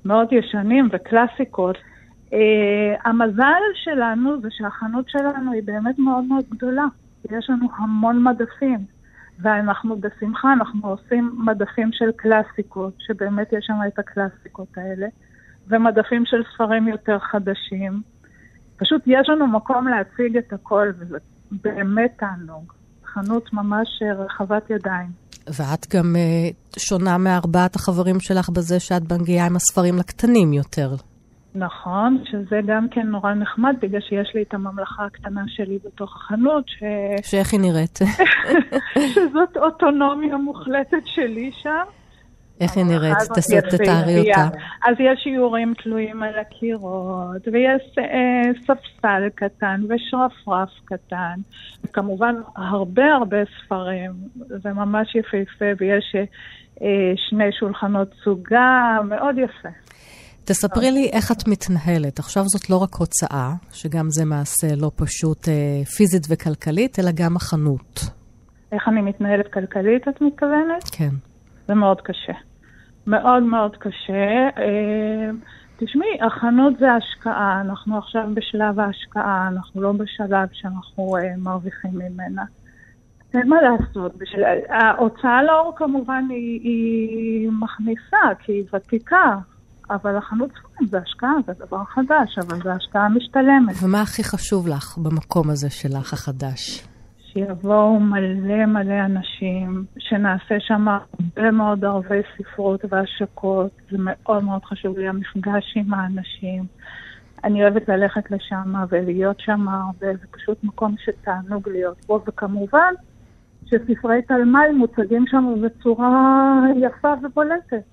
מאוד 0.05 0.29
ישנים 0.33 0.89
וקלאסיקות. 0.93 1.77
Uh, 2.31 2.33
המזל 3.05 3.63
שלנו 3.75 4.41
זה 4.41 4.49
שהחנות 4.51 5.09
שלנו 5.09 5.53
היא 5.53 5.63
באמת 5.65 5.99
מאוד 5.99 6.25
מאוד 6.25 6.45
גדולה. 6.51 6.85
יש 7.31 7.51
לנו 7.51 7.69
המון 7.77 8.25
מדפים, 8.25 8.79
ואנחנו 9.39 9.97
בשמחה, 10.01 10.53
אנחנו 10.53 10.89
עושים 10.89 11.33
מדפים 11.45 11.93
של 11.93 12.11
קלאסיקות, 12.17 12.95
שבאמת 12.99 13.53
יש 13.53 13.65
שם 13.67 13.75
את 13.89 13.99
הקלאסיקות 13.99 14.69
האלה, 14.77 15.07
ומדפים 15.69 16.27
של 16.27 16.43
ספרים 16.55 16.89
יותר 16.89 17.19
חדשים. 17.19 18.03
פשוט 18.81 19.03
יש 19.07 19.29
לנו 19.29 19.47
מקום 19.47 19.89
להציג 19.89 20.37
את 20.37 20.53
הכל, 20.53 20.89
וזה 20.99 21.19
באמת 21.51 22.11
תענוג. 22.19 22.73
חנות 23.05 23.53
ממש 23.53 23.89
רחבת 24.19 24.71
ידיים. 24.71 25.11
ואת 25.47 25.95
גם 25.95 26.17
uh, 26.17 26.81
שונה 26.81 27.19
מארבעת 27.19 27.75
החברים 27.75 28.21
שלך 28.21 28.51
בזה 28.51 28.81
שאת 28.81 29.13
מגיעה 29.13 29.47
עם 29.47 29.57
הספרים 29.57 29.99
לקטנים 29.99 30.53
יותר. 30.53 30.91
נכון, 31.55 32.23
שזה 32.25 32.61
גם 32.67 32.87
כן 32.91 33.07
נורא 33.07 33.35
נחמד, 33.35 33.77
בגלל 33.83 34.01
שיש 34.01 34.35
לי 34.35 34.43
את 34.43 34.55
הממלכה 34.55 35.05
הקטנה 35.05 35.43
שלי 35.47 35.79
בתוך 35.85 36.17
החנות, 36.17 36.65
ש... 36.69 36.83
שאיך 37.31 37.53
היא 37.53 37.61
נראית? 37.61 37.99
שזאת 39.15 39.57
אוטונומיה 39.57 40.37
מוחלטת 40.37 41.07
שלי 41.07 41.51
שם. 41.63 42.00
איך 42.61 42.77
היא 42.77 42.85
נראית? 42.85 43.17
תתארי 43.71 44.19
אותה. 44.19 44.49
אז 44.85 44.95
יש 44.99 45.21
שיעורים 45.23 45.75
תלויים 45.83 46.23
על 46.23 46.39
הקירות, 46.39 47.49
ויש 47.53 47.99
אה, 47.99 48.53
ספסל 48.63 49.29
קטן 49.35 49.81
ושרפרף 49.89 50.71
קטן, 50.85 51.35
וכמובן 51.85 52.35
הרבה 52.57 53.05
הרבה 53.05 53.37
ספרים, 53.65 54.13
זה 54.37 54.73
ממש 54.73 55.15
יפהפה, 55.15 55.65
ויש 55.81 56.17
אה, 56.83 57.13
שני 57.29 57.53
שולחנות 57.61 58.09
סוגה, 58.25 58.99
מאוד 59.05 59.39
יפה. 59.39 59.69
תספרי 60.45 60.91
לי 60.91 61.11
איך 61.13 61.33
את 61.33 61.49
מתנהלת. 61.49 62.19
עכשיו 62.19 62.45
זאת 62.47 62.71
לא 62.71 62.77
רק 62.77 62.95
הוצאה, 62.95 63.53
שגם 63.73 64.07
זה 64.11 64.25
מעשה 64.25 64.67
לא 64.77 64.91
פשוט 64.97 65.49
אה, 65.49 65.85
פיזית 65.97 66.27
וכלכלית, 66.31 66.99
אלא 66.99 67.11
גם 67.15 67.37
החנות. 67.37 68.01
איך 68.73 68.89
אני 68.89 69.01
מתנהלת 69.01 69.53
כלכלית, 69.53 70.09
את 70.09 70.21
מתכוונת? 70.21 70.85
כן. 70.93 71.11
זה 71.69 71.75
מאוד 71.75 72.01
קשה. 72.01 72.50
מאוד 73.07 73.43
מאוד 73.43 73.77
קשה. 73.77 74.49
אה, 74.59 75.31
תשמעי, 75.77 76.19
החנות 76.27 76.79
זה 76.79 76.93
השקעה, 76.93 77.61
אנחנו 77.61 77.99
עכשיו 77.99 78.23
בשלב 78.35 78.81
ההשקעה, 78.81 79.49
אנחנו 79.49 79.83
לא 79.83 79.93
בשלב 79.93 80.49
שאנחנו 80.53 81.17
אה, 81.17 81.37
מרוויחים 81.39 81.91
ממנה. 81.95 82.45
אין 83.35 83.49
מה 83.49 83.57
לעשות. 83.63 84.17
בשל... 84.19 84.43
ההוצאה 84.69 85.43
לאור 85.43 85.73
כמובן 85.77 86.25
היא, 86.31 86.61
היא 86.61 87.51
מכניסה, 87.51 88.35
כי 88.45 88.53
היא 88.53 88.65
ותיקה, 88.75 89.37
אבל 89.91 90.17
החנות 90.17 90.51
ספרים 90.51 90.89
זה 90.89 90.99
השקעה, 90.99 91.35
זה 91.47 91.53
דבר 91.67 91.85
חדש, 91.85 92.39
אבל 92.39 92.63
זו 92.63 92.71
השקעה 92.71 93.09
משתלמת. 93.09 93.75
ומה 93.83 94.03
הכי 94.03 94.25
חשוב 94.25 94.69
לך 94.69 94.99
במקום 94.99 95.51
הזה 95.51 95.71
שלך 95.71 96.13
החדש? 96.13 96.90
שיבואו 97.33 98.01
מלא 98.01 98.67
מלא 98.67 99.05
אנשים, 99.05 99.85
שנעשה 99.99 100.55
שם 100.59 100.89
הרבה 100.89 101.51
מאוד 101.51 101.85
ערבי 101.85 102.21
ספרות 102.39 102.81
והשקות. 102.89 103.71
זה 103.91 103.97
מאוד 104.01 104.45
מאוד 104.45 104.65
חשוב 104.65 104.99
לי, 104.99 105.09
המפגש 105.09 105.73
עם 105.77 105.95
האנשים. 105.95 106.65
אני 107.45 107.63
אוהבת 107.63 107.89
ללכת 107.89 108.31
לשם 108.31 108.75
ולהיות 108.89 109.41
שם 109.41 109.69
הרבה, 109.69 110.07
זה 110.21 110.27
פשוט 110.31 110.65
מקום 110.65 110.95
שתענוג 111.05 111.69
להיות 111.69 111.97
בו, 112.07 112.23
וכמובן 112.27 112.95
שספרי 113.65 114.23
תלמי 114.29 114.73
מוצגים 114.77 115.25
שם 115.27 115.55
בצורה 115.63 116.61
יפה 116.77 117.15
ובולטת. 117.23 117.85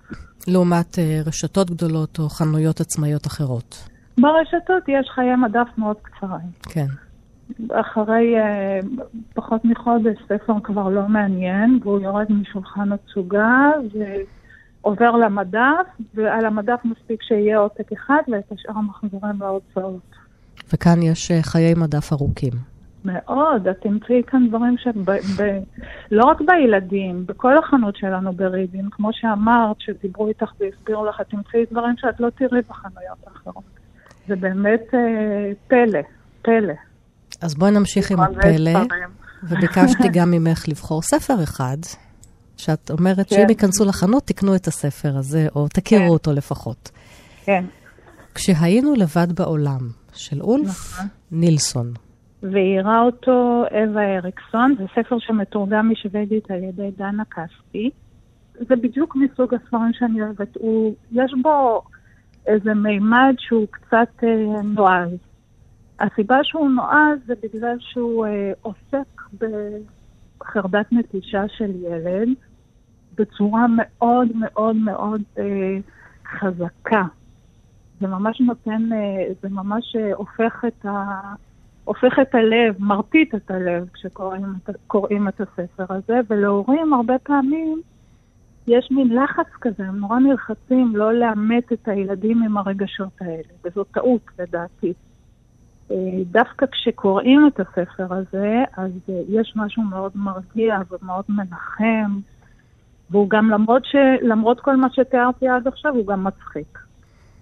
לעומת 0.47 0.99
אה, 0.99 1.19
רשתות 1.25 1.69
גדולות 1.71 2.19
או 2.19 2.29
חנויות 2.29 2.79
עצמאיות 2.79 3.27
אחרות. 3.27 3.89
ברשתות 4.17 4.83
יש 4.87 5.09
חיי 5.15 5.35
מדף 5.35 5.67
מאוד 5.77 5.97
קצרים. 6.01 6.51
כן. 6.63 7.06
אחרי 7.71 8.35
אה, 8.39 8.85
פחות 9.33 9.65
מחודש 9.65 10.17
ספר 10.25 10.53
כבר 10.63 10.89
לא 10.89 11.07
מעניין, 11.07 11.79
והוא 11.83 11.99
יורד 11.99 12.31
משולחן 12.31 12.89
התצוגה 12.91 13.71
ועובר 14.81 15.11
למדף, 15.11 15.87
ועל 16.13 16.45
המדף 16.45 16.79
מספיק 16.85 17.23
שיהיה 17.23 17.57
עותק 17.57 17.91
אחד 17.91 18.21
ואת 18.27 18.51
השאר 18.51 18.81
מחזירים 18.81 19.39
להוצאות. 19.39 20.15
וכאן 20.73 21.01
יש 21.01 21.31
אה, 21.31 21.33
חיי 21.43 21.73
מדף 21.73 22.13
ארוכים. 22.13 22.53
מאוד, 23.05 23.67
את 23.67 23.77
תמצאי 23.81 24.21
כאן 24.27 24.47
דברים 24.47 24.77
ש... 24.77 24.87
ב, 24.87 25.11
ב, 25.11 25.59
לא 26.11 26.25
רק 26.25 26.41
בילדים, 26.41 27.25
בכל 27.25 27.57
החנות 27.57 27.95
שלנו 27.95 28.33
ברידינג, 28.33 28.87
כמו 28.91 29.09
שאמרת, 29.13 29.75
שדיברו 29.79 30.27
איתך 30.27 30.51
והסבירו 30.59 31.05
לך, 31.05 31.21
את 31.21 31.29
תמצאי 31.29 31.65
דברים 31.71 31.95
שאת 31.97 32.19
לא 32.19 32.29
תראי 32.29 32.61
בחנויות 32.69 33.17
האחרות. 33.27 33.63
זה 34.27 34.35
באמת 34.35 34.81
אה, 34.93 35.51
פלא, 35.67 35.99
פלא. 36.41 36.73
אז 37.41 37.55
בואי 37.55 37.71
נמשיך 37.71 38.11
עם 38.11 38.19
הפלא. 38.19 38.79
וביקשתי 39.43 40.09
גם 40.13 40.31
ממך 40.35 40.67
לבחור 40.67 41.01
ספר 41.01 41.43
אחד, 41.43 41.77
שאת 42.57 42.91
אומרת 42.91 43.29
שאם 43.29 43.43
כן. 43.43 43.49
ייכנסו 43.49 43.85
לחנות, 43.85 44.23
תקנו 44.23 44.55
את 44.55 44.67
הספר 44.67 45.17
הזה, 45.17 45.47
או 45.55 45.67
תכירו 45.67 46.03
כן. 46.03 46.09
אותו 46.09 46.33
לפחות. 46.33 46.91
כן. 47.45 47.65
כשהיינו 48.35 48.93
לבד 48.95 49.31
בעולם, 49.39 49.89
של 50.13 50.41
אולף 50.41 50.93
נכון. 50.93 51.05
נילסון. 51.31 51.93
ואירה 52.43 53.01
אותו 53.01 53.63
אווה 53.71 54.17
אריקסון, 54.17 54.75
זה 54.77 54.83
ספר 54.95 55.19
שמתורגם 55.19 55.91
משוודית 55.91 56.51
על 56.51 56.63
ידי 56.63 56.91
דנה 56.97 57.23
כספי. 57.25 57.89
זה 58.53 58.75
בדיוק 58.75 59.15
מסוג 59.15 59.53
הספרים 59.53 59.93
שאני 59.93 60.21
אוהבת. 60.21 60.55
הוא, 60.55 60.95
יש 61.11 61.33
בו 61.41 61.81
איזה 62.47 62.73
מימד 62.73 63.35
שהוא 63.37 63.67
קצת 63.71 64.23
אה, 64.23 64.61
נועז. 64.63 65.09
הסיבה 65.99 66.43
שהוא 66.43 66.69
נועז 66.69 67.19
זה 67.25 67.33
בגלל 67.43 67.77
שהוא 67.79 68.25
אה, 68.25 68.51
עוסק 68.61 69.21
בחרדת 69.39 70.85
נטישה 70.91 71.47
של 71.47 71.71
ילד 71.83 72.29
בצורה 73.17 73.65
מאוד 73.69 74.27
מאוד 74.35 74.75
מאוד 74.75 75.21
אה, 75.37 75.77
חזקה. 76.25 77.03
זה 78.01 78.07
ממש 78.07 78.41
נותן, 78.41 78.93
אה, 78.93 79.33
זה 79.41 79.49
ממש 79.49 79.95
אה, 79.95 80.13
הופך 80.13 80.65
את 80.67 80.85
ה... 80.85 81.19
הופך 81.83 82.19
את 82.21 82.35
הלב, 82.35 82.75
מרטיט 82.79 83.35
את 83.35 83.51
הלב 83.51 83.87
כשקוראים 83.93 85.27
את 85.27 85.41
הספר 85.41 85.85
הזה, 85.89 86.19
ולהורים 86.29 86.93
הרבה 86.93 87.19
פעמים 87.19 87.81
יש 88.67 88.87
מין 88.91 89.15
לחץ 89.15 89.47
כזה, 89.61 89.87
הם 89.87 89.95
נורא 89.95 90.19
נלחצים 90.19 90.95
לא 90.95 91.13
לאמת 91.13 91.73
את 91.73 91.87
הילדים 91.87 92.43
עם 92.43 92.57
הרגשות 92.57 93.21
האלה, 93.21 93.53
וזו 93.65 93.83
טעות 93.83 94.21
לדעתי. 94.39 94.93
אה, 95.91 95.95
דווקא 96.31 96.65
כשקוראים 96.71 97.47
את 97.47 97.59
הספר 97.59 98.13
הזה, 98.13 98.63
אז 98.77 98.91
אה, 99.09 99.21
יש 99.29 99.53
משהו 99.55 99.83
מאוד 99.83 100.11
מרגיע 100.15 100.77
ומאוד 100.89 101.25
מנחם, 101.29 102.19
והוא 103.09 103.29
גם, 103.29 103.49
למרות, 103.49 103.85
ש, 103.85 103.95
למרות 104.21 104.59
כל 104.59 104.75
מה 104.75 104.87
שתיארתי 104.91 105.47
עד 105.47 105.67
עכשיו, 105.67 105.93
הוא 105.93 106.07
גם 106.07 106.23
מצחיק. 106.23 106.79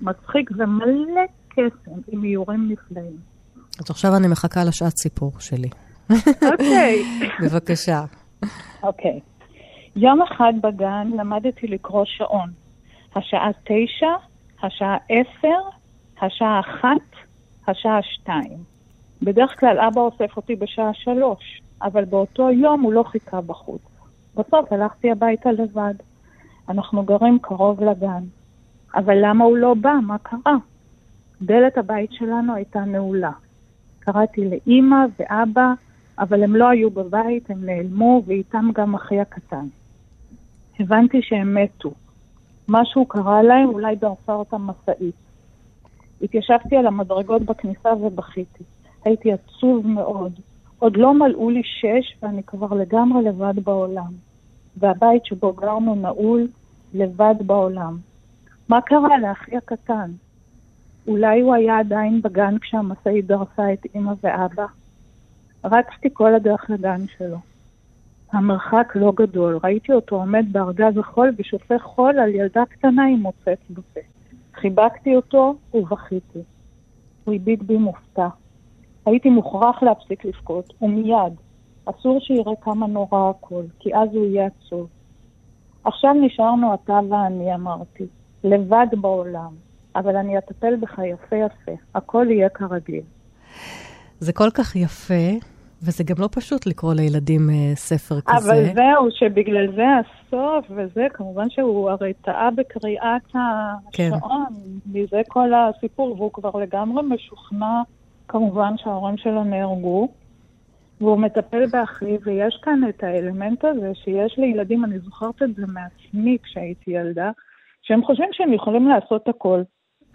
מצחיק 0.01 0.51
ומלא 0.57 1.21
קסם, 1.49 1.99
עם 2.07 2.23
איורים 2.23 2.71
נפלאים. 2.71 3.17
אז 3.79 3.89
עכשיו 3.89 4.15
אני 4.15 4.27
מחכה 4.27 4.63
לשעת 4.63 4.97
סיפור 4.97 5.31
שלי. 5.39 5.69
אוקיי. 6.51 7.03
בבקשה. 7.41 8.01
אוקיי. 8.83 9.19
יום 9.95 10.21
אחד 10.21 10.53
בגן 10.61 11.07
למדתי 11.17 11.67
לקרוא 11.67 12.05
שעון. 12.05 12.49
השעה 13.15 13.51
תשע, 13.63 14.13
השעה 14.63 14.97
עשר, 15.09 15.59
השעה 16.21 16.59
אחת, 16.59 17.14
השעה 17.67 17.99
שתיים. 18.01 18.57
בדרך 19.21 19.59
כלל 19.59 19.79
אבא 19.79 20.01
אוסף 20.01 20.37
אותי 20.37 20.55
בשעה 20.55 20.93
שלוש, 20.93 21.61
אבל 21.81 22.05
באותו 22.05 22.51
יום 22.51 22.81
הוא 22.81 22.93
לא 22.93 23.03
חיכה 23.03 23.41
בחוץ. 23.41 23.81
בסוף 24.35 24.71
הלכתי 24.73 25.11
הביתה 25.11 25.51
לבד. 25.51 25.93
אנחנו 26.69 27.03
גרים 27.03 27.39
קרוב 27.41 27.83
לגן. 27.83 28.23
אבל 28.95 29.17
למה 29.21 29.45
הוא 29.45 29.57
לא 29.57 29.73
בא? 29.73 29.93
מה 30.03 30.17
קרה? 30.17 30.55
דלת 31.41 31.77
הבית 31.77 32.11
שלנו 32.13 32.55
הייתה 32.55 32.79
נעולה. 32.79 33.31
קראתי 33.99 34.49
לאימא 34.49 35.05
ואבא, 35.19 35.73
אבל 36.19 36.43
הם 36.43 36.55
לא 36.55 36.69
היו 36.69 36.91
בבית, 36.91 37.49
הם 37.49 37.65
נעלמו, 37.65 38.23
ואיתם 38.25 38.69
גם 38.73 38.95
אחי 38.95 39.19
הקטן. 39.19 39.67
הבנתי 40.79 41.21
שהם 41.21 41.57
מתו. 41.57 41.91
משהו 42.69 43.05
קרה 43.05 43.43
להם, 43.43 43.69
אולי 43.69 43.95
דרסה 43.95 44.33
אותם 44.33 44.61
משאית. 44.61 45.24
התיישבתי 46.21 46.75
על 46.75 46.87
המדרגות 46.87 47.41
בכניסה 47.41 47.93
ובכיתי. 47.93 48.63
הייתי 49.05 49.31
עצוב 49.31 49.87
מאוד. 49.87 50.31
עוד 50.79 50.97
לא 50.97 51.13
מלאו 51.13 51.49
לי 51.49 51.61
שש 51.63 52.17
ואני 52.23 52.43
כבר 52.43 52.73
לגמרי 52.73 53.23
לבד 53.23 53.53
בעולם. 53.63 54.11
והבית 54.77 55.25
שבו 55.25 55.53
גרנו 55.53 55.95
נעול, 55.95 56.47
לבד 56.93 57.35
בעולם. 57.45 57.97
מה 58.69 58.81
קרה 58.81 59.17
לאחי 59.17 59.57
הקטן? 59.57 60.11
אולי 61.07 61.41
הוא 61.41 61.53
היה 61.53 61.79
עדיין 61.79 62.21
בגן 62.21 62.59
כשהמשאית 62.59 63.25
דרסה 63.27 63.73
את 63.73 63.85
אמא 63.95 64.13
ואבא? 64.23 64.65
רצתי 65.63 66.09
כל 66.13 66.35
הדרך 66.35 66.69
לגן 66.69 67.07
שלו. 67.17 67.37
המרחק 68.31 68.93
לא 68.95 69.13
גדול, 69.15 69.59
ראיתי 69.63 69.93
אותו 69.93 70.15
עומד 70.15 70.45
בארגז 70.51 70.97
החול 70.97 71.33
ושופך 71.37 71.81
חול 71.81 72.19
על 72.19 72.29
ילדה 72.29 72.63
קטנה 72.69 73.05
עם 73.05 73.19
מוצץ 73.19 73.69
בפה. 73.69 74.14
חיבקתי 74.55 75.15
אותו 75.15 75.55
ובכיתי. 75.73 76.39
הוא 77.23 77.35
הביט 77.35 77.61
בי 77.61 77.77
מופתע. 77.77 78.27
הייתי 79.05 79.29
מוכרח 79.29 79.83
להפסיק 79.83 80.25
לבכות, 80.25 80.73
ומיד. 80.81 81.33
אסור 81.85 82.19
שיראה 82.19 82.55
כמה 82.61 82.87
נורא 82.87 83.29
הכל, 83.29 83.63
כי 83.79 83.95
אז 83.95 84.09
הוא 84.13 84.25
יהיה 84.25 84.47
עצוב. 84.47 84.87
עכשיו 85.83 86.13
נשארנו 86.13 86.73
אתה 86.73 86.99
ואני, 87.09 87.55
אמרתי, 87.55 88.03
לבד 88.43 88.87
בעולם, 89.01 89.53
אבל 89.95 90.15
אני 90.15 90.37
אטפל 90.37 90.75
בך 90.75 90.99
יפה 91.13 91.35
יפה, 91.35 91.71
הכל 91.95 92.27
יהיה 92.29 92.49
כרגיל. 92.49 93.03
זה 94.19 94.33
כל 94.33 94.49
כך 94.53 94.75
יפה, 94.75 95.31
וזה 95.81 96.03
גם 96.03 96.15
לא 96.19 96.29
פשוט 96.31 96.65
לקרוא 96.65 96.93
לילדים 96.93 97.49
אה, 97.49 97.75
ספר 97.75 98.21
כזה. 98.21 98.37
אבל 98.37 98.65
זהו, 98.73 99.07
שבגלל 99.11 99.75
זה 99.75 99.83
הסוף, 99.99 100.65
וזה, 100.69 101.07
כמובן 101.13 101.49
שהוא 101.49 101.89
הרי 101.89 102.13
טעה 102.13 102.51
בקריאת 102.51 103.21
כן. 103.91 104.09
השעון, 104.13 104.45
מזה 104.93 105.21
כל 105.27 105.49
הסיפור, 105.53 106.15
והוא 106.17 106.31
כבר 106.33 106.51
לגמרי 106.59 107.03
משוכנע, 107.03 107.81
כמובן 108.27 108.73
שההורים 108.77 109.17
שלו 109.17 109.43
נהרגו, 109.43 110.07
והוא 111.01 111.17
מטפל 111.17 111.65
באחי, 111.65 112.17
ויש 112.25 112.59
כאן 112.61 112.81
את 112.89 113.03
האלמנט 113.03 113.65
הזה 113.65 113.91
שיש 113.93 114.35
לילדים, 114.37 114.85
אני 114.85 114.99
זוכרת 114.99 115.43
את 115.43 115.55
זה 115.55 115.65
מעצמי 115.67 116.37
כשהייתי 116.43 116.91
ילדה, 116.91 117.31
שהם 117.81 118.03
חושבים 118.03 118.29
שהם 118.31 118.53
יכולים 118.53 118.87
לעשות 118.87 119.27
הכל. 119.27 119.61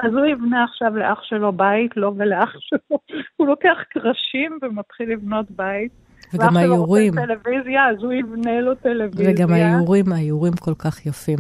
אז 0.03 0.13
הוא 0.13 0.27
יבנה 0.27 0.65
עכשיו 0.65 0.97
לאח 0.97 1.19
שלו 1.23 1.53
בית, 1.53 1.97
לו 1.97 2.15
ולאח 2.17 2.53
שלו. 2.59 2.99
הוא 3.37 3.47
לוקח 3.47 3.77
קרשים 3.89 4.59
ומתחיל 4.63 5.13
לבנות 5.13 5.47
בית. 5.51 5.93
וגם 6.35 6.57
האיורים. 6.57 7.13
ואח 7.17 7.25
שלו 7.25 7.35
רוצה 7.35 7.43
טלוויזיה, 7.43 7.89
אז 7.91 8.03
הוא 8.03 8.13
יבנה 8.13 8.61
לו 8.61 8.75
טלוויזיה. 8.75 9.31
וגם 9.31 9.53
האיורים, 9.53 10.13
האיורים 10.13 10.53
כל 10.53 10.75
כך 10.79 11.07
יפים. 11.07 11.39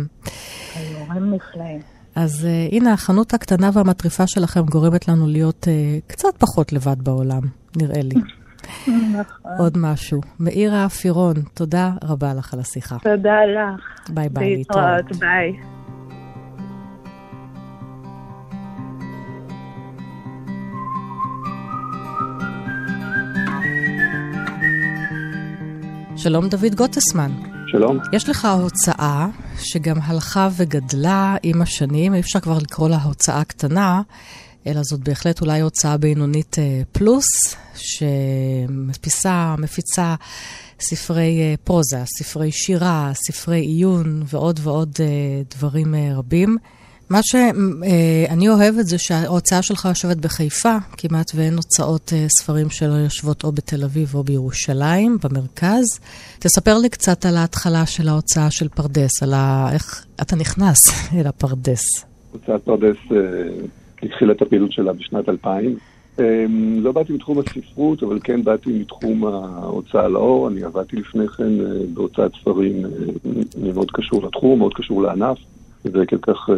האיורים 0.76 1.34
נפלאים. 1.34 1.80
אז 2.14 2.46
uh, 2.46 2.74
הנה, 2.74 2.92
החנות 2.92 3.34
הקטנה 3.34 3.70
והמטריפה 3.72 4.24
שלכם 4.26 4.60
גורמת 4.60 5.08
לנו 5.08 5.26
להיות 5.26 5.64
uh, 5.64 6.10
קצת 6.10 6.36
פחות 6.38 6.72
לבד 6.72 7.02
בעולם, 7.02 7.42
נראה 7.76 8.02
לי. 8.02 8.14
נכון. 9.20 9.52
עוד 9.58 9.78
משהו. 9.78 10.20
מאירה 10.40 10.88
פירון, 10.88 11.34
תודה 11.54 11.90
רבה 12.04 12.34
לך 12.34 12.54
על 12.54 12.60
השיחה. 12.60 12.96
תודה 12.98 13.38
לך. 13.44 14.10
ביי 14.10 14.28
ביי, 14.28 14.56
להתראות. 14.56 15.16
ביי. 15.18 15.79
שלום 26.22 26.48
דוד 26.48 26.74
גוטסמן. 26.74 27.32
שלום. 27.66 27.98
יש 28.12 28.28
לך 28.28 28.48
הוצאה 28.62 29.26
שגם 29.58 29.96
הלכה 30.02 30.48
וגדלה 30.56 31.36
עם 31.42 31.62
השנים, 31.62 32.14
אי 32.14 32.20
אפשר 32.20 32.40
כבר 32.40 32.58
לקרוא 32.58 32.88
לה 32.88 32.96
הוצאה 32.96 33.44
קטנה, 33.44 34.02
אלא 34.66 34.82
זאת 34.82 35.00
בהחלט 35.00 35.40
אולי 35.40 35.60
הוצאה 35.60 35.96
בינונית 35.96 36.58
אה, 36.58 36.82
פלוס, 36.92 37.26
שמפיצה 37.74 39.54
מפיצה 39.58 40.14
ספרי 40.80 41.40
אה, 41.40 41.54
פרוזה, 41.64 42.02
ספרי 42.18 42.52
שירה, 42.52 43.10
ספרי 43.14 43.60
עיון 43.60 44.22
ועוד 44.26 44.60
ועוד 44.62 44.92
אה, 45.00 45.06
דברים 45.56 45.94
רבים. 46.14 46.56
מה 47.10 47.18
שאני 47.22 48.48
אוהבת 48.48 48.86
זה 48.86 48.98
שההוצאה 48.98 49.62
שלך 49.62 49.84
יושבת 49.84 50.16
בחיפה, 50.16 50.76
כמעט 50.96 51.32
ואין 51.34 51.54
הוצאות 51.54 52.12
ספרים 52.38 52.70
שלא 52.70 52.92
יושבות 52.92 53.44
או 53.44 53.52
בתל 53.52 53.84
אביב 53.84 54.14
או 54.14 54.22
בירושלים, 54.22 55.18
במרכז. 55.24 55.84
תספר 56.38 56.78
לי 56.78 56.88
קצת 56.88 57.26
על 57.26 57.36
ההתחלה 57.36 57.86
של 57.86 58.08
ההוצאה 58.08 58.50
של 58.50 58.68
פרדס, 58.68 59.22
על 59.22 59.34
ה... 59.34 59.68
איך 59.72 60.06
אתה 60.22 60.36
נכנס 60.36 60.78
אל 61.18 61.26
הפרדס. 61.26 61.82
הוצאת 62.32 62.62
פרדס 62.64 62.96
התחילה 64.02 64.32
את 64.32 64.42
הפעילות 64.42 64.72
שלה 64.72 64.92
בשנת 64.92 65.28
2000. 65.28 65.76
לא 66.82 66.92
באתי 66.92 67.12
מתחום 67.12 67.38
הספרות, 67.38 68.02
אבל 68.02 68.18
כן 68.24 68.44
באתי 68.44 68.72
מתחום 68.72 69.26
ההוצאה 69.26 70.08
לאור. 70.08 70.48
אני 70.48 70.62
עבדתי 70.62 70.96
לפני 70.96 71.28
כן 71.28 71.52
בהוצאת 71.94 72.32
ספרים 72.40 72.82
מאוד 73.62 73.90
קשור 73.90 74.26
לתחום, 74.26 74.58
מאוד 74.58 74.74
קשור 74.74 75.02
לענף. 75.02 75.38
וכך 75.84 76.48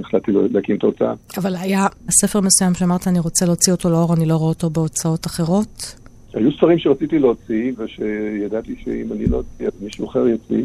החלטתי 0.00 0.32
להקים 0.52 0.76
את 0.76 0.82
ההוצאה. 0.84 1.14
אבל 1.36 1.56
היה 1.56 1.86
ספר 2.10 2.40
מסוים 2.40 2.74
שאמרת, 2.74 3.08
אני 3.08 3.18
רוצה 3.18 3.46
להוציא 3.46 3.72
אותו 3.72 3.90
לאור, 3.90 4.14
אני 4.14 4.26
לא 4.26 4.36
רואה 4.36 4.48
אותו 4.48 4.70
בהוצאות 4.70 5.26
אחרות? 5.26 5.94
היו 6.34 6.52
ספרים 6.52 6.78
שרציתי 6.78 7.18
להוציא, 7.18 7.72
ושידעתי 7.78 8.76
שאם 8.84 9.12
אני 9.12 9.26
לא 9.26 9.36
אוציא, 9.36 9.66
אז 9.66 9.72
מישהו 9.82 10.08
אחר 10.08 10.26
יוציא. 10.28 10.64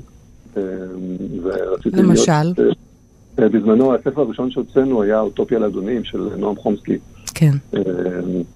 ורציתי 1.43 1.97
למשל? 1.97 2.31
להיות... 2.57 2.77
בזמנו, 3.39 3.95
הספר 3.95 4.21
הראשון 4.21 4.51
שהוצאנו 4.51 5.01
היה 5.01 5.19
אוטופיה 5.19 5.59
לאדונים 5.59 6.03
של 6.03 6.29
נועם 6.37 6.55
חומסקי. 6.55 6.97
כן. 7.33 7.51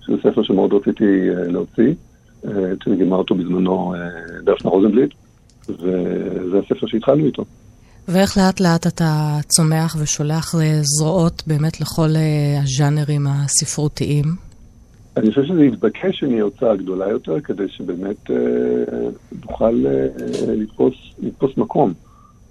שזה 0.02 0.18
ספר 0.24 0.44
שמאוד 0.44 0.74
רציתי 0.74 1.04
להוציא. 1.48 1.94
תרגמה 2.86 3.16
אותו 3.16 3.36
בזמנו 3.36 3.94
דפנה 4.44 4.72
רוזנבליט, 4.72 5.14
וזה 5.70 6.60
הספר 6.66 6.88
שהתחלנו 6.88 7.26
איתו. 7.26 7.46
ואיך 8.08 8.38
לאט 8.38 8.60
לאט 8.60 8.88
אתה 8.88 9.38
צומח 9.48 9.96
ושולח 10.00 10.56
זרועות 10.82 11.44
באמת 11.48 11.82
לכל 11.82 12.10
הז'אנרים 12.64 13.28
הספרותיים? 13.28 14.26
אני 15.18 15.30
חושב 15.30 15.44
שזה 15.44 15.64
יתבקש 15.64 16.20
שנהיה 16.20 16.44
הוצאה 16.44 16.76
גדולה 16.76 17.10
יותר, 17.10 17.42
כדי 17.42 17.68
שבאמת 17.68 18.32
אה, 18.32 18.36
נוכל 19.46 19.86
אה, 19.88 20.08
לתפוס, 20.54 20.94
לתפוס 21.20 21.58
מקום. 21.58 21.94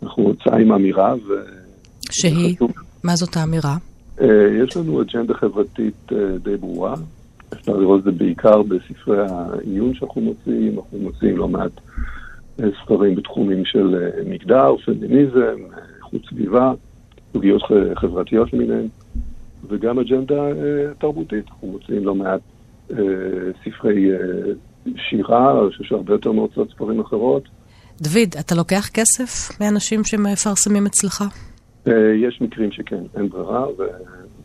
אנחנו 0.03 0.23
הוצאה 0.23 0.59
עם 0.59 0.73
אמירה 0.73 1.15
ו... 1.15 1.33
שהיא? 2.11 2.57
מה 3.05 3.17
זאת 3.17 3.37
האמירה? 3.37 3.77
אה, 4.21 4.27
יש 4.65 4.77
לנו 4.77 5.03
אג'נדה 5.03 5.35
חברתית 5.35 6.13
אה, 6.13 6.39
די 6.43 6.57
ברורה. 6.57 6.95
אפשר 7.53 7.73
לראות 7.73 7.99
את 7.99 8.05
זה 8.05 8.11
בעיקר 8.11 8.63
בספרי 8.63 9.19
העיון 9.29 9.95
שאנחנו 9.95 10.21
מוציאים. 10.21 10.79
אנחנו 10.79 10.99
מוציאים 10.99 11.37
לא 11.37 11.49
מעט 11.49 11.73
ספרים 12.83 13.15
בתחומים 13.15 13.65
של 13.65 14.11
מגדר, 14.27 14.77
פמיניזם, 14.85 15.57
איכות 15.97 16.23
סביבה, 16.29 16.73
סוגיות 17.33 17.63
חברתיות 17.95 18.53
למיניהן, 18.53 18.89
וגם 19.69 19.99
אג'נדה 19.99 20.43
תרבותית. 20.99 21.45
אנחנו 21.51 21.69
מוציאים 21.69 22.05
לא 22.05 22.15
מעט 22.15 22.41
ספרי 23.65 24.11
שירה, 24.97 25.61
שיש 25.71 25.93
הרבה 25.93 26.15
יותר 26.15 26.33
מהוצאות 26.33 26.71
ספרים 26.71 27.01
אחרות. 27.01 27.43
דוד, 28.01 28.29
אתה 28.41 28.55
לוקח 28.55 28.89
כסף 28.95 29.61
מאנשים 29.61 30.05
שמפרסמים 30.05 30.87
אצלך? 30.87 31.25
יש 32.27 32.41
מקרים 32.41 32.73
שכן, 32.73 33.03
אין 33.17 33.29
ברירה, 33.29 33.67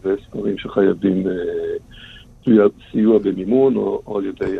וספרים 0.04 0.58
שחייבים 0.58 1.24
סיוע 2.92 3.20
במימון 3.20 3.76
או, 3.76 4.02
או 4.08 4.18
על 4.18 4.26
ידי 4.26 4.58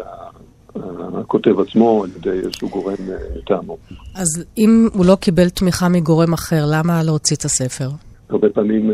הכותב 1.14 1.60
עצמו, 1.60 2.04
על 2.04 2.10
ידי 2.18 2.30
איזשהו 2.30 2.70
גורם 2.70 2.96
מטעמו. 3.38 3.78
אז 4.16 4.44
אם 4.58 4.88
הוא 4.94 5.06
לא 5.06 5.16
קיבל 5.16 5.50
תמיכה 5.50 5.90
מגורם 5.90 6.34
אחר, 6.34 6.66
למה 6.72 7.04
להוציא 7.04 7.36
את 7.36 7.46
הספר? 7.46 7.90
הרבה 8.30 8.50
פעמים 8.50 8.92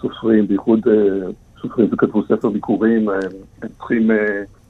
סופרים, 0.00 0.48
בייחוד 0.48 0.80
סופרים 1.62 1.88
שכתבו 1.90 2.22
ספר 2.24 2.48
ביקורים, 2.48 3.08
הם 3.62 3.68
צריכים 3.78 4.10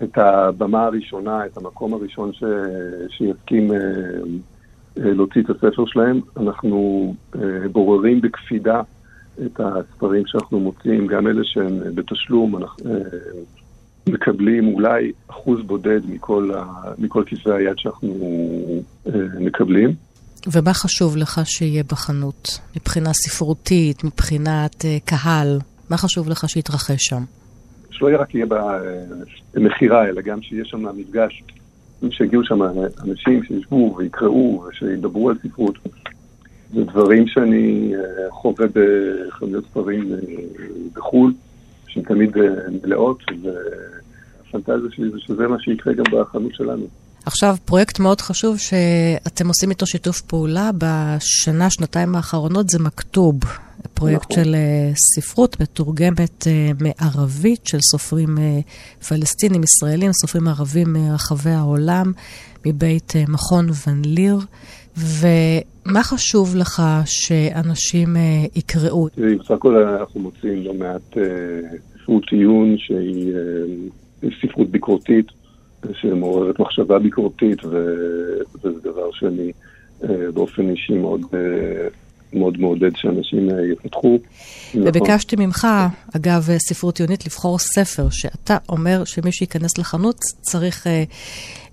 את 0.03 0.19
הבמה 0.19 0.85
הראשונה, 0.85 1.47
את 1.47 1.57
המקום 1.57 1.95
הראשון 1.95 2.33
ש... 2.33 2.45
שיסכים 3.09 3.71
להוציא 4.97 5.43
את 5.43 5.51
הספר 5.51 5.85
שלהם. 5.87 6.21
אנחנו 6.37 7.15
בוררים 7.73 8.21
בקפידה 8.21 8.83
את 9.47 9.61
הספרים 9.61 10.23
שאנחנו 10.27 10.61
מוציאים, 10.61 11.07
גם 11.07 11.27
אלה 11.27 11.41
שהם 11.45 11.79
בתשלום, 11.95 12.57
אנחנו 12.57 12.91
מקבלים 14.07 14.75
אולי 14.75 15.13
אחוז 15.29 15.61
בודד 15.63 16.01
מכל, 16.09 16.51
ה... 16.55 16.65
מכל 16.99 17.23
כתבי 17.27 17.53
היד 17.53 17.79
שאנחנו 17.79 18.15
מקבלים. 19.41 19.95
ומה 20.53 20.75
חשוב 20.75 21.17
לך 21.17 21.41
שיהיה 21.45 21.83
בחנות, 21.93 22.59
מבחינה 22.77 23.11
ספרותית, 23.13 24.05
מבחינת 24.05 24.85
קהל? 25.05 25.59
מה 25.91 25.97
חשוב 25.97 26.29
לך 26.29 26.49
שיתרחש 26.49 26.99
שם? 26.99 27.23
שלא 27.91 28.09
יהיה 28.09 28.19
רק 28.19 28.35
יהיה 28.35 28.47
במכירה, 29.55 30.09
אלא 30.09 30.21
גם 30.21 30.43
שיהיה 30.43 30.65
שם 30.65 30.99
מפגש, 30.99 31.43
שיגיעו 32.11 32.45
שם 32.45 32.63
אנשים 33.05 33.45
שישבו 33.45 33.95
ויקראו 33.99 34.65
ושידברו 34.69 35.31
על 35.31 35.37
ספרות. 35.43 35.79
זה 36.75 36.85
דברים 36.85 37.27
שאני 37.27 37.93
חווה 38.31 38.67
בחנויות 38.75 39.65
ספרים 39.65 40.13
בחו"ל, 40.95 41.33
שהן 41.95 42.03
תמיד 42.03 42.31
מלאות, 42.83 43.19
והפנטזיה 43.43 44.91
שלי 44.91 45.11
זה 45.11 45.17
שזה 45.19 45.49
מה 45.49 45.57
שיקרה 45.61 45.93
גם 45.95 46.05
בחנות 46.13 46.55
שלנו. 46.55 46.87
עכשיו, 47.27 47.57
פרויקט 47.65 47.99
מאוד 47.99 48.21
חשוב 48.21 48.59
שאתם 48.59 49.49
עושים 49.49 49.71
איתו 49.71 49.87
שיתוף 49.87 50.21
פעולה 50.21 50.71
בשנה, 50.79 51.71
שנתיים 51.71 52.15
האחרונות, 52.15 52.69
זה 52.69 52.79
מכתוב. 52.79 53.41
פרויקט 53.95 54.33
נכון. 54.33 54.45
של 54.45 54.57
ספרות 54.97 55.61
מתורגמת 55.61 56.47
מערבית 56.81 57.67
של 57.67 57.79
סופרים 57.81 58.39
פלסטינים, 59.09 59.63
ישראלים, 59.63 60.13
סופרים 60.13 60.49
ערבים 60.49 60.93
מרחבי 60.93 61.51
העולם, 61.51 62.13
מבית 62.67 63.13
מכון 63.29 63.67
ון 63.87 64.03
ליר. 64.05 64.39
ומה 65.87 66.03
חשוב 66.03 66.57
לך 66.57 66.83
שאנשים 67.05 68.17
יקראו? 68.57 69.09
תראי, 69.09 69.35
בסך 69.35 69.51
הכל 69.51 69.77
אנחנו 69.77 70.21
מוצאים 70.21 70.63
לא 70.65 70.75
מעט 70.75 71.17
ספרות 72.03 72.25
עיון 72.31 72.75
שהיא 72.79 73.33
ספרות 74.43 74.71
ביקורתית. 74.71 75.27
שמעוררת 75.93 76.61
מחשבה 76.61 76.99
ביקורתית, 76.99 77.65
וזה 77.65 78.81
דבר 78.83 79.13
שאני 79.13 79.53
באופן 80.35 80.71
אישי 80.71 80.93
מאוד, 80.93 81.21
מאוד 82.33 82.61
מעודד 82.61 82.91
שאנשים 82.97 83.49
יפתחו. 83.73 84.19
וביקשתי 84.75 85.37
ממך, 85.37 85.67
אגב, 86.17 86.49
ספרות 86.59 87.01
עיונית, 87.01 87.27
לבחור 87.27 87.59
ספר 87.59 88.07
שאתה 88.11 88.57
אומר 88.69 89.05
שמי 89.05 89.33
שייכנס 89.33 89.79
לחנות 89.79 90.21
צריך 90.41 90.87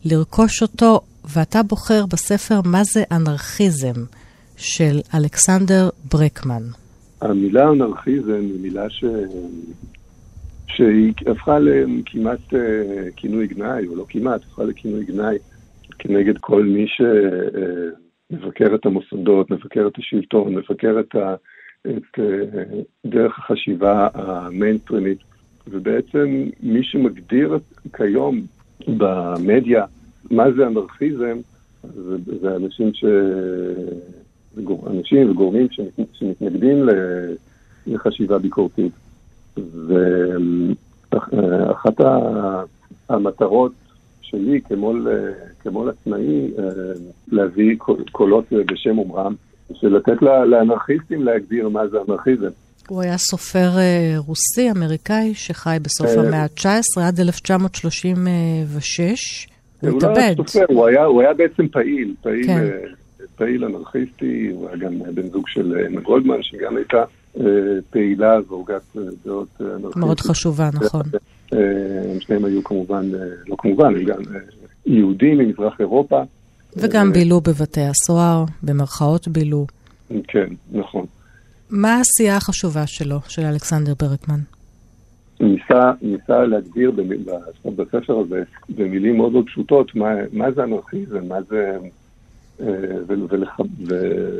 לרכוש 0.06 0.62
אותו, 0.62 1.02
ואתה 1.26 1.64
בוחר 1.64 2.06
בספר 2.14 2.60
מה 2.66 2.84
זה 2.84 3.04
אנרכיזם 3.12 4.02
של 4.58 5.00
אלכסנדר 5.16 5.90
ברקמן. 6.12 6.64
המילה 7.22 7.70
אנרכיזם 7.70 8.40
היא 8.42 8.62
מילה 8.62 8.90
ש... 8.90 9.04
שהיא 10.68 11.14
הפכה 11.28 11.60
לכמעט 11.60 12.54
כינוי 13.16 13.48
גנאי, 13.48 13.88
או 13.88 13.96
לא 13.96 14.06
כמעט, 14.10 14.42
הפכה 14.44 14.64
לכינוי 14.64 15.06
גנאי 15.06 15.38
כנגד 16.00 16.38
כל 16.38 16.64
מי 16.64 16.86
שמבקר 16.88 18.76
את 18.76 18.86
המוסדות, 18.86 19.52
מבקר 19.52 19.88
את 19.88 19.98
השלטון, 19.98 20.56
מבקר 20.56 21.00
את, 21.00 21.16
ה, 21.16 21.36
את 21.88 22.20
דרך 23.06 23.40
החשיבה 23.40 24.08
המיינסטרימית, 24.14 25.18
ובעצם 25.68 26.50
מי 26.64 26.84
שמגדיר 26.84 27.60
כיום 27.96 28.42
במדיה 28.88 29.86
מה 30.32 30.52
זה 30.52 30.68
אנרכיזם, 30.68 31.38
זה, 31.84 32.16
זה 32.42 32.56
אנשים, 32.56 32.94
ש... 32.94 33.06
אנשים 34.88 35.32
וגורמים 35.32 35.68
שמתנגדים 36.14 36.90
לחשיבה 37.88 38.38
ביקורתית. 38.38 38.92
ואחת 41.12 41.94
המטרות 43.10 43.72
שלי 44.22 44.62
כמו"ל, 44.62 45.08
כמו"ל 45.60 45.90
עצמאי, 45.90 46.52
להביא 47.32 47.76
קולות 48.12 48.46
בשם 48.52 48.98
אומרם, 48.98 49.36
של 49.74 49.96
לתת 49.96 50.22
לאנרכיסטים 50.22 51.24
להגדיר 51.24 51.70
מה 51.70 51.88
זה 51.88 51.98
אנרכיזם. 52.08 52.50
הוא 52.88 53.02
היה 53.02 53.18
סופר 53.18 53.70
רוסי, 54.18 54.72
אמריקאי, 54.72 55.34
שחי 55.34 55.78
בסוף 55.82 56.10
המאה 56.18 56.44
ה-19 56.44 57.02
עד 57.02 57.20
1936. 57.20 59.51
הוא 59.82 59.98
התאבד. 59.98 60.00
הוא 60.08 60.16
לא 60.16 60.20
היה 60.20 60.36
סופר, 60.36 60.66
הוא 60.70 60.88
היה, 60.88 61.06
הוא 61.06 61.22
היה 61.22 61.34
בעצם 61.34 61.68
פעיל, 61.68 62.14
פעיל, 62.22 62.46
כן. 62.48 62.68
פעיל 63.36 63.66
אנרכיסטי, 63.66 64.50
הוא 64.54 64.68
היה 64.68 64.78
גם 64.78 64.94
בן 65.14 65.30
זוג 65.30 65.48
של 65.48 65.86
אמה 65.88 66.02
גולדמן, 66.02 66.38
שגם 66.42 66.78
הייתה 66.78 67.04
פעילה 67.90 68.40
והוגת 68.48 68.82
דעות 69.26 69.48
אנרכיסטית. 69.62 69.96
מאוד 69.96 70.20
חשובה, 70.20 70.70
נכון. 70.74 71.02
הם 71.52 72.20
שניהם 72.20 72.46
היו 72.46 72.64
כמובן, 72.64 73.10
לא 73.48 73.56
כמובן, 73.58 73.96
הם 73.96 74.06
גם 74.06 74.22
יהודים 74.86 75.38
ממזרח 75.38 75.74
אירופה. 75.80 76.22
וגם 76.76 77.14
בילו 77.14 77.42
בבתי 77.42 77.82
הסוהר, 77.82 78.46
במרכאות 78.64 79.28
בילו. 79.28 79.68
כן, 80.28 80.48
נכון. 80.72 81.06
מה 81.70 81.96
העשייה 81.98 82.38
החשובה 82.38 82.88
שלו, 82.88 83.20
של 83.28 83.42
אלכסנדר 83.42 83.94
ברקמן? 84.00 84.40
ניסה, 85.42 85.92
ניסה 86.02 86.46
להגדיר 86.46 86.92
בספר 87.76 88.20
הזה, 88.20 88.44
במילים 88.70 89.18
מאוד 89.18 89.32
מאוד 89.32 89.46
פשוטות, 89.46 89.96
מה, 89.96 90.16
מה 90.34 90.52
זה 90.52 90.64
אנרכיזם, 90.64 91.28
מה 91.28 91.42
זה... 91.50 91.78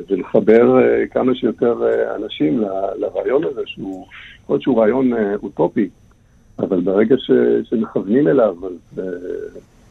ולחבר 0.10 0.78
כמה 1.12 1.36
שיותר 1.36 1.76
אנשים 2.16 2.64
לרעיון 2.96 3.44
הזה, 3.44 3.62
שהוא, 3.66 4.06
יכול 4.44 4.54
להיות 4.54 4.64
שהוא 4.64 4.82
רעיון 4.82 5.12
אוטופי, 5.44 5.90
אבל 6.60 6.82
ברגע 6.82 7.16
ש, 7.18 7.32
שמכוונים 7.64 8.28
אליו, 8.28 8.56
אז, 8.66 9.02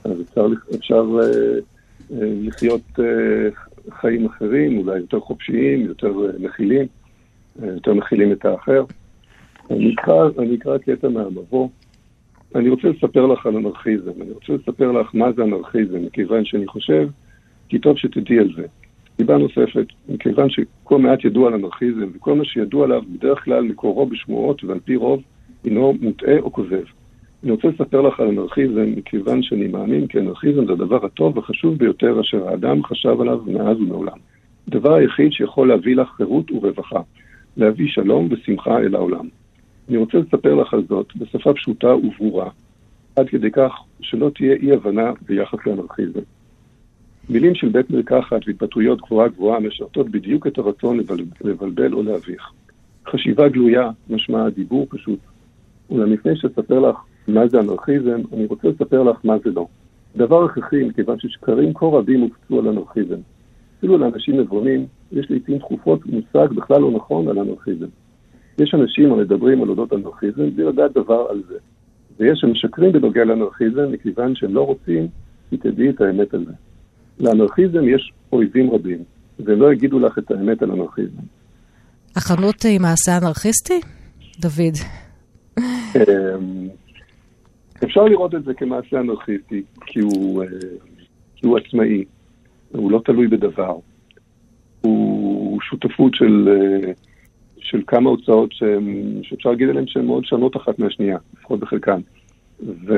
אז 0.04 0.20
אפשר, 0.20 0.46
אפשר 0.74 1.18
לחיות 2.20 2.98
חיים 3.90 4.26
אחרים, 4.26 4.78
אולי 4.78 4.98
יותר 4.98 5.20
חופשיים, 5.20 5.80
יותר 5.80 6.12
מכילים, 6.38 6.86
יותר 7.62 7.94
מכילים 7.94 8.32
את 8.32 8.44
האחר. 8.44 8.84
אני 9.70 9.94
אקרא, 9.94 10.28
אני 10.38 10.54
אקרא 10.56 10.78
קטע 10.78 11.08
מהמבוא. 11.08 11.68
אני 12.54 12.68
רוצה 12.68 12.88
לספר 12.88 13.26
לך 13.26 13.46
על 13.46 13.56
אנרכיזם, 13.56 14.10
אני 14.22 14.30
רוצה 14.30 14.52
לספר 14.52 14.92
לך 14.92 15.14
מה 15.14 15.32
זה 15.32 15.42
אנרכיזם, 15.42 16.04
מכיוון 16.04 16.44
שאני 16.44 16.66
חושב 16.66 17.08
כי 17.68 17.78
טוב 17.78 17.96
שתדעי 17.96 18.38
על 18.38 18.52
זה. 18.56 18.66
סיבה 19.16 19.36
נוספת, 19.36 19.86
מכיוון 20.08 20.50
שכל 20.50 20.98
מעט 20.98 21.24
ידוע 21.24 21.48
על 21.48 21.54
אנרכיזם, 21.54 22.08
וכל 22.14 22.34
מה 22.34 22.44
שידוע 22.44 22.84
עליו 22.84 23.02
בדרך 23.08 23.44
כלל 23.44 23.64
מקורו 23.64 24.06
בשמועות 24.06 24.64
ועל 24.64 24.80
פי 24.80 24.96
רוב 24.96 25.22
הינו 25.64 25.94
מוטעה 26.00 26.38
או 26.38 26.52
כוזב. 26.52 26.84
אני 27.42 27.50
רוצה 27.50 27.68
לספר 27.68 28.00
לך 28.00 28.20
על 28.20 28.28
אנרכיזם, 28.28 28.84
מכיוון 28.96 29.42
שאני 29.42 29.68
מאמין 29.68 30.06
כי 30.06 30.18
אנרכיזם 30.18 30.66
זה 30.66 30.72
הדבר 30.72 31.06
הטוב 31.06 31.36
והחשוב 31.36 31.78
ביותר 31.78 32.20
אשר 32.20 32.48
האדם 32.48 32.84
חשב 32.84 33.20
עליו 33.20 33.40
מאז 33.46 33.76
ומעולם. 33.80 34.18
הדבר 34.68 34.94
היחיד 34.94 35.32
שיכול 35.32 35.68
להביא 35.68 35.96
לך 35.96 36.08
חירות 36.16 36.52
ורווחה, 36.52 37.00
להביא 37.56 37.88
שלום 37.88 38.28
ושמחה 38.30 38.78
אל 38.78 38.94
העולם. 38.94 39.39
אני 39.90 39.98
רוצה 39.98 40.18
לספר 40.18 40.54
לך 40.54 40.74
על 40.74 40.82
זאת 40.88 41.16
בשפה 41.16 41.52
פשוטה 41.54 41.94
וברורה, 41.96 42.50
עד 43.16 43.28
כדי 43.28 43.50
כך 43.50 43.72
שלא 44.00 44.30
תהיה 44.34 44.54
אי-הבנה 44.54 45.12
ביחס 45.28 45.58
לאנרכיזם. 45.66 46.20
מילים 47.28 47.54
של 47.54 47.68
בית 47.68 47.90
מרקחת 47.90 48.40
והתבטאויות 48.46 49.00
גבוהה 49.00 49.28
גבוהה 49.28 49.60
משרתות 49.60 50.08
בדיוק 50.08 50.46
את 50.46 50.58
הרצון 50.58 51.00
לבלבל, 51.44 51.92
או 51.92 52.02
להביך. 52.02 52.50
חשיבה 53.06 53.48
גלויה 53.48 53.90
משמע 54.10 54.48
דיבור 54.48 54.86
פשוט. 54.90 55.18
אולם 55.90 56.12
לפני 56.12 56.36
שאספר 56.36 56.78
לך 56.78 56.96
מה 57.28 57.48
זה 57.48 57.60
אנרכיזם, 57.60 58.20
אני 58.32 58.46
רוצה 58.46 58.68
לספר 58.68 59.02
לך 59.02 59.16
מה 59.24 59.38
זה 59.44 59.50
לא. 59.50 59.66
דבר 60.16 60.44
הכרחי, 60.44 60.84
מכיוון 60.84 61.18
ששקרים 61.18 61.74
כה 61.74 61.86
רבים 61.86 62.20
הופצו 62.20 62.58
על 62.58 62.68
אנרכיזם. 62.68 63.18
אפילו 63.78 63.98
לאנשים 63.98 64.40
נבונים, 64.40 64.86
יש 65.12 65.30
לעיתים 65.30 65.58
תכופות 65.58 66.06
מושג 66.06 66.52
בכלל 66.54 66.80
לא 66.80 66.90
נכון 66.90 67.28
על 67.28 67.38
אנרכיזם. 67.38 67.86
יש 68.62 68.74
אנשים 68.74 69.12
המדברים 69.12 69.62
על 69.62 69.68
אודות 69.68 69.92
אנרכיזם 69.92 70.50
בלי 70.50 70.64
לדעת 70.64 70.92
דבר 70.92 71.26
על 71.30 71.42
זה. 71.48 71.58
ויש 72.18 72.44
המשקרים 72.44 72.92
בנוגע 72.92 73.24
לאנרכיזם 73.24 73.92
מכיוון 73.92 74.34
שהם 74.34 74.54
לא 74.54 74.66
רוצים 74.66 75.08
שתדעי 75.50 75.90
את 75.90 76.00
האמת 76.00 76.34
על 76.34 76.44
זה. 76.44 76.52
לאנרכיזם 77.20 77.88
יש 77.88 78.12
אויבים 78.32 78.70
רבים, 78.70 78.98
והם 79.38 79.60
לא 79.60 79.72
יגידו 79.72 79.98
לך 79.98 80.18
את 80.18 80.30
האמת 80.30 80.62
על 80.62 80.70
אנרכיזם. 80.70 81.22
החנות 82.16 82.62
היא 82.62 82.80
מעשה 82.80 83.18
אנרכיסטי? 83.18 83.80
דוד. 84.40 84.74
אמ, 85.58 86.68
אפשר 87.84 88.04
לראות 88.04 88.34
את 88.34 88.44
זה 88.44 88.54
כמעשה 88.54 89.00
אנרכיסטי, 89.00 89.62
כי 89.86 90.00
הוא, 90.00 90.42
אה, 90.42 90.48
כי 91.36 91.46
הוא 91.46 91.58
עצמאי, 91.58 92.04
הוא 92.72 92.90
לא 92.90 93.00
תלוי 93.04 93.26
בדבר. 93.26 93.76
הוא 94.80 95.60
שותפות 95.60 96.14
של, 96.14 96.48
אה, 96.48 96.92
של 97.70 97.82
כמה 97.86 98.10
הוצאות 98.10 98.52
שהם, 98.52 99.14
שאפשר 99.22 99.50
להגיד 99.50 99.68
עליהן 99.68 99.86
שהן 99.86 100.06
מאוד 100.06 100.24
שונות 100.24 100.56
אחת 100.56 100.78
מהשנייה, 100.78 101.18
לפחות 101.38 101.60
בחלקן. 101.60 102.00
ו... 102.60 102.94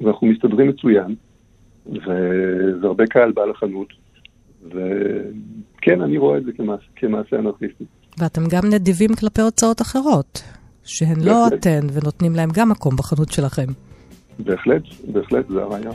ואנחנו 0.00 0.26
מסתדרים 0.26 0.68
מצוין, 0.68 1.14
וזה 1.86 2.86
הרבה 2.86 3.06
קהל 3.06 3.32
בא 3.32 3.44
לחנות, 3.44 3.88
וכן, 4.66 6.00
אני 6.00 6.18
רואה 6.18 6.38
את 6.38 6.44
זה 6.44 6.52
כמעשה, 6.56 6.82
כמעשה 6.96 7.38
אנרכיסטי. 7.38 7.84
ואתם 8.18 8.42
גם 8.50 8.62
נדיבים 8.72 9.10
כלפי 9.20 9.42
הוצאות 9.42 9.80
אחרות, 9.80 10.42
שהן 10.84 11.20
לא 11.20 11.32
בהחלט. 11.32 11.52
לא 11.52 11.56
אתן, 11.56 11.86
ונותנים 11.92 12.34
להם 12.34 12.48
גם 12.54 12.68
מקום 12.68 12.96
בחנות 12.96 13.32
שלכם. 13.32 13.66
בהחלט, 14.38 14.82
בהחלט, 15.12 15.48
זה 15.48 15.62
הרעיון. 15.62 15.94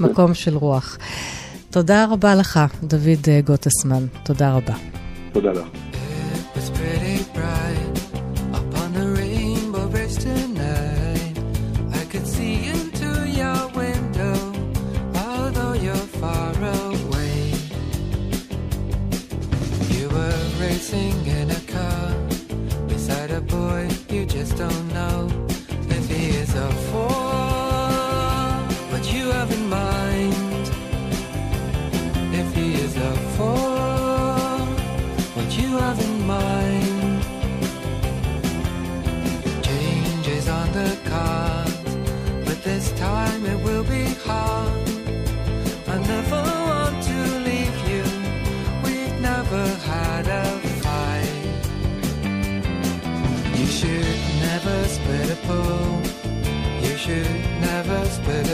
מקום 0.00 0.34
של 0.34 0.56
רוח. 0.56 0.98
תודה 1.70 2.06
רבה 2.10 2.34
לך, 2.34 2.60
דוד 2.82 3.28
אה, 3.28 3.40
גוטסמן. 3.40 4.06
תודה 4.24 4.56
רבה. 4.56 4.74
תודה 5.32 5.52
לך. 5.52 5.93
It's 6.56 6.70
pretty 6.70 7.24
bright 7.32 7.94
up 8.52 8.78
on 8.82 8.92
the 8.92 9.14
rainbow 9.18 9.88
bridge 9.88 10.16
tonight. 10.16 11.34
I 11.92 12.04
could 12.04 12.26
see 12.26 12.66
into 12.66 13.28
your 13.28 13.68
window, 13.74 14.36
although 15.16 15.72
you're 15.74 16.06
far 16.20 16.52
away. 16.52 17.52
You 19.90 20.08
were 20.08 20.40
racing 20.60 21.26
in 21.26 21.50
a 21.50 21.60
car 21.74 22.14
beside 22.86 23.30
a 23.30 23.40
boy 23.40 23.88
you 24.08 24.24
just 24.24 24.56
don't. 24.56 24.83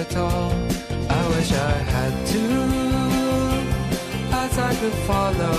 At 0.01 0.17
all. 0.17 0.53
I 1.09 1.29
wish 1.35 1.53
I 1.53 1.73
had 1.95 2.13
two 2.27 2.63
paths 4.31 4.59
I 4.59 4.73
could 4.81 4.99
follow. 5.09 5.53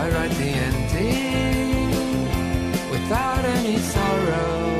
I 0.00 0.02
write 0.12 0.34
the 0.42 0.50
ending 0.68 1.90
without 2.90 3.44
any 3.56 3.78
sorrow. 3.78 4.73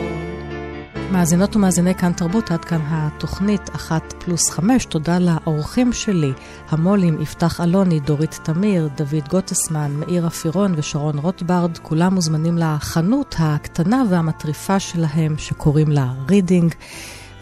מאזינות 1.14 1.56
ומאזיני 1.56 1.94
כאן 1.94 2.12
תרבות, 2.12 2.50
עד 2.50 2.64
כאן 2.64 2.80
התוכנית 2.88 3.70
אחת 3.76 4.14
פלוס 4.18 4.50
חמש. 4.50 4.84
תודה 4.84 5.18
לאורחים 5.18 5.92
שלי, 5.92 6.32
המו"לים 6.68 7.22
יפתח 7.22 7.60
אלוני, 7.60 8.00
דורית 8.00 8.40
תמיר, 8.42 8.88
דוד 8.96 9.28
גוטסמן, 9.30 9.90
מאיר 9.96 10.26
אפירון 10.26 10.74
ושרון 10.76 11.18
רוטברד. 11.18 11.78
כולם 11.78 12.14
מוזמנים 12.14 12.58
לחנות 12.58 13.34
הקטנה 13.38 14.02
והמטריפה 14.10 14.80
שלהם, 14.80 15.38
שקוראים 15.38 15.90
לה 15.90 16.12
רידינג. 16.28 16.74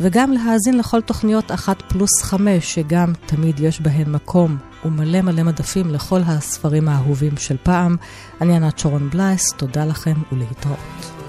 וגם 0.01 0.33
להאזין 0.33 0.79
לכל 0.79 1.01
תוכניות 1.01 1.53
אחת 1.53 1.83
פלוס 1.83 2.23
חמש, 2.23 2.75
שגם 2.75 3.13
תמיד 3.27 3.61
יש 3.61 3.81
בהן 3.81 4.13
מקום 4.13 4.57
ומלא 4.85 5.21
מלא 5.21 5.43
מדפים 5.43 5.91
לכל 5.91 6.21
הספרים 6.27 6.89
האהובים 6.89 7.37
של 7.37 7.57
פעם. 7.63 7.97
אני 8.41 8.57
ענת 8.57 8.79
שרון 8.79 9.11
בלייס, 9.11 9.53
תודה 9.53 9.85
לכם 9.85 10.15
ולהתראות. 10.33 11.22